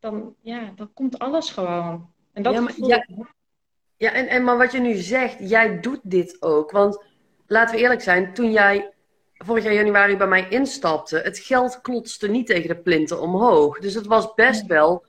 dan, 0.00 0.34
ja, 0.40 0.72
dan 0.76 0.90
komt 0.94 1.18
alles 1.18 1.50
gewoon. 1.50 2.10
En 2.32 2.42
dat 2.42 2.54
ja, 2.54 2.60
maar, 2.60 2.74
ja, 2.76 3.06
ja 3.96 4.12
en, 4.12 4.28
en 4.28 4.44
maar 4.44 4.58
wat 4.58 4.72
je 4.72 4.80
nu 4.80 4.94
zegt, 4.94 5.48
jij 5.50 5.80
doet 5.80 6.00
dit 6.02 6.42
ook. 6.42 6.70
Want 6.70 7.04
laten 7.46 7.74
we 7.74 7.80
eerlijk 7.80 8.02
zijn, 8.02 8.34
toen 8.34 8.52
jij 8.52 8.91
vorig 9.44 9.64
jaar 9.64 9.72
januari 9.72 10.16
bij 10.16 10.26
mij 10.26 10.48
instapte, 10.48 11.18
het 11.18 11.38
geld 11.38 11.80
klotste 11.80 12.28
niet 12.28 12.46
tegen 12.46 12.68
de 12.68 12.76
plinten 12.76 13.20
omhoog. 13.20 13.78
Dus 13.78 13.94
het 13.94 14.06
was 14.06 14.34
best 14.34 14.66
wel, 14.66 15.04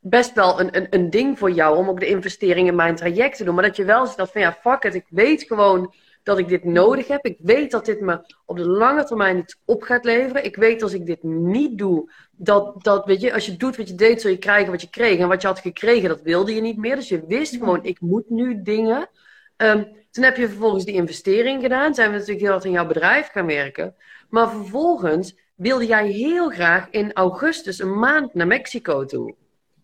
best 0.00 0.34
wel 0.34 0.60
een, 0.60 0.76
een, 0.76 0.86
een 0.90 1.10
ding 1.10 1.38
voor 1.38 1.50
jou 1.50 1.76
om 1.76 1.88
ook 1.88 2.00
de 2.00 2.06
investering 2.06 2.68
in 2.68 2.74
mijn 2.74 2.96
traject 2.96 3.36
te 3.36 3.44
doen. 3.44 3.54
Maar 3.54 3.64
dat 3.64 3.76
je 3.76 3.84
wel 3.84 4.06
zegt 4.06 4.32
van 4.32 4.40
ja, 4.40 4.52
fuck 4.52 4.84
it, 4.84 4.94
ik 4.94 5.06
weet 5.08 5.42
gewoon 5.42 5.94
dat 6.22 6.38
ik 6.38 6.48
dit 6.48 6.64
nodig 6.64 7.08
heb. 7.08 7.24
Ik 7.24 7.36
weet 7.40 7.70
dat 7.70 7.84
dit 7.84 8.00
me 8.00 8.34
op 8.44 8.56
de 8.56 8.68
lange 8.68 9.04
termijn 9.04 9.38
iets 9.38 9.56
op 9.64 9.82
gaat 9.82 10.04
leveren. 10.04 10.44
Ik 10.44 10.56
weet 10.56 10.82
als 10.82 10.92
ik 10.92 11.06
dit 11.06 11.22
niet 11.22 11.78
doe, 11.78 12.10
dat, 12.30 12.82
dat 12.84 13.06
weet 13.06 13.20
je, 13.20 13.32
als 13.32 13.46
je 13.46 13.56
doet 13.56 13.76
wat 13.76 13.88
je 13.88 13.94
deed, 13.94 14.20
zul 14.20 14.30
je 14.30 14.38
krijgen 14.38 14.70
wat 14.70 14.80
je 14.80 14.90
kreeg. 14.90 15.18
En 15.18 15.28
wat 15.28 15.40
je 15.40 15.46
had 15.46 15.58
gekregen, 15.58 16.08
dat 16.08 16.22
wilde 16.22 16.54
je 16.54 16.60
niet 16.60 16.76
meer. 16.76 16.96
Dus 16.96 17.08
je 17.08 17.26
wist 17.26 17.56
gewoon, 17.56 17.84
ik 17.84 18.00
moet 18.00 18.30
nu 18.30 18.62
dingen. 18.62 19.08
Um, 19.56 19.88
toen 20.16 20.24
heb 20.24 20.36
je 20.36 20.48
vervolgens 20.48 20.84
die 20.84 20.94
investering 20.94 21.62
gedaan. 21.62 21.94
Zijn 21.94 22.10
we 22.10 22.16
natuurlijk 22.16 22.40
heel 22.40 22.50
hard 22.50 22.64
in 22.64 22.70
jouw 22.70 22.86
bedrijf 22.86 23.30
gaan 23.30 23.46
werken. 23.46 23.94
Maar 24.28 24.50
vervolgens 24.50 25.36
wilde 25.54 25.86
jij 25.86 26.06
heel 26.06 26.50
graag 26.50 26.90
in 26.90 27.12
augustus 27.12 27.78
een 27.78 27.98
maand 27.98 28.34
naar 28.34 28.46
Mexico 28.46 29.04
toe. 29.04 29.34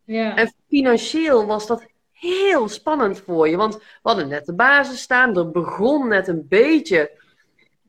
Ja. 0.05 0.37
En 0.37 0.53
financieel 0.69 1.47
was 1.47 1.67
dat 1.67 1.87
heel 2.13 2.69
spannend 2.69 3.21
voor 3.21 3.49
je. 3.49 3.57
Want 3.57 3.75
we 3.75 3.83
hadden 4.03 4.29
net 4.29 4.47
de 4.47 4.55
basis 4.55 5.01
staan. 5.01 5.37
Er 5.37 5.51
begon 5.51 6.09
net 6.09 6.29
een 6.29 6.47
beetje 6.49 7.11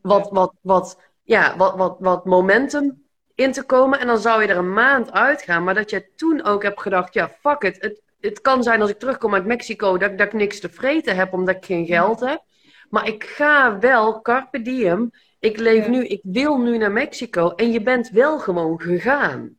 wat, 0.02 0.30
wat, 0.32 0.54
wat, 0.62 1.00
ja, 1.24 1.58
wat, 1.58 1.76
wat, 1.76 1.96
wat 2.00 2.26
momentum 2.26 3.04
in 3.36 3.52
te 3.52 3.64
komen. 3.64 4.00
En 4.00 4.08
dan 4.08 4.20
zou 4.20 4.42
je 4.42 4.48
er 4.48 4.58
een 4.58 4.74
maand 4.74 5.12
uitgaan. 5.12 5.64
Maar 5.64 5.76
dat 5.76 5.90
je 5.90 6.06
toen 6.16 6.44
ook 6.44 6.64
hebt 6.64 6.82
gedacht, 6.82 7.14
ja, 7.14 7.30
fuck 7.42 7.62
it. 7.62 7.82
Het, 7.82 8.02
het 8.24 8.42
kan 8.42 8.64
zijn 8.64 8.82
als 8.82 8.90
ik 8.90 9.00
terugkom 9.00 9.34
uit 9.34 9.46
Mexico 9.46 9.98
dat, 9.98 10.18
dat 10.18 10.28
ik 10.28 10.34
niks 10.34 10.60
te 10.60 10.70
vreten 10.70 11.16
heb 11.16 11.34
omdat 11.34 11.56
ik 11.56 11.66
geen 11.66 11.86
geld 11.86 12.20
heb. 12.20 12.44
Maar 12.90 13.08
ik 13.08 13.24
ga 13.24 13.80
wel, 13.80 14.22
carpe 14.22 14.62
diem. 14.62 15.12
Ik 15.40 15.58
leef 15.58 15.88
nu, 15.88 16.06
ik 16.06 16.22
wil 16.24 16.58
nu 16.58 16.78
naar 16.78 16.92
Mexico. 16.92 17.50
En 17.50 17.72
je 17.72 17.82
bent 17.82 18.10
wel 18.10 18.40
gewoon 18.40 18.82
gegaan. 18.82 19.58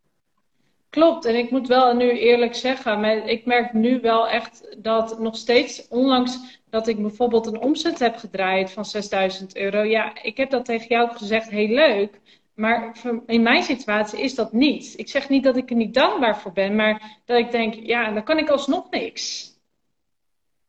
Klopt, 0.90 1.24
en 1.24 1.34
ik 1.34 1.50
moet 1.50 1.68
wel 1.68 1.94
nu 1.94 2.18
eerlijk 2.18 2.54
zeggen, 2.54 3.28
ik 3.28 3.46
merk 3.46 3.72
nu 3.72 4.00
wel 4.00 4.28
echt 4.28 4.76
dat 4.78 5.18
nog 5.18 5.36
steeds, 5.36 5.88
ondanks 5.88 6.60
dat 6.70 6.86
ik 6.88 7.02
bijvoorbeeld 7.02 7.46
een 7.46 7.60
omzet 7.60 7.98
heb 7.98 8.16
gedraaid 8.16 8.70
van 8.70 8.84
6000 8.84 9.56
euro, 9.56 9.82
ja, 9.82 10.22
ik 10.22 10.36
heb 10.36 10.50
dat 10.50 10.64
tegen 10.64 10.86
jou 10.88 11.16
gezegd, 11.16 11.50
heel 11.50 11.68
leuk, 11.68 12.20
maar 12.54 12.96
in 13.26 13.42
mijn 13.42 13.62
situatie 13.62 14.20
is 14.20 14.34
dat 14.34 14.52
niet. 14.52 14.94
Ik 14.96 15.08
zeg 15.08 15.28
niet 15.28 15.44
dat 15.44 15.56
ik 15.56 15.70
er 15.70 15.76
niet 15.76 15.94
dankbaar 15.94 16.38
voor 16.38 16.52
ben, 16.52 16.76
maar 16.76 17.20
dat 17.24 17.38
ik 17.38 17.50
denk, 17.50 17.74
ja, 17.74 18.10
dan 18.10 18.24
kan 18.24 18.38
ik 18.38 18.48
alsnog 18.48 18.90
niks. 18.90 19.52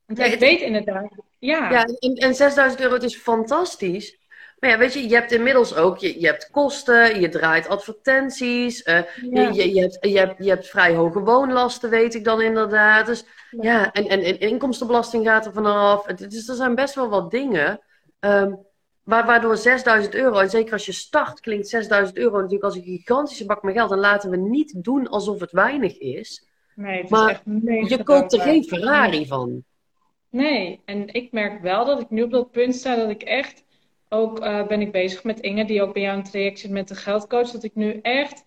Want 0.05 0.19
ja, 0.19 0.25
ik 0.25 0.39
weet 0.39 0.61
inderdaad, 0.61 1.11
ja. 1.39 1.71
Ja, 1.71 1.83
en, 1.83 2.15
en 2.15 2.35
6000 2.35 2.81
euro, 2.81 2.93
het 2.93 3.03
is 3.03 3.17
fantastisch. 3.17 4.17
Maar 4.59 4.69
ja, 4.69 4.77
weet 4.77 4.93
je, 4.93 5.07
je 5.07 5.15
hebt 5.15 5.31
inmiddels 5.31 5.75
ook, 5.75 5.97
je, 5.97 6.19
je 6.19 6.27
hebt 6.27 6.49
kosten, 6.51 7.19
je 7.19 7.29
draait 7.29 7.67
advertenties, 7.67 8.87
uh, 8.87 8.99
je, 9.31 9.73
je, 9.73 9.81
hebt, 9.81 9.97
je, 10.01 10.17
hebt, 10.17 10.43
je 10.43 10.49
hebt 10.49 10.67
vrij 10.67 10.95
hoge 10.95 11.19
woonlasten, 11.19 11.89
weet 11.89 12.15
ik 12.15 12.23
dan 12.23 12.41
inderdaad. 12.41 13.05
Dus 13.05 13.25
ja, 13.61 13.91
en, 13.91 14.07
en, 14.07 14.23
en 14.23 14.39
inkomstenbelasting 14.39 15.25
gaat 15.25 15.45
er 15.45 15.53
vanaf. 15.53 16.05
Dus 16.05 16.47
er 16.47 16.55
zijn 16.55 16.75
best 16.75 16.95
wel 16.95 17.09
wat 17.09 17.31
dingen. 17.31 17.79
Um, 18.19 18.65
waardoor 19.05 19.57
6000 19.57 20.15
euro, 20.15 20.39
en 20.39 20.49
zeker 20.49 20.73
als 20.73 20.85
je 20.85 20.91
start, 20.91 21.39
klinkt 21.39 21.67
6000 21.67 22.17
euro 22.17 22.35
natuurlijk 22.35 22.63
als 22.63 22.75
een 22.75 22.83
gigantische 22.83 23.45
bak 23.45 23.63
met 23.63 23.73
geld. 23.73 23.91
En 23.91 23.99
laten 23.99 24.29
we 24.29 24.37
niet 24.37 24.83
doen 24.83 25.07
alsof 25.07 25.39
het 25.39 25.51
weinig 25.51 25.97
is. 25.97 26.47
Nee, 26.75 27.01
het 27.01 27.09
maar 27.09 27.29
is 27.29 27.65
echt 27.65 27.89
je 27.89 28.03
koopt 28.03 28.33
er 28.33 28.41
geen 28.41 28.63
Ferrari 28.63 29.25
van. 29.25 29.63
Nee, 30.29 30.81
en 30.85 31.13
ik 31.13 31.31
merk 31.31 31.61
wel 31.61 31.85
dat 31.85 31.99
ik 31.99 32.09
nu 32.09 32.23
op 32.23 32.31
dat 32.31 32.51
punt 32.51 32.75
sta 32.75 32.95
dat 32.95 33.09
ik 33.09 33.23
echt 33.23 33.63
ook 34.09 34.39
uh, 34.39 34.67
ben 34.67 34.81
ik 34.81 34.91
bezig 34.91 35.23
met 35.23 35.39
Inge, 35.39 35.65
die 35.65 35.81
ook 35.81 35.93
bij 35.93 36.01
jou 36.01 36.17
een 36.17 36.23
traject 36.23 36.59
zit 36.59 36.71
met 36.71 36.87
de 36.87 36.95
geldcoach. 36.95 37.51
Dat 37.51 37.63
ik 37.63 37.75
nu 37.75 37.99
echt 38.01 38.45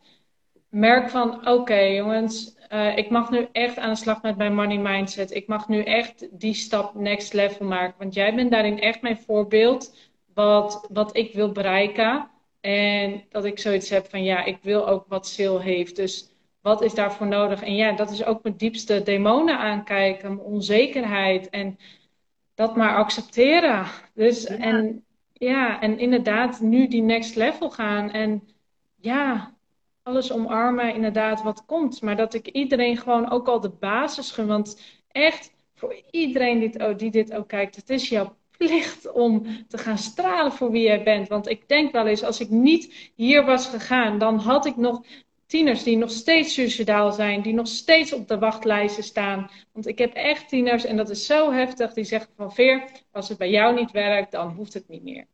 merk 0.68 1.11
van, 1.11 1.49
oké 1.49 1.81
jongens, 1.81 2.57
uh, 2.73 2.97
ik 2.97 3.11
mag 3.11 3.31
nu 3.31 3.49
echt 3.53 3.79
aan 3.79 3.90
de 3.90 3.97
slag 3.97 4.23
met 4.23 4.37
mijn 4.37 4.55
money 4.55 4.79
mindset. 4.79 5.35
Ik 5.35 5.47
mag 5.47 5.68
nu 5.68 5.83
echt 5.83 6.29
die 6.31 6.55
stap 6.55 6.94
next 6.94 7.33
level 7.33 7.66
maken. 7.66 7.94
Want 7.99 8.14
jij 8.14 8.35
bent 8.35 8.51
daarin 8.51 8.81
echt 8.81 9.03
mijn 9.03 9.18
voorbeeld 9.18 9.97
wat, 10.44 10.87
wat 10.92 11.16
ik 11.16 11.35
wil 11.35 11.53
bereiken. 11.53 12.31
En 12.61 13.24
dat 13.29 13.44
ik 13.44 13.59
zoiets 13.59 13.90
heb 13.90 14.07
van, 14.11 14.22
ja, 14.22 14.44
ik 14.44 14.59
wil 14.62 14.88
ook 14.88 15.05
wat 15.09 15.27
Sil 15.35 15.59
heeft. 15.61 15.96
Dus 15.96 16.31
wat 16.61 16.83
is 16.83 16.94
daarvoor 16.94 17.27
nodig? 17.27 17.62
En 17.62 17.74
ja, 17.74 17.92
dat 17.92 18.11
is 18.11 18.24
ook 18.24 18.42
mijn 18.42 18.57
diepste 18.57 19.03
demonen 19.03 19.59
aankijken, 19.59 20.35
mijn 20.35 20.46
onzekerheid. 20.46 21.48
En 21.51 21.79
dat 22.55 22.77
maar 22.77 22.96
accepteren. 22.96 23.87
Dus, 24.14 24.44
en 24.44 25.05
ja, 25.33 25.81
en 25.81 25.98
inderdaad 25.98 26.61
nu 26.61 26.88
die 26.88 27.03
next 27.03 27.37
level 27.37 27.70
gaan. 27.70 28.11
En 28.11 28.48
ja, 28.96 29.55
alles 30.03 30.33
omarmen, 30.33 30.94
inderdaad, 30.94 31.42
wat 31.42 31.64
komt. 31.64 32.03
Maar 32.03 32.16
dat 32.16 32.35
ik 32.35 32.48
iedereen 32.48 32.96
gewoon 32.96 33.31
ook 33.31 33.48
al 33.48 33.61
de 33.61 33.70
basis 33.81 34.31
gun. 34.31 34.46
Want 34.46 34.81
echt, 35.09 35.53
voor 35.74 36.03
iedereen 36.11 36.59
die, 36.59 36.94
die 36.94 37.11
dit 37.11 37.35
ook 37.35 37.48
kijkt, 37.48 37.77
het 37.77 37.90
is 37.90 38.09
jouw 38.09 38.38
plicht 38.59 39.12
om 39.12 39.47
te 39.68 39.79
gaan 39.79 39.99
stralen 39.99 40.53
voor 40.53 40.71
wie 40.71 40.83
jij 40.83 41.03
bent. 41.03 41.29
Want 41.29 41.49
ik 41.49 41.68
denk 41.68 41.92
wel 41.92 42.07
eens, 42.07 42.23
als 42.23 42.40
ik 42.40 42.51
niet 42.51 43.12
hier 43.14 43.44
was 43.44 43.66
gegaan, 43.66 44.18
dan 44.18 44.38
had 44.38 44.66
ik 44.66 44.77
nog 44.77 45.03
tieners 45.47 45.83
die 45.83 45.97
nog 45.97 46.11
steeds 46.11 46.55
suicidaal 46.55 47.12
zijn, 47.12 47.42
die 47.42 47.55
nog 47.55 47.66
steeds 47.66 48.12
op 48.12 48.29
de 48.29 48.38
wachtlijsten 48.38 49.05
staan. 49.05 49.51
Want 49.73 49.87
ik 49.87 49.99
heb 49.99 50.14
echt 50.14 50.49
tieners, 50.49 50.85
en 50.85 50.97
dat 50.97 51.11
is 51.11 51.27
zo 51.27 51.53
heftig, 51.53 51.92
die 51.92 52.05
zeggen 52.05 52.33
van 52.37 52.53
Veer, 52.53 52.85
als 53.12 53.29
het 53.29 53.38
bij 53.38 53.51
jou 53.51 53.75
niet 53.75 53.90
werkt, 53.90 54.33
dan 54.33 54.51
hoeft 54.51 54.75
het 54.75 54.88
niet 54.88 55.03
meer. 55.03 55.27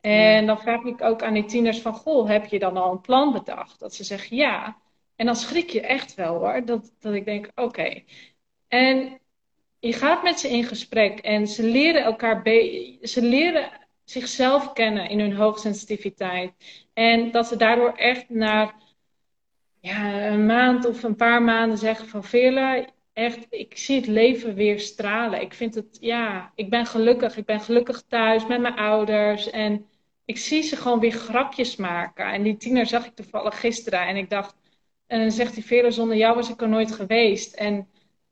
En 0.00 0.46
dan 0.46 0.58
vraag 0.58 0.84
ik 0.84 1.02
ook 1.02 1.22
aan 1.22 1.34
die 1.34 1.44
tieners 1.44 1.80
van, 1.80 1.94
goh, 1.94 2.28
heb 2.28 2.46
je 2.46 2.58
dan 2.58 2.76
al 2.76 2.92
een 2.92 3.00
plan 3.00 3.32
bedacht? 3.32 3.78
Dat 3.78 3.94
ze 3.94 4.04
zeggen 4.04 4.36
ja. 4.36 4.76
En 5.16 5.26
dan 5.26 5.36
schrik 5.36 5.70
je 5.70 5.80
echt 5.80 6.14
wel 6.14 6.38
hoor, 6.38 6.64
dat, 6.64 6.92
dat 7.00 7.14
ik 7.14 7.24
denk, 7.24 7.50
oké. 7.54 8.02
En 8.68 9.18
je 9.80 9.92
gaat 9.92 10.22
met 10.22 10.40
ze 10.40 10.48
in 10.48 10.64
gesprek 10.64 11.18
en 11.18 11.46
ze 11.46 11.62
leren 11.62 12.02
elkaar, 12.02 12.42
ze 13.02 13.22
leren 13.22 13.70
zichzelf 14.04 14.72
kennen 14.72 15.08
in 15.08 15.20
hun 15.20 15.34
hoogsensitiviteit. 15.34 16.52
En 16.92 17.30
dat 17.30 17.46
ze 17.46 17.56
daardoor 17.56 17.92
echt 17.92 18.28
naar 18.28 18.74
ja, 19.80 20.26
een 20.26 20.46
maand 20.46 20.86
of 20.86 21.02
een 21.02 21.16
paar 21.16 21.42
maanden 21.42 21.78
zeggen 21.78 22.08
van 22.08 22.24
Veerle, 22.24 22.88
echt, 23.12 23.46
ik 23.50 23.78
zie 23.78 23.96
het 23.96 24.06
leven 24.06 24.54
weer 24.54 24.80
stralen. 24.80 25.40
Ik 25.40 25.54
vind 25.54 25.74
het, 25.74 25.98
ja, 26.00 26.52
ik 26.54 26.70
ben 26.70 26.86
gelukkig. 26.86 27.36
Ik 27.36 27.44
ben 27.44 27.60
gelukkig 27.60 28.02
thuis 28.08 28.46
met 28.46 28.60
mijn 28.60 28.76
ouders. 28.76 29.50
En 29.50 29.86
ik 30.24 30.38
zie 30.38 30.62
ze 30.62 30.76
gewoon 30.76 31.00
weer 31.00 31.12
grapjes 31.12 31.76
maken. 31.76 32.32
En 32.32 32.42
die 32.42 32.56
tiener 32.56 32.86
zag 32.86 33.06
ik 33.06 33.14
toevallig 33.14 33.60
gisteren. 33.60 34.06
En 34.06 34.16
ik 34.16 34.30
dacht, 34.30 34.54
en 35.06 35.20
dan 35.20 35.30
zegt 35.30 35.54
hij, 35.54 35.62
Vele, 35.62 35.90
zonder 35.90 36.16
jou 36.16 36.34
was 36.34 36.50
ik 36.50 36.60
er 36.60 36.68
nooit 36.68 36.92
geweest. 36.92 37.54
En 37.54 37.88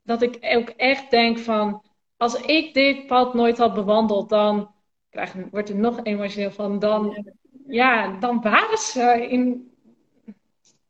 dat 0.07 0.21
ik 0.21 0.37
ook 0.41 0.69
echt 0.69 1.11
denk 1.11 1.39
van, 1.39 1.83
als 2.17 2.41
ik 2.41 2.73
dit 2.73 3.07
pad 3.07 3.33
nooit 3.33 3.57
had 3.57 3.73
bewandeld, 3.73 4.29
dan 4.29 4.71
krijg, 5.09 5.33
wordt 5.51 5.69
er 5.69 5.75
nog 5.75 6.03
emotioneel 6.03 6.51
van, 6.51 6.79
dan, 6.79 7.25
ja, 7.67 8.19
dan 8.19 8.41
waren 8.41 8.77
ze 8.77 9.27
in, 9.29 9.71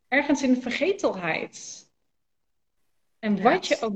ergens 0.08 0.42
in 0.42 0.54
de 0.54 0.60
vergetelheid. 0.60 1.86
En 3.18 3.42
wat, 3.42 3.66
je 3.66 3.80
ook, 3.80 3.94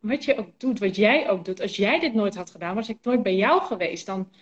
wat 0.00 0.24
je 0.24 0.36
ook 0.36 0.60
doet, 0.60 0.78
wat 0.78 0.96
jij 0.96 1.30
ook 1.30 1.44
doet, 1.44 1.60
als 1.60 1.76
jij 1.76 1.98
dit 2.00 2.14
nooit 2.14 2.34
had 2.34 2.50
gedaan, 2.50 2.74
was 2.74 2.88
ik 2.88 2.98
nooit 3.02 3.22
bij 3.22 3.36
jou 3.36 3.62
geweest. 3.62 4.06
Dan, 4.06 4.32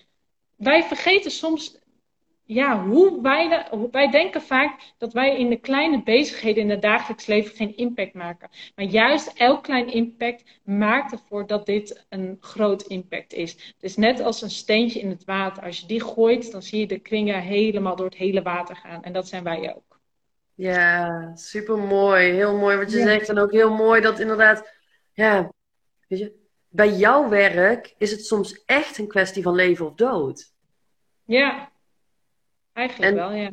wij 0.56 0.82
vergeten 0.82 1.30
soms 1.30 1.78
ja, 2.46 2.84
hoe 2.84 3.22
wij, 3.22 3.68
wij 3.90 4.10
denken 4.10 4.42
vaak 4.42 4.80
dat 4.98 5.12
wij 5.12 5.38
in 5.38 5.48
de 5.48 5.60
kleine 5.60 6.02
bezigheden 6.02 6.62
in 6.62 6.70
het 6.70 6.82
dagelijks 6.82 7.26
leven 7.26 7.56
geen 7.56 7.76
impact 7.76 8.14
maken. 8.14 8.50
Maar 8.74 8.84
juist 8.84 9.32
elk 9.34 9.62
klein 9.62 9.92
impact 9.92 10.44
maakt 10.64 11.12
ervoor 11.12 11.46
dat 11.46 11.66
dit 11.66 12.06
een 12.08 12.36
groot 12.40 12.82
impact 12.82 13.32
is. 13.32 13.52
Het 13.52 13.74
is 13.80 13.96
net 13.96 14.20
als 14.20 14.42
een 14.42 14.50
steentje 14.50 15.00
in 15.00 15.08
het 15.08 15.24
water. 15.24 15.62
Als 15.62 15.80
je 15.80 15.86
die 15.86 16.02
gooit, 16.02 16.52
dan 16.52 16.62
zie 16.62 16.80
je 16.80 16.86
de 16.86 16.98
kringen 16.98 17.40
helemaal 17.40 17.96
door 17.96 18.06
het 18.06 18.16
hele 18.16 18.42
water 18.42 18.76
gaan. 18.76 19.02
En 19.02 19.12
dat 19.12 19.28
zijn 19.28 19.44
wij 19.44 19.74
ook. 19.76 20.00
Ja, 20.54 21.30
super 21.34 21.78
mooi. 21.78 22.32
Heel 22.32 22.56
mooi 22.56 22.76
wat 22.76 22.90
je 22.90 22.98
zegt. 22.98 23.28
En 23.28 23.38
ook 23.38 23.52
heel 23.52 23.74
mooi 23.74 24.00
dat 24.00 24.20
inderdaad, 24.20 24.72
ja, 25.12 25.52
weet 26.08 26.18
je, 26.18 26.32
bij 26.68 26.92
jouw 26.92 27.28
werk 27.28 27.94
is 27.98 28.10
het 28.10 28.24
soms 28.26 28.64
echt 28.64 28.98
een 28.98 29.08
kwestie 29.08 29.42
van 29.42 29.54
leven 29.54 29.86
of 29.86 29.94
dood. 29.94 30.54
Ja, 31.24 31.70
Eigenlijk 32.76 33.14
wel, 33.14 33.32
ja. 33.32 33.50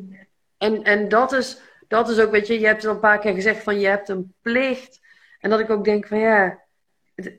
En, 0.58 0.82
en 0.82 1.08
dat, 1.08 1.32
is, 1.32 1.60
dat 1.88 2.08
is 2.08 2.20
ook, 2.20 2.30
weet 2.30 2.46
je, 2.46 2.60
je 2.60 2.66
hebt 2.66 2.82
het 2.82 2.88
al 2.88 2.94
een 2.94 3.00
paar 3.00 3.18
keer 3.18 3.34
gezegd 3.34 3.62
van 3.62 3.80
je 3.80 3.86
hebt 3.86 4.08
een 4.08 4.34
plicht. 4.42 5.00
En 5.38 5.50
dat 5.50 5.60
ik 5.60 5.70
ook 5.70 5.84
denk 5.84 6.06
van 6.06 6.18
ja, 6.18 6.62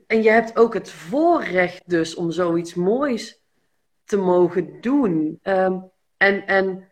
en 0.06 0.22
je 0.22 0.30
hebt 0.30 0.56
ook 0.56 0.74
het 0.74 0.90
voorrecht 0.90 1.82
dus 1.86 2.14
om 2.14 2.30
zoiets 2.30 2.74
moois 2.74 3.40
te 4.04 4.16
mogen 4.16 4.80
doen. 4.80 5.38
Ehm, 5.42 5.78
en, 6.16 6.46
en 6.46 6.88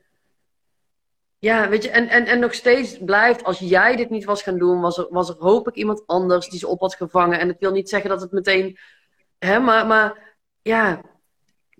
ja, 1.38 1.68
weet 1.68 1.82
je, 1.82 1.90
en, 1.90 2.09
en, 2.09 2.26
en 2.26 2.38
nog 2.38 2.55
steeds 2.55 2.99
blijft, 2.99 3.45
als 3.45 3.59
jij 3.59 3.97
dit 3.97 4.11
niet 4.11 4.24
was 4.24 4.42
gaan 4.42 4.59
doen, 4.59 4.80
was 4.80 4.99
er, 4.99 5.07
was 5.11 5.28
er 5.28 5.36
hopelijk 5.38 5.76
iemand 5.76 6.07
anders 6.07 6.49
die 6.49 6.59
ze 6.59 6.68
op 6.68 6.80
had 6.80 6.95
gevangen. 6.95 7.38
En 7.38 7.51
ik 7.51 7.59
wil 7.59 7.72
niet 7.72 7.88
zeggen 7.88 8.11
dat 8.11 8.20
het 8.20 8.32
meteen, 8.32 8.78
hè, 9.38 9.59
maar, 9.59 9.86
maar 9.86 10.36
ja, 10.62 11.01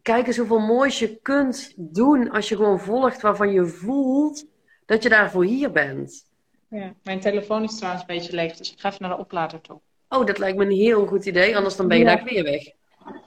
kijk 0.05 0.27
eens 0.27 0.37
hoeveel 0.37 0.59
moois 0.59 0.99
je 0.99 1.19
kunt 1.23 1.73
doen 1.77 2.31
als 2.31 2.49
je 2.49 2.57
gewoon 2.57 2.81
volgt 2.81 3.21
waarvan 3.21 3.53
je 3.53 3.67
voelt 3.67 4.45
dat 4.87 5.03
je 5.03 5.09
daarvoor 5.09 5.45
hier 5.45 5.73
bent. 5.73 6.25
Ja, 6.69 6.95
mijn 7.03 7.21
telefoon 7.21 7.63
is 7.63 7.77
trouwens 7.77 8.05
een 8.09 8.15
beetje 8.15 8.35
leeg, 8.35 8.57
dus 8.57 8.73
ik 8.73 8.81
ga 8.81 8.89
even 8.89 9.03
naar 9.03 9.17
de 9.17 9.23
oplader 9.23 9.61
toe. 9.61 9.81
Oh, 10.09 10.27
dat 10.27 10.39
lijkt 10.39 10.57
me 10.57 10.65
een 10.65 10.71
heel 10.71 11.07
goed 11.07 11.27
idee, 11.27 11.57
anders 11.57 11.77
dan 11.77 11.89
ben 11.89 11.99
je 11.99 12.05
daar 12.05 12.25
weer 12.25 12.45
weg. 12.45 12.63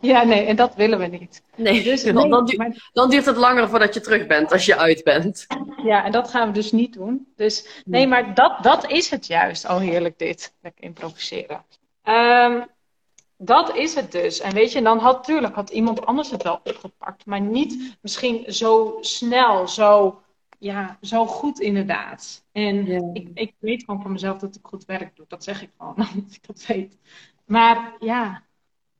Ja, 0.01 0.23
nee, 0.23 0.45
en 0.45 0.55
dat 0.55 0.75
willen 0.75 0.99
we 0.99 1.05
niet. 1.05 1.41
Nee, 1.55 1.84
dus, 1.84 2.03
dan, 2.13 2.30
dan, 2.93 3.09
duurt 3.09 3.25
het 3.25 3.38
langer 3.38 3.69
voordat 3.69 3.93
je 3.93 4.01
terug 4.01 4.28
bent, 4.28 4.51
als 4.51 4.65
je 4.65 4.78
uit 4.78 5.03
bent. 5.03 5.47
Ja, 5.84 6.05
en 6.05 6.11
dat 6.11 6.30
gaan 6.30 6.47
we 6.47 6.53
dus 6.53 6.71
niet 6.71 6.93
doen. 6.93 7.28
Dus 7.36 7.84
nee, 7.86 8.07
maar 8.07 8.34
dat, 8.34 8.63
dat 8.63 8.91
is 8.91 9.09
het 9.09 9.28
juist. 9.28 9.65
Oh, 9.65 9.78
heerlijk 9.78 10.19
dit. 10.19 10.53
Lekker 10.61 10.84
improviseren. 10.84 11.63
Um, 12.03 12.65
dat 13.38 13.75
is 13.75 13.95
het 13.95 14.11
dus. 14.11 14.39
En 14.39 14.53
weet 14.53 14.71
je, 14.71 14.81
dan 14.81 14.99
had 14.99 15.17
natuurlijk 15.17 15.55
had 15.55 15.69
iemand 15.69 16.05
anders 16.05 16.31
het 16.31 16.43
wel 16.43 16.59
opgepakt, 16.63 17.25
maar 17.25 17.41
niet 17.41 17.97
misschien 18.01 18.53
zo 18.53 18.97
snel, 19.01 19.67
zo, 19.67 20.21
ja, 20.59 20.97
zo 21.01 21.25
goed 21.25 21.59
inderdaad. 21.59 22.45
En 22.51 22.88
ik, 23.13 23.29
ik 23.33 23.53
weet 23.59 23.83
gewoon 23.83 24.01
van 24.01 24.11
mezelf 24.11 24.38
dat 24.38 24.55
ik 24.55 24.65
goed 24.65 24.85
werk 24.85 25.15
doe. 25.15 25.25
Dat 25.27 25.43
zeg 25.43 25.61
ik 25.61 25.69
gewoon, 25.77 25.95
omdat 26.13 26.35
ik 26.35 26.47
dat 26.47 26.65
weet. 26.65 26.97
Maar 27.45 27.95
ja. 27.99 28.45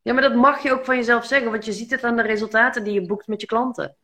Ja, 0.02 0.14
maar 0.14 0.22
dat 0.22 0.36
mag 0.36 0.64
je 0.64 0.72
ook 0.72 0.86
van 0.86 0.96
jezelf 0.96 1.26
zeggen, 1.26 1.52
want 1.52 1.66
je 1.66 1.74
ziet 1.74 1.92
het 1.92 2.04
aan 2.04 2.16
de 2.16 2.22
resultaten 2.22 2.84
die 2.84 2.94
je 2.94 3.06
boekt 3.06 3.28
met 3.28 3.42
je 3.42 3.48
klanten. 3.48 3.96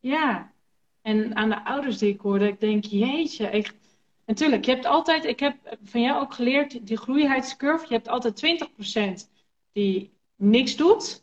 Ja, 0.00 0.52
en 1.02 1.36
aan 1.36 1.48
de 1.48 1.64
ouders 1.64 1.98
die 1.98 2.12
ik 2.12 2.20
hoorde, 2.20 2.48
ik 2.48 2.60
denk, 2.60 2.84
jeetje, 2.84 3.50
ik, 3.50 3.72
natuurlijk, 4.26 4.64
je 4.64 4.70
hebt 4.70 4.84
altijd, 4.84 5.24
ik 5.24 5.40
heb 5.40 5.76
van 5.82 6.00
jou 6.00 6.20
ook 6.20 6.34
geleerd, 6.34 6.86
die 6.86 6.96
groeiheidscurve, 6.96 7.86
je 7.88 7.94
hebt 7.94 8.08
altijd 8.08 8.68
20% 9.26 9.35
die 9.76 10.12
niks 10.36 10.76
doet. 10.76 11.22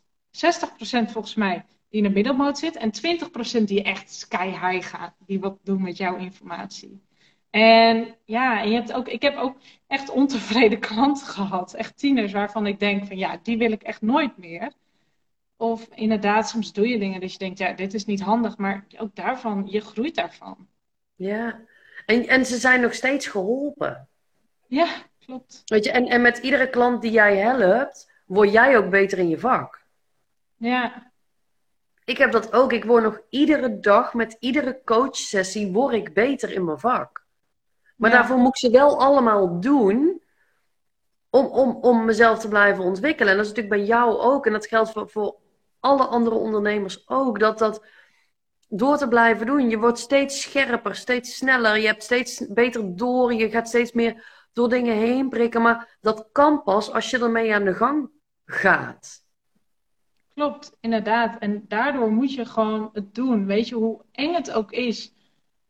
volgens 1.10 1.34
mij 1.34 1.64
die 1.88 2.02
in 2.02 2.08
de 2.08 2.14
middelmoot 2.14 2.58
zit. 2.58 2.76
En 2.76 2.92
20% 3.60 3.64
die 3.64 3.82
echt 3.82 4.12
sky 4.12 4.46
high 4.46 4.88
gaat. 4.88 5.14
Die 5.26 5.40
wat 5.40 5.58
doen 5.62 5.82
met 5.82 5.96
jouw 5.96 6.16
informatie. 6.16 7.02
En 7.50 8.16
ja, 8.24 8.60
je 8.60 8.74
hebt 8.74 8.92
ook, 8.92 9.08
ik 9.08 9.22
heb 9.22 9.36
ook 9.36 9.56
echt 9.86 10.10
ontevreden 10.10 10.78
klanten 10.88 11.26
gehad. 11.26 11.74
Echt 11.74 11.98
tieners 11.98 12.32
waarvan 12.32 12.66
ik 12.66 12.78
denk 12.78 13.06
van 13.06 13.16
ja, 13.16 13.38
die 13.42 13.58
wil 13.58 13.72
ik 13.72 13.82
echt 13.82 14.02
nooit 14.02 14.36
meer. 14.36 14.72
Of 15.56 15.88
inderdaad, 15.94 16.48
soms 16.48 16.72
doe 16.72 16.88
je 16.88 16.98
dingen 16.98 17.20
dat 17.20 17.32
je 17.32 17.38
denkt, 17.38 17.58
ja, 17.58 17.72
dit 17.72 17.94
is 17.94 18.04
niet 18.04 18.20
handig. 18.20 18.56
Maar 18.56 18.86
ook 18.98 19.14
daarvan, 19.14 19.66
je 19.66 19.80
groeit 19.80 20.14
daarvan. 20.14 20.66
Ja, 21.14 21.60
en, 22.06 22.28
en 22.28 22.46
ze 22.46 22.58
zijn 22.58 22.80
nog 22.80 22.94
steeds 22.94 23.26
geholpen. 23.26 24.08
Ja, 24.66 24.88
klopt. 25.18 25.62
Weet 25.64 25.84
je, 25.84 25.90
en, 25.90 26.06
en 26.06 26.22
met 26.22 26.38
iedere 26.38 26.70
klant 26.70 27.02
die 27.02 27.10
jij 27.10 27.36
helpt, 27.36 28.12
word 28.24 28.52
jij 28.52 28.76
ook 28.76 28.90
beter 28.90 29.18
in 29.18 29.28
je 29.28 29.38
vak. 29.38 29.82
Ja. 30.56 31.12
Ik 32.04 32.18
heb 32.18 32.32
dat 32.32 32.52
ook. 32.52 32.72
Ik 32.72 32.84
word 32.84 33.02
nog 33.02 33.20
iedere 33.28 33.78
dag 33.78 34.14
met 34.14 34.36
iedere 34.40 34.80
coachsessie 34.84 35.72
word 35.72 35.94
ik 35.94 36.14
beter 36.14 36.52
in 36.52 36.64
mijn 36.64 36.78
vak. 36.78 37.24
Maar 37.96 38.10
daarvoor 38.10 38.36
moet 38.36 38.48
ik 38.48 38.56
ze 38.56 38.70
wel 38.70 39.00
allemaal 39.00 39.60
doen 39.60 40.22
om, 41.30 41.46
om, 41.46 41.70
om 41.70 42.04
mezelf 42.04 42.38
te 42.38 42.48
blijven 42.48 42.84
ontwikkelen. 42.84 43.30
En 43.30 43.36
dat 43.36 43.46
is 43.46 43.52
natuurlijk 43.52 43.80
bij 43.80 43.86
jou 43.86 44.18
ook. 44.18 44.46
En 44.46 44.52
dat 44.52 44.66
geldt 44.66 44.90
voor, 44.90 45.08
voor 45.08 45.36
alle 45.80 46.04
andere 46.04 46.36
ondernemers 46.36 47.08
ook. 47.08 47.38
Dat 47.38 47.58
dat 47.58 47.84
door 48.68 48.96
te 48.96 49.08
blijven 49.08 49.46
doen. 49.46 49.70
Je 49.70 49.78
wordt 49.78 49.98
steeds 49.98 50.42
scherper, 50.42 50.94
steeds 50.94 51.36
sneller. 51.36 51.78
Je 51.78 51.86
hebt 51.86 52.02
steeds 52.02 52.46
beter 52.48 52.96
door. 52.96 53.34
Je 53.34 53.50
gaat 53.50 53.68
steeds 53.68 53.92
meer 53.92 54.24
door 54.52 54.68
dingen 54.68 54.96
heen 54.96 55.28
prikken. 55.28 55.62
Maar 55.62 55.96
dat 56.00 56.28
kan 56.32 56.62
pas 56.62 56.92
als 56.92 57.10
je 57.10 57.18
ermee 57.18 57.54
aan 57.54 57.64
de 57.64 57.74
gang 57.74 58.10
gaat. 58.44 59.24
Klopt, 60.34 60.76
inderdaad. 60.80 61.38
En 61.38 61.64
daardoor 61.68 62.12
moet 62.12 62.34
je 62.34 62.44
gewoon 62.44 62.90
het 62.92 63.14
doen. 63.14 63.46
Weet 63.46 63.68
je 63.68 63.74
hoe 63.74 64.04
eng 64.12 64.34
het 64.34 64.50
ook 64.50 64.72
is? 64.72 65.12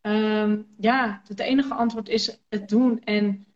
Ehm, 0.00 0.62
ja, 0.78 1.22
het 1.26 1.40
enige 1.40 1.74
antwoord 1.74 2.08
is 2.08 2.40
het 2.48 2.68
doen 2.68 3.00
en 3.04 3.46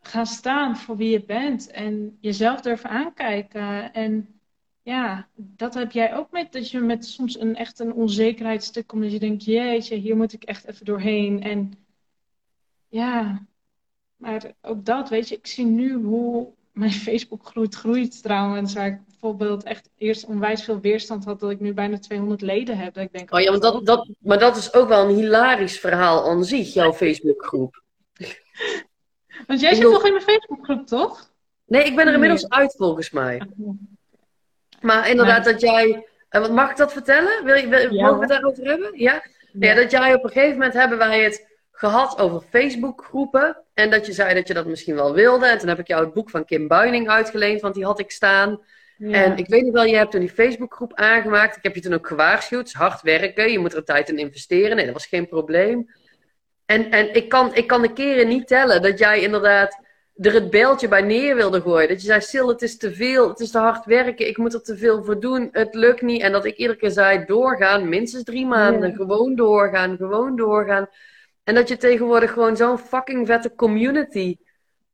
gaan 0.00 0.26
staan 0.26 0.76
voor 0.76 0.96
wie 0.96 1.10
je 1.10 1.24
bent 1.24 1.70
en 1.70 2.16
jezelf 2.20 2.60
durven 2.60 2.90
aankijken. 2.90 3.92
En 3.92 4.40
ja, 4.82 5.28
dat 5.34 5.74
heb 5.74 5.92
jij 5.92 6.16
ook 6.16 6.30
met 6.30 6.52
dat 6.52 6.70
je 6.70 6.80
met 6.80 7.04
soms 7.06 7.40
een 7.40 7.56
echt 7.56 7.78
een 7.78 7.92
onzekerheidsstuk 7.92 8.86
komt. 8.86 9.02
Dat 9.02 9.12
je 9.12 9.18
denkt, 9.18 9.44
jeetje, 9.44 9.96
hier 9.96 10.16
moet 10.16 10.32
ik 10.32 10.42
echt 10.44 10.64
even 10.64 10.84
doorheen. 10.84 11.42
En 11.42 11.72
ja, 12.88 13.46
maar 14.16 14.54
ook 14.62 14.84
dat, 14.84 15.08
weet 15.08 15.28
je, 15.28 15.36
ik 15.36 15.46
zie 15.46 15.64
nu 15.66 15.92
hoe 15.92 16.52
mijn 16.72 16.92
Facebook 16.92 17.46
groeit, 17.46 17.74
groeit 17.74 18.22
trouwens. 18.22 18.74
Waar 18.74 18.86
ik 18.86 18.98
bijvoorbeeld 19.06 19.64
echt 19.64 19.90
eerst 19.98 20.24
onwijs 20.24 20.64
veel 20.64 20.80
weerstand 20.80 21.24
had, 21.24 21.40
dat 21.40 21.50
ik 21.50 21.60
nu 21.60 21.72
bijna 21.74 21.98
200 21.98 22.40
leden 22.40 22.78
heb. 22.78 22.94
Dat 22.94 23.04
ik 23.04 23.12
denk, 23.12 23.34
oh 23.34 23.40
ja, 23.40 23.50
maar 23.50 23.60
dat, 23.60 23.86
dat, 23.86 24.08
maar 24.18 24.38
dat 24.38 24.56
is 24.56 24.74
ook 24.74 24.88
wel 24.88 25.08
een 25.08 25.14
hilarisch 25.14 25.80
verhaal 25.80 26.28
aan 26.28 26.44
zich, 26.44 26.74
jouw 26.74 26.92
Facebookgroep. 26.92 27.82
Want 29.46 29.60
jij 29.60 29.74
zit 29.74 29.90
nog 29.90 30.04
in 30.04 30.12
mijn 30.12 30.24
Facebookgroep, 30.24 30.86
toch? 30.86 31.30
Nee, 31.66 31.84
ik 31.84 31.96
ben 31.96 32.06
er 32.06 32.14
inmiddels 32.14 32.48
uit 32.48 32.74
volgens 32.76 33.10
mij. 33.10 33.42
Maar 34.80 35.08
inderdaad, 35.08 35.44
dat 35.44 35.60
jij. 35.60 36.06
Mag 36.50 36.70
ik 36.70 36.76
dat 36.76 36.92
vertellen? 36.92 37.44
Wil 37.44 37.54
je, 37.54 37.68
wil, 37.68 37.92
mogen 37.92 38.14
we 38.14 38.20
het 38.20 38.28
daarover 38.28 38.64
hebben? 38.64 38.98
Ja? 38.98 39.24
ja? 39.52 39.74
dat 39.74 39.90
jij 39.90 40.14
op 40.14 40.24
een 40.24 40.30
gegeven 40.30 40.56
moment 40.56 40.74
hebben 40.74 40.98
wij 40.98 41.22
het 41.22 41.46
gehad 41.80 42.18
over 42.18 42.40
Facebookgroepen. 42.50 43.56
En 43.74 43.90
dat 43.90 44.06
je 44.06 44.12
zei 44.12 44.34
dat 44.34 44.48
je 44.48 44.54
dat 44.54 44.66
misschien 44.66 44.94
wel 44.94 45.14
wilde. 45.14 45.46
En 45.46 45.58
toen 45.58 45.68
heb 45.68 45.78
ik 45.78 45.86
jou 45.86 46.04
het 46.04 46.14
boek 46.14 46.30
van 46.30 46.44
Kim 46.44 46.68
Buining 46.68 47.08
uitgeleend, 47.08 47.60
want 47.60 47.74
die 47.74 47.84
had 47.84 47.98
ik 47.98 48.10
staan. 48.10 48.60
En 48.98 49.36
ik 49.36 49.48
weet 49.48 49.62
niet 49.62 49.72
wel, 49.72 49.84
je 49.84 49.96
hebt 49.96 50.10
toen 50.10 50.20
die 50.20 50.30
Facebookgroep 50.30 50.94
aangemaakt. 50.94 51.56
Ik 51.56 51.62
heb 51.62 51.74
je 51.74 51.80
toen 51.80 51.94
ook 51.94 52.06
gewaarschuwd. 52.06 52.60
Het 52.60 52.68
is 52.68 52.74
hard 52.74 53.02
werken. 53.02 53.52
Je 53.52 53.58
moet 53.58 53.74
er 53.74 53.84
tijd 53.84 54.08
in 54.08 54.18
investeren. 54.18 54.76
Nee, 54.76 54.84
dat 54.84 54.94
was 54.94 55.06
geen 55.06 55.28
probleem. 55.28 55.90
En, 56.66 56.90
en 56.90 57.14
ik, 57.14 57.28
kan, 57.28 57.54
ik 57.54 57.66
kan 57.66 57.82
de 57.82 57.92
keren 57.92 58.28
niet 58.28 58.46
tellen 58.46 58.82
dat 58.82 58.98
jij 58.98 59.20
inderdaad 59.20 59.78
er 60.16 60.34
het 60.34 60.50
beeldje 60.50 60.88
bij 60.88 61.02
neer 61.02 61.34
wilde 61.34 61.60
gooien. 61.60 61.88
Dat 61.88 62.00
je 62.00 62.06
zei, 62.06 62.20
Sil, 62.30 62.48
het 62.48 62.62
is 62.62 62.76
te 62.76 62.94
veel. 62.94 63.28
Het 63.28 63.40
is 63.40 63.50
te 63.50 63.58
hard 63.58 63.84
werken. 63.84 64.28
Ik 64.28 64.36
moet 64.36 64.54
er 64.54 64.62
te 64.62 64.76
veel 64.76 65.04
voor 65.04 65.20
doen. 65.20 65.48
Het 65.52 65.74
lukt 65.74 66.02
niet. 66.02 66.22
En 66.22 66.32
dat 66.32 66.44
ik 66.44 66.56
iedere 66.56 66.78
keer 66.78 66.90
zei, 66.90 67.24
doorgaan. 67.24 67.88
Minstens 67.88 68.24
drie 68.24 68.46
maanden. 68.46 68.94
Gewoon 68.94 69.34
doorgaan. 69.34 69.96
Gewoon 69.96 70.36
doorgaan. 70.36 70.88
En 71.42 71.54
dat 71.54 71.68
je 71.68 71.76
tegenwoordig 71.76 72.32
gewoon 72.32 72.56
zo'n 72.56 72.78
fucking 72.78 73.26
vette 73.26 73.54
community 73.54 74.36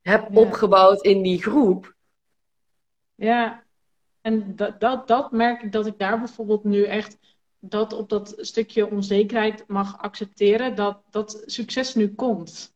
hebt 0.03 0.37
opgebouwd 0.37 1.05
in 1.05 1.23
die 1.23 1.43
groep. 1.43 1.95
Ja, 3.15 3.65
en 4.21 4.57
dat, 4.57 4.81
dat, 4.81 5.09
dat 5.09 5.33
merk 5.33 5.63
ik 5.63 5.73
dat 5.73 5.87
ik 5.87 5.99
daar 5.99 6.19
bijvoorbeeld 6.19 6.65
nu 6.65 6.85
echt 6.85 7.19
dat 7.59 7.93
op 7.93 8.09
dat 8.09 8.35
stukje 8.37 8.91
onzekerheid 8.91 9.65
mag 9.67 9.99
accepteren 9.99 10.75
dat 10.75 11.03
dat 11.11 11.43
succes 11.47 11.95
nu 11.95 12.15
komt. 12.15 12.75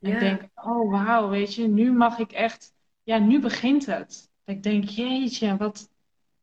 En 0.00 0.12
ik 0.12 0.18
denk, 0.20 0.42
oh 0.54 0.90
wauw, 0.90 1.28
weet 1.28 1.54
je, 1.54 1.66
nu 1.66 1.92
mag 1.92 2.18
ik 2.18 2.32
echt, 2.32 2.72
ja, 3.02 3.18
nu 3.18 3.40
begint 3.40 3.86
het. 3.86 4.30
ik 4.44 4.62
denk, 4.62 4.84
jeetje, 4.84 5.56
wat, 5.56 5.88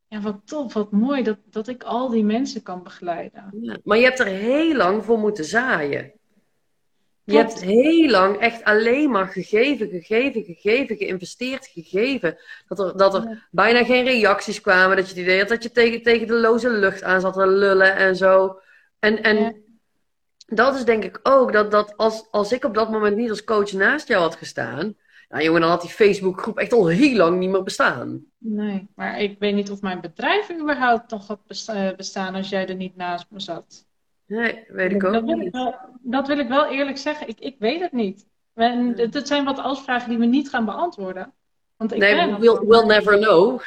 ja, 0.07 0.21
wat 0.21 0.41
tof, 0.45 0.73
wat 0.73 0.91
mooi 0.91 1.23
dat, 1.23 1.37
dat 1.45 1.67
ik 1.67 1.83
al 1.83 2.09
die 2.09 2.23
mensen 2.23 2.63
kan 2.63 2.83
begeleiden. 2.83 3.49
Ja, 3.61 3.77
maar 3.83 3.97
je 3.97 4.03
hebt 4.03 4.19
er 4.19 4.25
heel 4.25 4.75
lang 4.75 5.05
voor 5.05 5.19
moeten 5.19 5.45
zaaien. 5.45 6.14
Je 7.25 7.37
hebt 7.37 7.61
heel 7.61 8.09
lang 8.09 8.37
echt 8.37 8.63
alleen 8.63 9.11
maar 9.11 9.27
gegeven, 9.27 9.89
gegeven, 9.89 10.43
gegeven, 10.43 10.97
geïnvesteerd, 10.97 11.67
gegeven. 11.67 12.37
Dat 12.67 12.79
er, 12.79 12.97
dat 12.97 13.13
er 13.13 13.47
bijna 13.51 13.83
geen 13.83 14.03
reacties 14.03 14.61
kwamen. 14.61 14.95
Dat 14.95 15.05
je 15.05 15.13
het 15.13 15.21
idee 15.21 15.39
had 15.39 15.47
dat 15.47 15.63
je 15.63 15.71
tegen, 15.71 16.03
tegen 16.03 16.27
de 16.27 16.33
loze 16.33 16.69
lucht 16.69 17.03
aan 17.03 17.21
zat 17.21 17.33
te 17.33 17.47
lullen 17.47 17.95
en 17.95 18.15
zo. 18.15 18.59
En, 18.99 19.23
en 19.23 19.63
dat 20.45 20.75
is 20.75 20.85
denk 20.85 21.03
ik 21.03 21.19
ook 21.23 21.53
dat, 21.53 21.71
dat 21.71 21.97
als, 21.97 22.27
als 22.31 22.51
ik 22.51 22.63
op 22.63 22.73
dat 22.73 22.91
moment 22.91 23.15
niet 23.15 23.29
als 23.29 23.43
coach 23.43 23.71
naast 23.71 24.07
jou 24.07 24.21
had 24.21 24.35
gestaan. 24.35 24.95
Nou 25.29 25.43
jongen, 25.43 25.61
dan 25.61 25.69
had 25.69 25.81
die 25.81 25.89
Facebookgroep 25.89 26.57
echt 26.57 26.73
al 26.73 26.87
heel 26.87 27.15
lang 27.15 27.39
niet 27.39 27.49
meer 27.49 27.63
bestaan. 27.63 28.25
Nee, 28.37 28.87
maar 28.95 29.19
ik 29.19 29.39
weet 29.39 29.55
niet 29.55 29.71
of 29.71 29.81
mijn 29.81 30.01
bedrijf 30.01 30.51
überhaupt 30.59 31.11
nog 31.11 31.27
had 31.27 31.39
bestaan 31.97 32.35
als 32.35 32.49
jij 32.49 32.67
er 32.67 32.75
niet 32.75 32.95
naast 32.95 33.25
me 33.29 33.39
zat. 33.39 33.84
Nee, 34.25 34.63
weet 34.67 34.91
ik 34.91 35.03
ook 35.03 35.13
dat 35.13 35.23
wil 35.23 35.35
niet. 35.35 35.47
Ik 35.47 35.53
wel, 35.53 35.75
dat 36.01 36.27
wil 36.27 36.39
ik 36.39 36.47
wel 36.47 36.65
eerlijk 36.65 36.97
zeggen. 36.97 37.27
Ik, 37.27 37.39
ik 37.39 37.55
weet 37.59 37.79
het 37.79 37.91
niet. 37.91 38.25
En 38.53 38.93
het 38.99 39.27
zijn 39.27 39.43
wat 39.43 39.59
afspraken 39.59 40.09
die 40.09 40.17
we 40.17 40.25
niet 40.25 40.49
gaan 40.49 40.65
beantwoorden. 40.65 41.33
Want 41.77 41.93
ik 41.93 41.99
nee, 41.99 42.35
we'll, 42.35 42.59
we'll 42.59 42.85
never 42.85 43.17
know. 43.17 43.61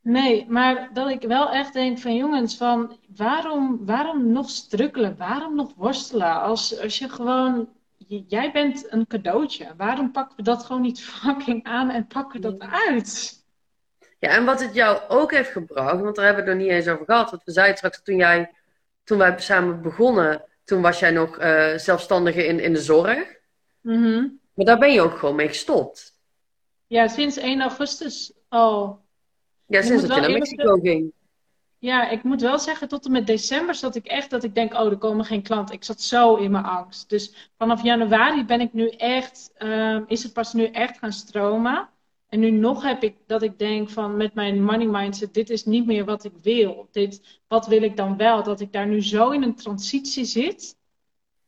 Nee, 0.00 0.46
maar 0.48 0.90
dat 0.92 1.08
ik 1.08 1.22
wel 1.22 1.50
echt 1.50 1.72
denk 1.72 1.98
van 1.98 2.16
jongens, 2.16 2.56
van 2.56 2.98
waarom, 3.16 3.86
waarom 3.86 4.32
nog 4.32 4.50
strukkelen? 4.50 5.16
Waarom 5.16 5.54
nog 5.54 5.74
worstelen? 5.76 6.40
Als, 6.40 6.80
als 6.80 6.98
je 6.98 7.08
gewoon, 7.08 7.68
jij 8.26 8.52
bent 8.52 8.92
een 8.92 9.06
cadeautje. 9.06 9.66
Waarom 9.76 10.12
pakken 10.12 10.36
we 10.36 10.42
dat 10.42 10.64
gewoon 10.64 10.82
niet 10.82 11.02
fucking 11.10 11.64
aan 11.64 11.90
en 11.90 12.06
pakken 12.06 12.40
dat 12.40 12.58
uit? 12.58 13.42
Ja, 14.18 14.30
en 14.30 14.44
wat 14.44 14.60
het 14.60 14.74
jou 14.74 15.00
ook 15.08 15.32
heeft 15.32 15.50
gebracht, 15.50 16.00
want 16.00 16.16
daar 16.16 16.24
hebben 16.24 16.44
we 16.44 16.50
het 16.50 16.58
nog 16.58 16.68
niet 16.68 16.76
eens 16.76 16.88
over 16.88 17.04
gehad. 17.04 17.30
Want 17.30 17.44
we 17.44 17.52
zeiden 17.52 17.76
straks 17.76 18.02
toen 18.02 18.16
jij 18.16 18.52
toen 19.04 19.18
wij 19.18 19.34
samen 19.38 19.82
begonnen, 19.82 20.44
toen 20.64 20.82
was 20.82 20.98
jij 20.98 21.10
nog 21.10 21.40
uh, 21.40 21.76
zelfstandige 21.76 22.46
in, 22.46 22.60
in 22.60 22.72
de 22.72 22.82
zorg. 22.82 23.36
Mhm. 23.80 24.26
Maar 24.54 24.64
daar 24.64 24.78
ben 24.78 24.92
je 24.92 25.00
ook 25.00 25.18
gewoon 25.18 25.34
mee 25.34 25.48
gestopt. 25.48 26.12
Ja, 26.86 27.08
sinds 27.08 27.36
1 27.36 27.60
augustus 27.60 28.32
al. 28.48 29.00
Ja, 29.66 29.82
sinds 29.82 30.06
dat 30.06 30.14
je 30.14 30.20
naar 30.20 30.30
Mexico 30.30 30.78
ging. 30.78 31.12
Ja, 31.78 32.08
ik 32.08 32.22
moet 32.22 32.40
wel 32.40 32.58
zeggen, 32.58 32.88
tot 32.88 33.04
en 33.04 33.12
met 33.12 33.26
december 33.26 33.74
zat 33.74 33.94
ik 33.94 34.06
echt 34.06 34.30
dat 34.30 34.44
ik 34.44 34.54
denk, 34.54 34.74
oh, 34.74 34.90
er 34.90 34.96
komen 34.96 35.24
geen 35.24 35.42
klanten. 35.42 35.74
Ik 35.74 35.84
zat 35.84 36.00
zo 36.00 36.34
in 36.34 36.50
mijn 36.50 36.64
angst. 36.64 37.08
Dus 37.08 37.50
vanaf 37.56 37.82
januari 37.82 38.44
ben 38.44 38.60
ik 38.60 38.72
nu 38.72 38.88
echt, 38.88 39.50
uh, 39.58 40.00
is 40.06 40.22
het 40.22 40.32
pas 40.32 40.52
nu 40.52 40.66
echt 40.66 40.98
gaan 40.98 41.12
stromen. 41.12 41.88
En 42.28 42.40
nu 42.40 42.50
nog 42.50 42.82
heb 42.82 43.02
ik 43.02 43.16
dat 43.26 43.42
ik 43.42 43.58
denk 43.58 43.90
van 43.90 44.16
met 44.16 44.34
mijn 44.34 44.64
money 44.64 44.86
mindset, 44.86 45.34
dit 45.34 45.50
is 45.50 45.64
niet 45.64 45.86
meer 45.86 46.04
wat 46.04 46.24
ik 46.24 46.32
wil. 46.42 46.88
Dit, 46.90 47.40
wat 47.48 47.66
wil 47.66 47.82
ik 47.82 47.96
dan 47.96 48.16
wel? 48.16 48.42
Dat 48.42 48.60
ik 48.60 48.72
daar 48.72 48.86
nu 48.86 49.02
zo 49.02 49.30
in 49.30 49.42
een 49.42 49.54
transitie 49.54 50.24
zit. 50.24 50.76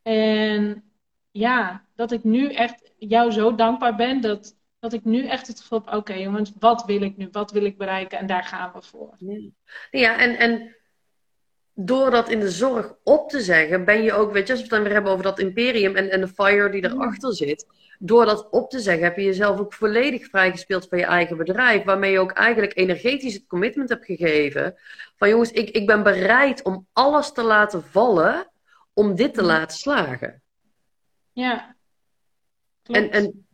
En 0.03 0.85
ja, 1.31 1.87
dat 1.95 2.13
ik 2.13 2.25
nu 2.25 2.53
echt 2.53 2.93
jou 2.99 3.31
zo 3.31 3.55
dankbaar 3.55 3.97
ben 3.97 4.21
dat, 4.21 4.57
dat 4.79 4.93
ik 4.93 5.05
nu 5.05 5.27
echt 5.27 5.47
het 5.47 5.61
gevoel 5.61 5.83
heb, 5.85 5.95
oké 5.95 6.15
jongens, 6.15 6.53
wat 6.59 6.85
wil 6.85 7.03
ik 7.03 7.17
nu? 7.17 7.29
Wat 7.31 7.51
wil 7.51 7.65
ik 7.65 7.79
bereiken? 7.79 8.19
En 8.19 8.27
daar 8.27 8.45
gaan 8.45 8.73
we 8.75 8.83
voor. 8.83 9.17
Ja, 9.91 10.19
en, 10.19 10.39
en 10.39 10.77
door 11.75 12.11
dat 12.11 12.29
in 12.29 12.41
de 12.41 12.51
zorg 12.51 12.95
op 13.03 13.29
te 13.29 13.41
zeggen, 13.41 13.85
ben 13.85 14.03
je 14.03 14.13
ook, 14.13 14.33
weet 14.33 14.47
je, 14.47 14.53
als 14.53 14.63
we 14.63 14.67
het 14.67 14.75
dan 14.77 14.83
weer 14.83 14.93
hebben 14.93 15.13
over 15.13 15.25
dat 15.25 15.39
imperium 15.39 15.97
en, 15.97 16.11
en 16.11 16.21
de 16.21 16.29
fire 16.29 16.71
die 16.71 16.85
erachter 16.85 17.35
zit 17.35 17.67
door 17.99 18.25
dat 18.25 18.49
op 18.51 18.71
te 18.71 18.81
zeggen, 18.81 19.05
heb 19.05 19.17
je 19.17 19.25
jezelf 19.25 19.59
ook 19.59 19.73
volledig 19.73 20.27
vrijgespeeld 20.27 20.89
van 20.89 20.99
je 20.99 21.05
eigen 21.05 21.37
bedrijf. 21.37 21.85
Waarmee 21.85 22.13
je 22.13 22.19
ook 22.19 22.33
eigenlijk 22.33 22.77
energetisch 22.77 23.35
het 23.35 23.47
commitment 23.47 23.89
hebt 23.89 24.05
gegeven. 24.05 24.77
Van 25.17 25.29
jongens, 25.29 25.53
ik, 25.53 25.71
ik 25.71 25.87
ben 25.87 26.03
bereid 26.03 26.63
om 26.63 26.87
alles 26.93 27.33
te 27.33 27.43
laten 27.43 27.85
vallen 27.85 28.51
om 28.93 29.15
dit 29.15 29.35
te 29.35 29.43
laten 29.43 29.77
slagen. 29.77 30.43
Ja. 31.33 31.75
En, 32.83 33.11
en, 33.11 33.47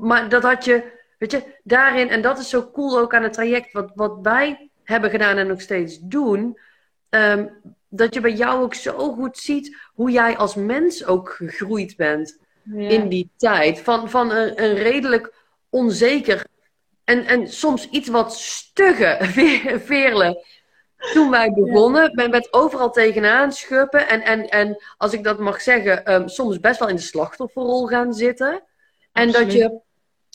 maar 0.00 0.28
dat 0.28 0.42
had 0.42 0.64
je, 0.64 0.92
weet 1.18 1.30
je, 1.30 1.58
daarin, 1.62 2.08
en 2.08 2.22
dat 2.22 2.38
is 2.38 2.48
zo 2.48 2.70
cool 2.70 2.98
ook 2.98 3.14
aan 3.14 3.22
het 3.22 3.32
traject, 3.32 3.72
wat, 3.72 3.90
wat 3.94 4.18
wij 4.22 4.70
hebben 4.82 5.10
gedaan 5.10 5.36
en 5.36 5.46
nog 5.46 5.60
steeds 5.60 5.98
doen. 5.98 6.58
Ehm, 7.08 7.46
dat 7.88 8.14
je 8.14 8.20
bij 8.20 8.32
jou 8.32 8.62
ook 8.62 8.74
zo 8.74 9.12
goed 9.12 9.38
ziet 9.38 9.76
hoe 9.94 10.10
jij 10.10 10.36
als 10.36 10.54
mens 10.54 11.04
ook 11.06 11.30
gegroeid 11.30 11.96
bent 11.96 12.38
in 12.64 13.08
die 13.08 13.30
tijd. 13.36 13.80
Van, 13.80 14.10
van 14.10 14.30
een, 14.30 14.62
een 14.62 14.74
redelijk 14.74 15.34
onzeker 15.70 16.46
en, 17.04 17.26
en 17.26 17.48
soms 17.48 17.88
iets 17.88 18.08
wat 18.08 18.34
stugge 18.34 19.18
veerle. 19.84 20.44
Toen 21.12 21.30
wij 21.30 21.52
begonnen, 21.52 22.14
ben 22.14 22.30
met 22.30 22.52
overal 22.52 22.90
tegenaan 22.90 23.52
schuppen. 23.52 24.08
En, 24.08 24.22
en, 24.22 24.48
en 24.48 24.82
als 24.96 25.12
ik 25.12 25.24
dat 25.24 25.38
mag 25.38 25.60
zeggen, 25.60 26.12
um, 26.12 26.28
soms 26.28 26.60
best 26.60 26.78
wel 26.78 26.88
in 26.88 26.96
de 26.96 27.02
slachtofferrol 27.02 27.86
gaan 27.86 28.14
zitten. 28.14 28.62
En 29.12 29.32
dat 29.32 29.52
je, 29.52 29.80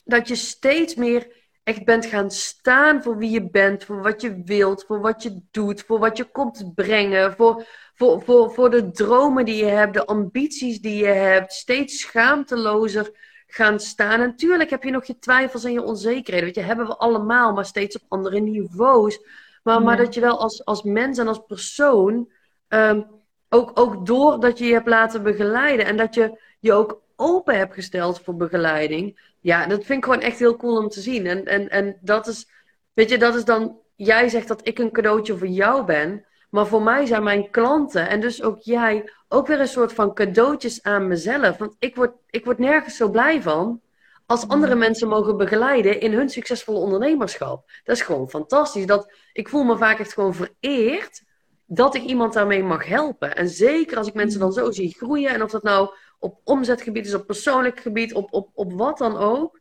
dat 0.05 0.27
je 0.27 0.35
steeds 0.35 0.95
meer 0.95 1.27
echt 1.63 1.85
bent 1.85 2.05
gaan 2.05 2.31
staan 2.31 3.03
voor 3.03 3.17
wie 3.17 3.29
je 3.29 3.49
bent, 3.49 3.83
voor 3.83 4.01
wat 4.01 4.21
je 4.21 4.41
wilt, 4.45 4.83
voor 4.87 5.01
wat 5.01 5.23
je 5.23 5.41
doet, 5.51 5.81
voor 5.81 5.99
wat 5.99 6.17
je 6.17 6.23
komt 6.23 6.71
brengen, 6.75 7.33
voor, 7.33 7.65
voor, 7.97 8.21
voor, 8.21 8.51
voor 8.51 8.69
de 8.69 8.91
dromen 8.91 9.45
die 9.45 9.55
je 9.55 9.71
hebt, 9.71 9.93
de 9.93 10.05
ambities 10.05 10.81
die 10.81 10.95
je 10.95 11.07
hebt, 11.07 11.53
steeds 11.53 11.99
schaamtelozer 11.99 13.11
gaan 13.47 13.79
staan. 13.79 14.21
En 14.21 14.27
natuurlijk 14.27 14.69
heb 14.69 14.83
je 14.83 14.91
nog 14.91 15.05
je 15.05 15.19
twijfels 15.19 15.63
en 15.63 15.71
je 15.71 15.83
onzekerheden, 15.83 16.45
weet 16.45 16.55
je, 16.55 16.61
hebben 16.61 16.87
we 16.87 16.97
allemaal, 16.97 17.53
maar 17.53 17.65
steeds 17.65 17.95
op 17.95 18.03
andere 18.07 18.39
niveaus. 18.39 19.19
Maar, 19.63 19.81
maar 19.81 19.97
dat 19.97 20.13
je 20.13 20.21
wel 20.21 20.39
als, 20.39 20.65
als 20.65 20.83
mens 20.83 21.17
en 21.17 21.27
als 21.27 21.41
persoon, 21.47 22.29
um, 22.69 23.07
ook, 23.49 23.79
ook 23.79 24.05
doordat 24.05 24.57
je 24.57 24.65
je 24.65 24.73
hebt 24.73 24.87
laten 24.87 25.23
begeleiden 25.23 25.85
en 25.85 25.97
dat 25.97 26.13
je 26.13 26.39
je 26.59 26.73
ook 26.73 27.01
open 27.15 27.57
hebt 27.57 27.73
gesteld 27.73 28.21
voor 28.21 28.35
begeleiding, 28.35 29.33
ja, 29.39 29.67
dat 29.67 29.85
vind 29.85 29.97
ik 29.97 30.03
gewoon 30.03 30.21
echt 30.21 30.39
heel 30.39 30.57
cool 30.57 30.77
om 30.77 30.89
te 30.89 31.01
zien. 31.01 31.25
En, 31.25 31.45
en, 31.45 31.69
en 31.69 31.97
dat 32.01 32.27
is, 32.27 32.47
weet 32.93 33.09
je, 33.09 33.17
dat 33.17 33.35
is 33.35 33.45
dan, 33.45 33.77
jij 33.95 34.29
zegt 34.29 34.47
dat 34.47 34.67
ik 34.67 34.79
een 34.79 34.91
cadeautje 34.91 35.37
voor 35.37 35.47
jou 35.47 35.85
ben. 35.85 36.25
Maar 36.49 36.67
voor 36.67 36.81
mij 36.81 37.05
zijn 37.05 37.23
mijn 37.23 37.49
klanten 37.49 38.09
en 38.09 38.19
dus 38.21 38.43
ook 38.43 38.59
jij 38.59 39.11
ook 39.27 39.47
weer 39.47 39.59
een 39.59 39.67
soort 39.67 39.93
van 39.93 40.13
cadeautjes 40.13 40.83
aan 40.83 41.07
mezelf. 41.07 41.57
Want 41.57 41.75
ik 41.79 41.95
word, 41.95 42.11
ik 42.29 42.45
word 42.45 42.57
nergens 42.57 42.97
zo 42.97 43.09
blij 43.09 43.41
van 43.41 43.81
als 44.25 44.47
andere 44.47 44.73
mm. 44.73 44.79
mensen 44.79 45.07
mogen 45.07 45.37
begeleiden 45.37 45.99
in 45.99 46.13
hun 46.13 46.29
succesvolle 46.29 46.79
ondernemerschap. 46.79 47.71
Dat 47.83 47.95
is 47.95 48.01
gewoon 48.01 48.29
fantastisch. 48.29 48.85
Dat, 48.85 49.13
ik 49.33 49.49
voel 49.49 49.63
me 49.63 49.77
vaak 49.77 49.99
echt 49.99 50.13
gewoon 50.13 50.33
vereerd 50.35 51.23
dat 51.65 51.95
ik 51.95 52.03
iemand 52.03 52.33
daarmee 52.33 52.63
mag 52.63 52.85
helpen. 52.85 53.35
En 53.35 53.49
zeker 53.49 53.97
als 53.97 54.07
ik 54.07 54.13
mensen 54.13 54.39
dan 54.39 54.53
zo 54.53 54.71
zie 54.71 54.95
groeien. 54.97 55.29
En 55.29 55.43
of 55.43 55.51
dat 55.51 55.63
nou 55.63 55.89
op 56.19 56.39
omzetgebied 56.43 57.05
is, 57.05 57.13
op 57.13 57.25
persoonlijk 57.25 57.79
gebied, 57.79 58.13
op, 58.13 58.33
op, 58.33 58.49
op 58.53 58.73
wat 58.73 58.97
dan 58.97 59.17
ook. 59.17 59.59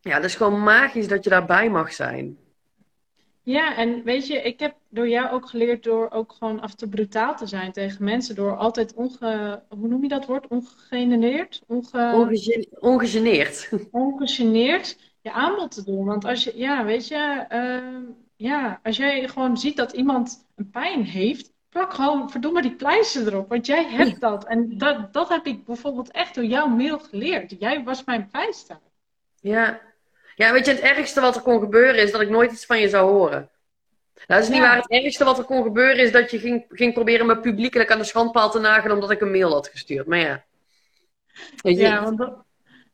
Ja, 0.00 0.14
dat 0.16 0.24
is 0.24 0.34
gewoon 0.34 0.62
magisch 0.62 1.08
dat 1.08 1.24
je 1.24 1.30
daarbij 1.30 1.70
mag 1.70 1.92
zijn. 1.92 2.38
Ja, 3.44 3.76
en 3.76 4.02
weet 4.04 4.26
je, 4.26 4.42
ik 4.42 4.60
heb 4.60 4.74
door 4.88 5.08
jou 5.08 5.30
ook 5.30 5.48
geleerd 5.48 5.84
door 5.84 6.10
ook 6.10 6.32
gewoon 6.32 6.60
af 6.60 6.70
en 6.70 6.76
toe 6.76 6.88
brutaal 6.88 7.36
te 7.36 7.46
zijn 7.46 7.72
tegen 7.72 8.04
mensen. 8.04 8.34
Door 8.34 8.56
altijd 8.56 8.94
onge... 8.94 9.62
Hoe 9.68 9.88
noem 9.88 10.02
je 10.02 10.08
dat 10.08 10.26
woord? 10.26 10.46
Ongegeneerd? 10.48 11.62
Onge... 11.66 12.12
Ongegeneerd. 12.80 13.70
Ongegeneerd 13.90 14.96
je 15.22 15.32
aanbod 15.32 15.70
te 15.70 15.84
doen. 15.84 16.04
Want 16.04 16.24
als 16.24 16.44
je, 16.44 16.52
ja, 16.56 16.84
weet 16.84 17.08
je, 17.08 17.46
uh, 17.50 18.14
ja, 18.36 18.80
als 18.82 18.96
jij 18.96 19.28
gewoon 19.28 19.56
ziet 19.56 19.76
dat 19.76 19.92
iemand 19.92 20.46
een 20.54 20.70
pijn 20.70 21.04
heeft, 21.04 21.52
plak 21.68 21.94
gewoon 21.94 22.30
verdomme 22.30 22.62
die 22.62 22.74
pleister 22.74 23.26
erop. 23.26 23.48
Want 23.48 23.66
jij 23.66 23.84
hebt 23.84 24.20
dat. 24.20 24.44
En 24.44 24.78
dat, 24.78 25.12
dat 25.12 25.28
heb 25.28 25.46
ik 25.46 25.64
bijvoorbeeld 25.64 26.10
echt 26.10 26.34
door 26.34 26.44
jouw 26.44 26.66
mail 26.66 26.98
geleerd. 26.98 27.54
Jij 27.58 27.84
was 27.84 28.04
mijn 28.04 28.28
pleister. 28.30 28.80
Ja, 29.40 29.80
ja, 30.34 30.52
weet 30.52 30.66
je, 30.66 30.72
het 30.72 30.80
ergste 30.80 31.20
wat 31.20 31.36
er 31.36 31.42
kon 31.42 31.60
gebeuren 31.60 32.02
is 32.02 32.12
dat 32.12 32.20
ik 32.20 32.28
nooit 32.28 32.52
iets 32.52 32.66
van 32.66 32.80
je 32.80 32.88
zou 32.88 33.10
horen. 33.10 33.50
Nou, 34.26 34.40
dat 34.40 34.42
is 34.42 34.48
niet 34.48 34.60
waar. 34.60 34.76
Het 34.76 34.90
ergste 34.90 35.24
wat 35.24 35.38
er 35.38 35.44
kon 35.44 35.62
gebeuren 35.62 35.98
is 35.98 36.12
dat 36.12 36.30
je 36.30 36.38
ging, 36.38 36.64
ging 36.68 36.92
proberen 36.92 37.26
me 37.26 37.38
publiekelijk 37.38 37.90
aan 37.90 37.98
de 37.98 38.04
schandpaal 38.04 38.50
te 38.50 38.58
nagen 38.58 38.90
omdat 38.92 39.10
ik 39.10 39.20
een 39.20 39.30
mail 39.30 39.52
had 39.52 39.68
gestuurd. 39.68 40.06
Maar 40.06 40.18
ja. 40.18 40.44
Weet 41.56 41.76
je, 41.76 41.82
ja, 41.82 42.02
want 42.02 42.18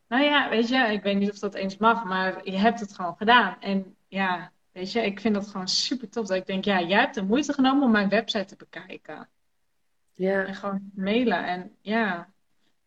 nou 0.08 0.22
ja, 0.22 0.48
weet 0.48 0.68
je, 0.68 0.78
ik 0.78 1.02
weet 1.02 1.16
niet 1.16 1.30
of 1.30 1.38
dat 1.38 1.54
eens 1.54 1.76
mag, 1.76 2.04
maar 2.04 2.40
je 2.44 2.56
hebt 2.56 2.80
het 2.80 2.94
gewoon 2.94 3.16
gedaan. 3.16 3.56
En 3.60 3.96
ja, 4.08 4.52
weet 4.72 4.92
je, 4.92 5.00
ik 5.00 5.20
vind 5.20 5.34
dat 5.34 5.48
gewoon 5.48 5.68
super 5.68 6.08
tof. 6.08 6.26
Dat 6.26 6.36
ik 6.36 6.46
denk, 6.46 6.64
ja, 6.64 6.80
jij 6.80 7.00
hebt 7.00 7.14
de 7.14 7.22
moeite 7.22 7.52
genomen 7.52 7.84
om 7.84 7.90
mijn 7.90 8.08
website 8.08 8.44
te 8.44 8.56
bekijken. 8.56 9.28
Ja. 10.14 10.44
En 10.44 10.54
gewoon 10.54 10.90
mailen. 10.94 11.44
En 11.44 11.76
ja, 11.80 12.28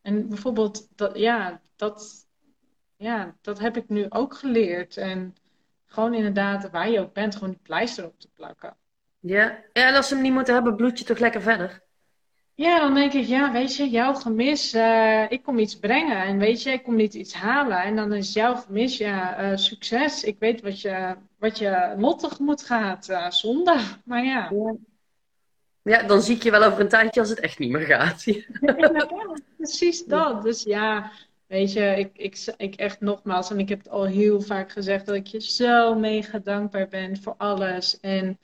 en 0.01 0.27
bijvoorbeeld, 0.27 0.87
dat, 0.95 1.17
ja, 1.17 1.61
dat, 1.75 2.27
ja, 3.01 3.35
dat 3.41 3.59
heb 3.59 3.77
ik 3.77 3.89
nu 3.89 4.05
ook 4.09 4.33
geleerd. 4.33 4.97
En 4.97 5.35
gewoon 5.85 6.13
inderdaad, 6.13 6.69
waar 6.69 6.89
je 6.89 6.99
ook 6.99 7.13
bent, 7.13 7.33
gewoon 7.33 7.49
die 7.49 7.59
pleister 7.63 8.05
op 8.05 8.19
te 8.19 8.29
plakken. 8.33 8.75
Ja. 9.19 9.63
ja, 9.73 9.87
en 9.87 9.95
als 9.95 10.07
ze 10.07 10.13
hem 10.13 10.23
niet 10.23 10.33
moeten 10.33 10.53
hebben, 10.53 10.75
bloed 10.75 10.99
je 10.99 11.05
toch 11.05 11.19
lekker 11.19 11.41
verder? 11.41 11.81
Ja, 12.55 12.79
dan 12.79 12.93
denk 12.93 13.13
ik, 13.13 13.25
ja, 13.25 13.51
weet 13.51 13.75
je, 13.75 13.89
jouw 13.89 14.13
gemis, 14.13 14.73
uh, 14.73 15.31
ik 15.31 15.43
kom 15.43 15.59
iets 15.59 15.79
brengen. 15.79 16.23
En 16.23 16.37
weet 16.37 16.63
je, 16.63 16.71
ik 16.71 16.83
kom 16.83 16.95
niet 16.95 17.13
iets 17.13 17.33
halen. 17.33 17.83
En 17.83 17.95
dan 17.95 18.13
is 18.13 18.33
jouw 18.33 18.55
gemis, 18.55 18.97
ja, 18.97 19.51
uh, 19.51 19.57
succes. 19.57 20.23
Ik 20.23 20.39
weet 20.39 20.61
wat 20.61 20.81
je, 20.81 21.15
wat 21.37 21.57
je 21.57 21.93
lottig 21.97 22.39
moet 22.39 22.63
gaat, 22.63 23.09
uh, 23.09 23.29
zonde. 23.29 23.79
Maar 24.05 24.25
ja. 24.25 24.49
ja. 24.51 24.75
ja. 25.81 26.03
dan 26.03 26.21
zie 26.21 26.35
ik 26.35 26.43
je 26.43 26.51
wel 26.51 26.63
over 26.63 26.79
een 26.79 26.89
tijdje 26.89 27.19
als 27.19 27.29
het 27.29 27.39
echt 27.39 27.59
niet 27.59 27.71
meer 27.71 27.85
gaat. 27.85 28.23
ja, 28.23 29.37
precies 29.57 30.05
dat. 30.05 30.43
Dus 30.43 30.63
ja, 30.63 31.11
weet 31.51 31.73
je, 31.73 31.95
ik, 31.97 32.17
ik, 32.17 32.53
ik 32.57 32.75
echt 32.75 33.01
nogmaals, 33.01 33.51
en 33.51 33.59
ik 33.59 33.69
heb 33.69 33.77
het 33.77 33.89
al 33.89 34.05
heel 34.05 34.41
vaak 34.41 34.71
gezegd, 34.71 35.05
dat 35.05 35.15
ik 35.15 35.27
je 35.27 35.41
zo 35.41 35.95
mega 35.95 36.39
dankbaar 36.39 36.87
ben 36.87 37.17
voor 37.17 37.35
alles. 37.37 37.99
En 37.99 38.39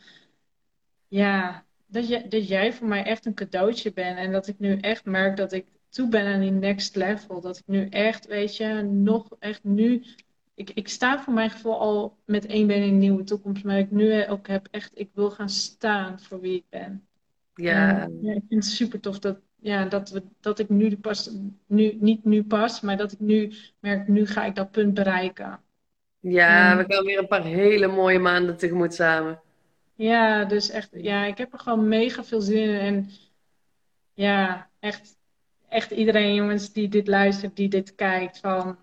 ja, 1.07 1.65
dat, 1.85 2.07
je, 2.07 2.27
dat 2.27 2.47
jij 2.47 2.73
voor 2.73 2.87
mij 2.87 3.03
echt 3.03 3.25
een 3.25 3.33
cadeautje 3.33 3.93
bent. 3.93 4.17
En 4.17 4.31
dat 4.31 4.47
ik 4.47 4.59
nu 4.59 4.77
echt 4.77 5.05
merk 5.05 5.37
dat 5.37 5.51
ik 5.51 5.65
toe 5.89 6.09
ben 6.09 6.25
aan 6.25 6.39
die 6.39 6.51
next 6.51 6.95
level. 6.95 7.41
Dat 7.41 7.57
ik 7.57 7.67
nu 7.67 7.87
echt, 7.89 8.27
weet 8.27 8.57
je, 8.57 8.81
nog 8.81 9.35
echt 9.39 9.63
nu. 9.63 10.03
Ik, 10.55 10.69
ik 10.69 10.87
sta 10.87 11.23
voor 11.23 11.33
mijn 11.33 11.49
gevoel 11.49 11.79
al 11.79 12.17
met 12.25 12.45
één 12.45 12.67
been 12.67 12.83
in 12.83 12.89
een 12.89 12.97
nieuwe 12.97 13.23
toekomst. 13.23 13.63
Maar 13.63 13.79
ik 13.79 13.91
nu 13.91 14.27
ook 14.27 14.47
heb 14.47 14.67
echt, 14.71 14.91
ik 14.93 15.09
wil 15.13 15.31
gaan 15.31 15.49
staan 15.49 16.19
voor 16.19 16.39
wie 16.39 16.55
ik 16.55 16.65
ben. 16.69 17.07
Ja. 17.53 18.09
ja 18.21 18.33
ik 18.33 18.43
vind 18.49 18.63
het 18.63 18.73
super 18.73 18.99
tof 18.99 19.19
dat, 19.19 19.39
ja, 19.59 19.85
dat, 19.85 20.09
we, 20.09 20.23
dat 20.39 20.59
ik 20.59 20.69
nu 20.69 20.97
pas, 20.97 21.31
nu, 21.65 21.97
niet 21.99 22.23
nu 22.23 22.43
pas, 22.43 22.81
maar 22.81 22.97
dat 22.97 23.11
ik 23.11 23.19
nu 23.19 23.53
merk, 23.79 24.07
nu 24.07 24.25
ga 24.25 24.45
ik 24.45 24.55
dat 24.55 24.71
punt 24.71 24.93
bereiken. 24.93 25.59
Ja, 26.19 26.77
we 26.77 26.93
gaan 26.93 27.05
weer 27.05 27.19
een 27.19 27.27
paar 27.27 27.43
hele 27.43 27.87
mooie 27.87 28.19
maanden 28.19 28.57
tegemoet 28.57 28.93
samen. 28.93 29.41
Ja, 29.95 30.45
dus 30.45 30.69
echt, 30.69 30.89
ja, 30.91 31.25
ik 31.25 31.37
heb 31.37 31.53
er 31.53 31.59
gewoon 31.59 31.87
mega 31.87 32.23
veel 32.23 32.41
zin 32.41 32.69
in. 32.69 32.79
En 32.79 33.09
ja, 34.13 34.69
echt, 34.79 35.17
echt 35.69 35.91
iedereen, 35.91 36.35
jongens, 36.35 36.73
die 36.73 36.87
dit 36.87 37.07
luistert, 37.07 37.55
die 37.55 37.69
dit 37.69 37.95
kijkt, 37.95 38.39
van 38.39 38.77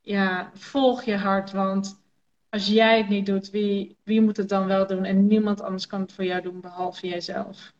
ja, 0.00 0.50
volg 0.54 1.02
je 1.02 1.16
hart. 1.16 1.52
Want 1.52 2.02
als 2.48 2.66
jij 2.66 2.98
het 2.98 3.08
niet 3.08 3.26
doet, 3.26 3.50
wie, 3.50 3.96
wie 4.02 4.20
moet 4.20 4.36
het 4.36 4.48
dan 4.48 4.66
wel 4.66 4.86
doen? 4.86 5.04
En 5.04 5.26
niemand 5.26 5.60
anders 5.60 5.86
kan 5.86 6.00
het 6.00 6.12
voor 6.12 6.24
jou 6.24 6.42
doen, 6.42 6.60
behalve 6.60 7.08
jijzelf. 7.08 7.72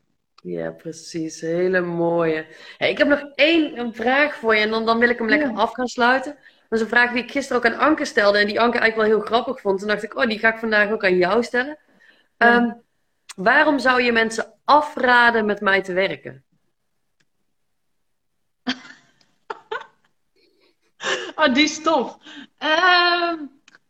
Ja, 0.47 0.71
precies. 0.71 1.41
Hele 1.41 1.81
mooie. 1.81 2.47
Hey, 2.77 2.91
ik 2.91 2.99
heb 2.99 3.09
nog 3.09 3.21
één 3.35 3.95
vraag 3.95 4.35
voor 4.35 4.55
je 4.55 4.61
en 4.61 4.71
dan, 4.71 4.85
dan 4.87 4.99
wil 4.99 5.09
ik 5.09 5.19
hem 5.19 5.29
lekker 5.29 5.53
af 5.53 5.73
gaan 5.73 5.89
sluiten. 5.89 6.33
Dat 6.69 6.79
is 6.79 6.81
een 6.81 6.89
vraag 6.89 7.13
die 7.13 7.23
ik 7.23 7.31
gisteren 7.31 7.57
ook 7.57 7.73
aan 7.73 7.79
Anke 7.79 8.05
stelde 8.05 8.39
en 8.39 8.47
die 8.47 8.61
Anke 8.61 8.79
eigenlijk 8.79 9.09
wel 9.09 9.19
heel 9.19 9.27
grappig 9.27 9.61
vond. 9.61 9.79
Toen 9.79 9.89
dacht 9.89 10.03
ik, 10.03 10.17
oh, 10.17 10.27
die 10.27 10.39
ga 10.39 10.53
ik 10.53 10.59
vandaag 10.59 10.91
ook 10.91 11.05
aan 11.05 11.17
jou 11.17 11.43
stellen. 11.43 11.79
Ehm, 12.37 12.73
waarom 13.37 13.79
zou 13.79 14.03
je 14.03 14.13
mensen 14.13 14.53
afraden 14.65 15.47
met 15.47 15.61
mij 15.61 15.83
te 15.83 15.93
werken? 15.93 16.45
oh, 21.37 21.55
die 21.55 21.65
is 21.65 21.83
tof. 21.83 22.19
Ehm, 22.59 23.37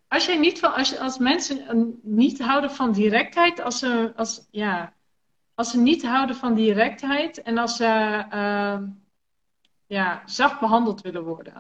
als, 0.09 0.27
jij 0.27 0.37
niet 0.39 0.59
van, 0.59 0.75
als, 0.75 0.99
als 0.99 1.19
mensen 1.19 1.99
niet 2.03 2.41
houden 2.41 2.71
van 2.71 2.93
directheid, 2.93 3.61
als 3.61 3.79
ze, 3.79 4.13
als, 4.17 4.47
ja, 4.51 4.96
als 5.57 5.71
ze 5.71 5.79
niet 5.79 6.07
houden 6.07 6.37
van 6.37 6.55
directheid 6.55 7.43
en 7.43 7.59
als 7.59 7.77
ze 7.77 8.25
uh, 8.35 8.79
ja, 9.87 10.23
zacht 10.25 10.61
behandeld 10.61 11.01
willen 11.01 11.25
worden. 11.25 11.55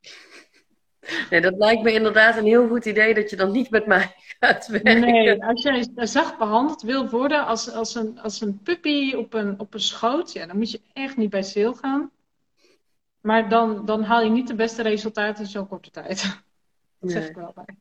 Nee, 1.30 1.40
dat 1.40 1.54
lijkt 1.56 1.82
me 1.82 1.92
inderdaad 1.92 2.36
een 2.36 2.44
heel 2.44 2.68
goed 2.68 2.84
idee 2.84 3.14
dat 3.14 3.30
je 3.30 3.36
dan 3.36 3.50
niet 3.50 3.70
met 3.70 3.86
mij 3.86 4.14
gaat 4.40 4.66
werken. 4.66 5.00
Nee, 5.00 5.44
als 5.44 5.62
jij 5.62 5.86
zacht 5.94 6.38
behandeld 6.38 6.82
wil 6.82 7.08
worden 7.08 7.46
als, 7.46 7.70
als, 7.72 7.94
een, 7.94 8.20
als 8.20 8.40
een 8.40 8.60
puppy 8.62 9.14
op 9.14 9.34
een, 9.34 9.60
op 9.60 9.74
een 9.74 9.80
schoot, 9.80 10.32
ja, 10.32 10.46
dan 10.46 10.56
moet 10.56 10.70
je 10.70 10.80
echt 10.92 11.16
niet 11.16 11.30
bij 11.30 11.42
sale 11.42 11.74
gaan. 11.74 12.10
Maar 13.20 13.48
dan, 13.48 13.84
dan 13.84 14.02
haal 14.02 14.22
je 14.22 14.30
niet 14.30 14.48
de 14.48 14.54
beste 14.54 14.82
resultaten 14.82 15.44
in 15.44 15.50
zo'n 15.50 15.68
korte 15.68 15.90
tijd. 15.90 16.42
Dat 17.00 17.10
zeg 17.10 17.28
ik 17.28 17.36
wel 17.36 17.52
bij. 17.54 17.76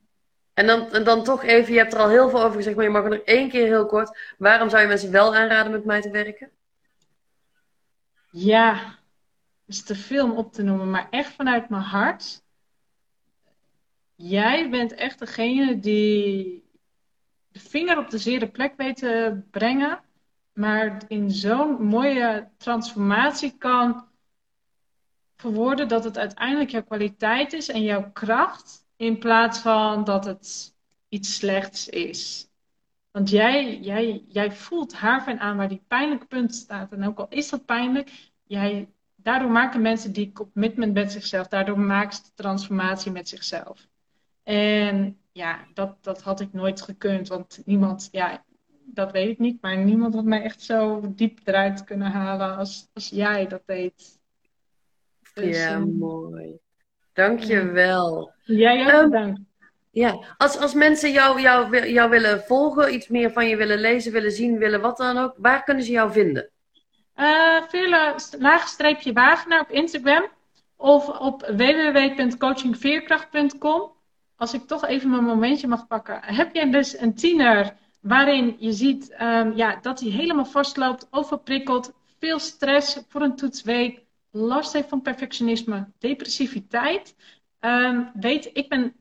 En 0.56 0.68
dan, 0.68 0.92
en 0.92 1.04
dan 1.04 1.24
toch 1.24 1.44
even, 1.44 1.74
je 1.74 1.80
hebt 1.80 1.94
er 1.94 2.00
al 2.00 2.10
heel 2.10 2.30
veel 2.30 2.44
over 2.44 2.56
gezegd, 2.56 2.76
maar 2.76 2.86
je 2.86 2.92
mag 2.92 3.04
er 3.04 3.10
nog 3.10 3.20
één 3.20 3.50
keer 3.50 3.66
heel 3.66 3.86
kort. 3.86 4.18
Waarom 4.38 4.70
zou 4.70 4.82
je 4.82 4.88
mensen 4.88 5.12
wel 5.12 5.36
aanraden 5.36 5.72
met 5.72 5.86
mij 5.86 6.02
te 6.02 6.10
werken? 6.10 6.50
Ja, 8.32 8.96
is 9.66 9.84
te 9.84 9.96
veel 9.96 10.24
om 10.24 10.38
op 10.38 10.54
te 10.54 10.64
noemen, 10.64 10.90
maar 10.90 11.08
echt 11.10 11.34
vanuit 11.34 11.70
mijn 11.70 11.82
hart 11.82 12.44
jij 14.16 14.70
bent 14.70 14.94
echt 14.94 15.20
degene 15.20 15.80
die 15.80 16.64
de 17.48 17.60
vinger 17.60 17.98
op 17.98 18.10
de 18.10 18.18
zere 18.18 18.48
plek 18.48 18.74
weet 18.78 18.98
te 18.98 19.42
brengen, 19.52 20.04
maar 20.54 21.02
in 21.08 21.32
zo'n 21.32 21.84
mooie 21.84 22.50
transformatie 22.58 23.58
kan 23.58 24.08
verwoorden 25.36 25.88
dat 25.88 26.04
het 26.04 26.18
uiteindelijk 26.18 26.70
jouw 26.70 26.84
kwaliteit 26.84 27.54
is 27.54 27.70
en 27.70 27.84
jouw 27.84 28.12
kracht, 28.12 28.85
in 28.98 29.20
plaats 29.20 29.60
van 29.60 30.04
dat 30.04 30.26
het 30.26 30.74
iets 31.10 31.36
slechts 31.36 31.90
is. 31.90 32.50
Want 33.12 33.30
jij, 33.30 33.80
jij, 33.80 34.24
jij 34.28 34.52
voelt 34.52 34.94
haarfijn 34.94 35.40
aan 35.40 35.58
waar 35.58 35.70
die 35.70 35.84
pijnlijke 35.88 36.26
punt 36.26 36.56
staat. 36.56 36.92
En 36.92 37.04
ook 37.04 37.20
al 37.20 37.28
is 37.30 37.50
dat 37.50 37.66
pijnlijk, 37.66 38.32
jij, 38.44 38.90
daardoor 39.16 39.52
maken 39.52 39.82
mensen 39.82 40.14
die 40.14 40.32
commitment 40.32 40.94
met 40.94 41.12
zichzelf, 41.12 41.48
daardoor 41.48 41.80
maken 41.80 42.16
ze 42.16 42.22
de 42.24 42.32
transformatie 42.36 43.12
met 43.12 43.30
zichzelf. 43.30 43.88
En 44.44 45.18
ja, 45.32 45.68
dat, 45.74 46.04
dat 46.04 46.22
had 46.22 46.40
ik 46.40 46.54
nooit 46.54 46.82
gekund, 46.82 47.28
want 47.28 47.62
niemand, 47.66 48.10
ja, 48.12 48.44
dat 48.84 49.12
weet 49.12 49.30
ik 49.30 49.40
niet, 49.40 49.62
maar 49.62 49.78
niemand 49.78 50.14
had 50.14 50.24
mij 50.24 50.42
echt 50.42 50.62
zo 50.62 51.14
diep 51.16 51.40
eruit 51.44 51.84
kunnen 51.84 52.12
halen 52.12 52.58
als, 52.58 52.90
als 52.94 53.10
jij 53.10 53.48
dat 53.48 53.62
deed. 53.66 54.20
Dus, 55.34 55.58
ja, 55.58 55.76
um, 55.76 55.98
mooi. 55.98 56.60
Dankjewel. 57.16 58.32
Jij 58.44 58.86
ook 58.86 58.92
um, 59.02 59.10
bedankt. 59.10 59.40
Ja, 59.92 60.36
als, 60.38 60.58
als 60.58 60.74
mensen 60.74 61.12
jou, 61.12 61.42
jou, 61.42 61.88
jou 61.88 62.10
willen 62.10 62.42
volgen, 62.42 62.94
iets 62.94 63.08
meer 63.08 63.32
van 63.32 63.48
je 63.48 63.56
willen 63.56 63.80
lezen, 63.80 64.12
willen 64.12 64.32
zien, 64.32 64.58
willen 64.58 64.82
wat 64.82 64.98
dan 64.98 65.18
ook, 65.18 65.34
waar 65.38 65.64
kunnen 65.64 65.84
ze 65.84 65.92
jou 65.92 66.12
vinden? 66.12 66.50
Uh, 67.16 67.62
Veerle, 67.68 68.16
laagstreepje 68.40 69.14
Wagenaar 69.14 69.62
op 69.62 69.72
Instagram 69.72 70.28
of 70.76 71.20
op 71.20 71.42
www.coachingveerkracht.com 71.42 73.92
als 74.36 74.54
ik 74.54 74.68
toch 74.68 74.86
even 74.86 75.10
mijn 75.10 75.24
momentje 75.24 75.68
mag 75.68 75.88
pakken. 75.88 76.20
Heb 76.22 76.56
jij 76.56 76.72
dus 76.72 77.00
een 77.00 77.16
tiener 77.16 77.76
waarin 78.02 78.56
je 78.60 78.72
ziet 78.72 79.16
um, 79.22 79.56
ja, 79.56 79.78
dat 79.82 80.00
hij 80.00 80.10
helemaal 80.10 80.46
vastloopt, 80.46 81.08
overprikkeld, 81.12 81.94
veel 82.20 82.40
stress 82.40 83.00
voor 83.08 83.22
een 83.22 83.36
toetsweek, 83.36 84.05
last 84.36 84.74
heeft 84.74 84.90
van 84.90 85.02
perfectionisme, 85.02 85.88
depressiviteit? 85.98 87.16
Um, 87.60 88.12
weet, 88.14 88.50
ik 88.54 88.70
ben 88.70 88.96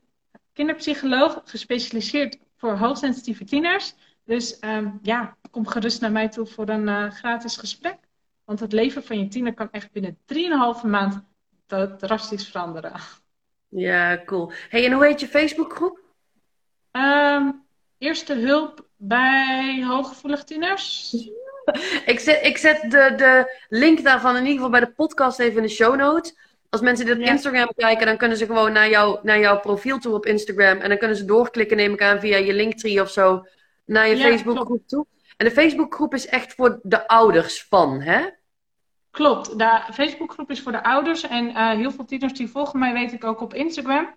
kinderpsycholoog, 0.53 1.41
gespecialiseerd 1.45 2.37
voor 2.57 2.77
hoogsensitieve 2.77 3.43
tieners. 3.43 3.93
Dus 4.23 4.57
um, 4.61 4.99
ja, 5.01 5.37
kom 5.51 5.67
gerust 5.67 6.01
naar 6.01 6.11
mij 6.11 6.29
toe 6.29 6.45
voor 6.45 6.69
een 6.69 6.87
uh, 6.87 7.11
gratis 7.11 7.57
gesprek. 7.57 7.97
Want 8.43 8.59
het 8.59 8.71
leven 8.71 9.03
van 9.03 9.19
je 9.19 9.27
tiener 9.27 9.53
kan 9.53 9.71
echt 9.71 9.91
binnen 9.91 10.17
3,5 10.83 10.89
maand 10.89 11.23
drastisch 11.97 12.47
veranderen. 12.47 12.93
Ja, 13.69 14.23
cool. 14.25 14.51
Hey, 14.69 14.85
en 14.85 14.91
hoe 14.91 15.05
heet 15.05 15.19
je 15.19 15.27
Facebookgroep? 15.27 15.99
Um, 16.91 17.65
eerste 17.97 18.33
hulp 18.33 18.87
bij 18.97 19.83
hooggevoelige 19.83 20.43
tieners. 20.43 21.11
ik 22.11 22.19
zet, 22.19 22.45
ik 22.45 22.57
zet 22.57 22.81
de, 22.81 23.13
de 23.17 23.57
link 23.69 24.03
daarvan 24.03 24.35
in 24.35 24.41
ieder 24.41 24.55
geval 24.55 24.69
bij 24.69 24.79
de 24.79 24.91
podcast 24.91 25.39
even 25.39 25.57
in 25.57 25.61
de 25.61 25.69
show 25.69 25.95
notes. 25.95 26.35
Als 26.69 26.81
mensen 26.81 27.05
dit 27.05 27.17
op 27.17 27.21
Instagram 27.21 27.71
kijken, 27.75 28.05
dan 28.05 28.17
kunnen 28.17 28.37
ze 28.37 28.45
gewoon 28.45 28.71
naar, 28.71 28.89
jou, 28.89 29.19
naar 29.23 29.39
jouw 29.39 29.59
profiel 29.59 29.99
toe 29.99 30.13
op 30.13 30.25
Instagram. 30.25 30.79
En 30.79 30.89
dan 30.89 30.97
kunnen 30.97 31.17
ze 31.17 31.25
doorklikken, 31.25 31.77
neem 31.77 31.93
ik 31.93 32.01
aan, 32.01 32.19
via 32.19 32.37
je 32.37 32.53
Linktree 32.53 33.01
of 33.01 33.11
zo, 33.11 33.45
naar 33.85 34.07
je 34.07 34.17
ja, 34.17 34.27
Facebookgroep 34.27 34.87
toe. 34.87 35.05
En 35.37 35.45
de 35.45 35.51
Facebookgroep 35.51 36.13
is 36.13 36.27
echt 36.27 36.53
voor 36.53 36.79
de 36.83 37.07
ouders 37.07 37.65
van, 37.69 38.01
hè? 38.01 38.25
Klopt, 39.11 39.57
de 39.59 39.81
Facebookgroep 39.93 40.51
is 40.51 40.61
voor 40.61 40.71
de 40.71 40.83
ouders 40.83 41.27
en 41.27 41.49
uh, 41.49 41.69
heel 41.69 41.91
veel 41.91 42.05
tieners 42.05 42.33
die 42.33 42.49
volgen 42.49 42.79
mij 42.79 42.93
weet 42.93 43.13
ik 43.13 43.23
ook 43.23 43.41
op 43.41 43.53
Instagram. 43.53 44.15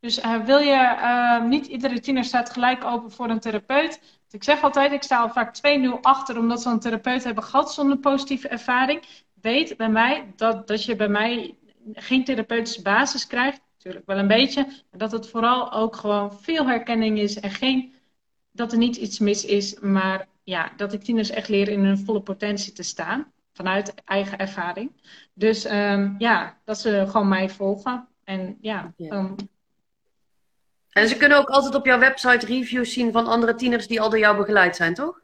Dus 0.00 0.18
uh, 0.18 0.44
wil 0.44 0.58
je, 0.58 0.96
uh, 1.00 1.42
niet 1.42 1.66
iedere 1.66 2.00
tiener 2.00 2.24
staat 2.24 2.50
gelijk 2.50 2.84
open 2.84 3.10
voor 3.10 3.30
een 3.30 3.40
therapeut. 3.40 4.00
Ik 4.36 4.44
zeg 4.44 4.62
altijd, 4.62 4.92
ik 4.92 5.02
sta 5.02 5.20
al 5.20 5.30
vaak 5.30 5.56
2-0 5.56 6.00
achter 6.00 6.38
omdat 6.38 6.62
ze 6.62 6.68
een 6.68 6.80
therapeut 6.80 7.24
hebben 7.24 7.44
gehad 7.44 7.72
zonder 7.72 7.98
positieve 7.98 8.48
ervaring. 8.48 9.02
Weet 9.40 9.76
bij 9.76 9.88
mij 9.88 10.32
dat, 10.36 10.66
dat 10.66 10.84
je 10.84 10.96
bij 10.96 11.08
mij 11.08 11.54
geen 11.92 12.24
therapeutische 12.24 12.82
basis 12.82 13.26
krijgt. 13.26 13.60
Natuurlijk 13.76 14.06
wel 14.06 14.18
een 14.18 14.26
beetje. 14.26 14.64
Maar 14.64 14.98
dat 14.98 15.12
het 15.12 15.28
vooral 15.28 15.72
ook 15.72 15.96
gewoon 15.96 16.32
veel 16.40 16.66
herkenning 16.66 17.18
is 17.18 17.40
en 17.40 17.50
geen, 17.50 17.94
dat 18.52 18.72
er 18.72 18.78
niet 18.78 18.96
iets 18.96 19.18
mis 19.18 19.44
is. 19.44 19.78
Maar 19.80 20.28
ja, 20.42 20.72
dat 20.76 20.92
ik 20.92 21.02
tieners 21.02 21.30
echt 21.30 21.48
leren 21.48 21.72
in 21.72 21.84
hun 21.84 21.98
volle 21.98 22.20
potentie 22.20 22.72
te 22.72 22.82
staan 22.82 23.32
vanuit 23.52 23.94
eigen 24.04 24.38
ervaring. 24.38 24.92
Dus 25.34 25.70
um, 25.70 26.14
ja, 26.18 26.58
dat 26.64 26.78
ze 26.78 27.04
gewoon 27.08 27.28
mij 27.28 27.50
volgen. 27.50 28.08
En 28.24 28.58
ja, 28.60 28.92
ja. 28.96 29.34
En 30.96 31.08
ze 31.08 31.16
kunnen 31.16 31.38
ook 31.38 31.48
altijd 31.48 31.74
op 31.74 31.86
jouw 31.86 31.98
website 31.98 32.46
reviews 32.46 32.92
zien 32.92 33.12
van 33.12 33.26
andere 33.26 33.54
tieners 33.54 33.86
die 33.86 34.00
al 34.00 34.10
door 34.10 34.18
jou 34.18 34.36
begeleid 34.36 34.76
zijn, 34.76 34.94
toch? 34.94 35.20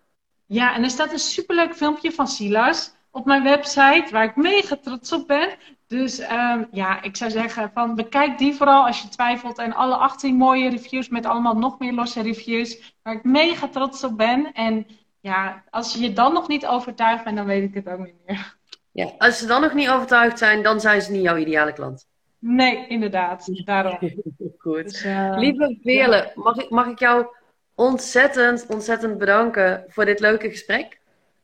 Ja, 0.47 0.75
en 0.75 0.83
er 0.83 0.91
staat 0.91 1.13
een 1.13 1.19
superleuk 1.19 1.75
filmpje 1.75 2.13
van 2.13 2.29
Silas 2.29 2.95
op 3.11 3.25
mijn 3.25 3.43
website, 3.43 4.07
waar 4.11 4.25
ik 4.25 4.37
mega 4.37 4.77
trots 4.83 5.13
op 5.13 5.27
ben. 5.27 5.49
Dus 5.87 6.19
um, 6.19 6.69
ja, 6.71 7.03
ik 7.03 7.17
zou 7.17 7.31
zeggen 7.31 7.71
van 7.75 7.95
bekijk 7.95 8.39
die 8.39 8.55
vooral 8.55 8.87
als 8.87 9.03
je 9.03 9.09
twijfelt. 9.09 9.59
En 9.59 9.73
alle 9.73 9.97
18 9.97 10.37
mooie 10.37 10.71
reviews 10.71 11.09
met 11.09 11.27
allemaal 11.27 11.57
nog 11.57 11.79
meer 11.79 11.93
losse 11.93 12.23
reviews. 12.23 12.95
Waar 13.03 13.15
ik 13.15 13.25
mega 13.25 13.69
trots 13.69 14.05
op 14.05 14.17
ben. 14.17 14.53
En 14.53 14.87
ja, 15.21 15.65
als 15.71 15.93
je 15.93 16.01
je 16.01 16.13
dan 16.13 16.33
nog 16.33 16.49
niet 16.49 16.67
overtuigd 16.67 17.25
bent, 17.25 17.37
dan 17.37 17.47
weet 17.47 17.69
ik 17.69 17.75
het 17.75 17.89
ook 17.89 18.05
niet 18.05 18.27
meer. 18.27 18.57
Ja, 18.93 19.13
als 19.19 19.39
ze 19.39 19.47
dan 19.47 19.61
nog 19.61 19.75
niet 19.75 19.89
overtuigd 19.89 20.39
zijn, 20.39 20.63
dan 20.63 20.81
zijn 20.81 21.03
ze 21.03 21.13
niet 21.13 21.23
jouw 21.23 21.37
ideale 21.37 21.73
klant. 21.73 22.07
Nee, 22.43 22.87
inderdaad. 22.87 23.65
Daarom. 23.65 23.99
Goed. 24.59 24.85
Dus, 24.85 25.05
uh, 25.05 25.35
Lieve 25.37 25.79
Veerle, 25.83 26.33
mag, 26.35 26.57
ik, 26.57 26.71
mag 26.71 26.87
ik 26.87 26.99
jou 26.99 27.27
ontzettend, 27.75 28.67
ontzettend 28.69 29.19
bedanken 29.19 29.85
voor 29.89 30.05
dit 30.05 30.21
leuke 30.21 30.51
gesprek? 30.51 30.99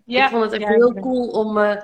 Ja, 0.04 0.24
ik 0.24 0.30
vond 0.30 0.42
het 0.42 0.52
echt 0.52 0.68
heel 0.68 0.94
cool 0.94 1.28
om, 1.28 1.56
uh, 1.56 1.76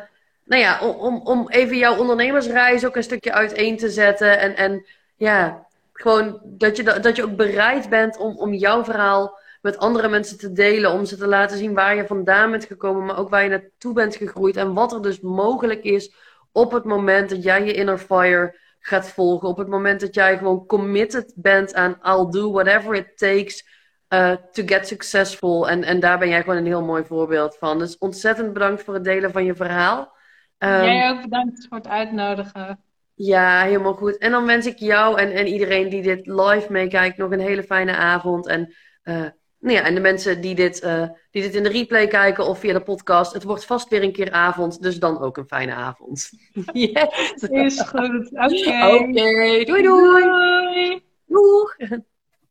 nou 0.44 0.62
ja, 0.62 0.80
om, 0.80 1.20
om 1.20 1.48
even 1.48 1.76
jouw 1.76 1.98
ondernemersreis 1.98 2.84
ook 2.84 2.96
een 2.96 3.02
stukje 3.02 3.32
uiteen 3.32 3.76
te 3.76 3.90
zetten. 3.90 4.38
En, 4.38 4.56
en 4.56 4.86
ja, 5.16 5.66
gewoon 5.92 6.40
dat 6.42 6.76
je, 6.76 6.82
dat 7.00 7.16
je 7.16 7.24
ook 7.24 7.36
bereid 7.36 7.88
bent 7.88 8.16
om, 8.16 8.36
om 8.36 8.54
jouw 8.54 8.84
verhaal 8.84 9.38
met 9.62 9.78
andere 9.78 10.08
mensen 10.08 10.38
te 10.38 10.52
delen. 10.52 10.92
Om 10.92 11.04
ze 11.04 11.16
te 11.16 11.26
laten 11.26 11.58
zien 11.58 11.74
waar 11.74 11.96
je 11.96 12.06
vandaan 12.06 12.50
bent 12.50 12.64
gekomen, 12.64 13.04
maar 13.04 13.18
ook 13.18 13.28
waar 13.30 13.42
je 13.42 13.48
naartoe 13.48 13.94
bent 13.94 14.16
gegroeid. 14.16 14.56
En 14.56 14.74
wat 14.74 14.92
er 14.92 15.02
dus 15.02 15.20
mogelijk 15.20 15.82
is 15.82 16.14
op 16.52 16.72
het 16.72 16.84
moment 16.84 17.30
dat 17.30 17.42
jij 17.42 17.64
je 17.64 17.72
inner 17.72 17.98
fire 17.98 18.62
gaat 18.86 19.08
volgen. 19.08 19.48
Op 19.48 19.56
het 19.56 19.68
moment 19.68 20.00
dat 20.00 20.14
jij 20.14 20.38
gewoon 20.38 20.66
committed 20.66 21.32
bent 21.36 21.74
aan 21.74 21.98
I'll 22.02 22.30
do 22.30 22.52
whatever 22.52 22.94
it 22.94 23.18
takes 23.18 23.66
uh, 24.08 24.30
to 24.30 24.62
get 24.66 24.86
successful. 24.86 25.68
En, 25.68 25.84
en 25.84 26.00
daar 26.00 26.18
ben 26.18 26.28
jij 26.28 26.40
gewoon 26.42 26.56
een 26.56 26.66
heel 26.66 26.84
mooi 26.84 27.04
voorbeeld 27.04 27.56
van. 27.56 27.78
Dus 27.78 27.98
ontzettend 27.98 28.52
bedankt 28.52 28.82
voor 28.82 28.94
het 28.94 29.04
delen 29.04 29.32
van 29.32 29.44
je 29.44 29.54
verhaal. 29.54 30.16
Um, 30.58 30.84
jij 30.84 31.10
ook 31.10 31.22
bedankt 31.22 31.66
voor 31.68 31.76
het 31.76 31.88
uitnodigen. 31.88 32.80
Ja, 33.14 33.62
helemaal 33.62 33.94
goed. 33.94 34.18
En 34.18 34.30
dan 34.30 34.46
wens 34.46 34.66
ik 34.66 34.78
jou 34.78 35.18
en, 35.20 35.32
en 35.32 35.46
iedereen 35.46 35.88
die 35.88 36.02
dit 36.02 36.26
live 36.26 36.66
meekijkt 36.68 37.16
nog 37.16 37.30
een 37.30 37.40
hele 37.40 37.62
fijne 37.62 37.96
avond. 37.96 38.46
En, 38.46 38.74
uh, 39.04 39.26
nou 39.64 39.76
ja, 39.76 39.82
en 39.82 39.94
de 39.94 40.00
mensen 40.00 40.40
die 40.40 40.54
dit, 40.54 40.82
uh, 40.82 41.08
die 41.30 41.42
dit 41.42 41.54
in 41.54 41.62
de 41.62 41.68
replay 41.68 42.06
kijken 42.06 42.46
of 42.46 42.58
via 42.58 42.72
de 42.72 42.82
podcast. 42.82 43.32
Het 43.32 43.42
wordt 43.42 43.64
vast 43.64 43.88
weer 43.88 44.02
een 44.02 44.12
keer 44.12 44.32
avond, 44.32 44.82
dus 44.82 44.98
dan 44.98 45.20
ook 45.20 45.36
een 45.36 45.46
fijne 45.46 45.72
avond. 45.72 46.30
yes. 46.72 47.42
Is 47.50 47.80
goed. 47.80 48.30
Oké. 48.30 48.54
Okay. 48.54 48.94
Okay. 48.94 49.64
Doei, 49.64 49.82
doei. 49.82 50.22
Doei. 50.22 51.02
Doeg. 51.26 51.76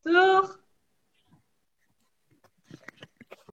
Doeg. 0.01 0.61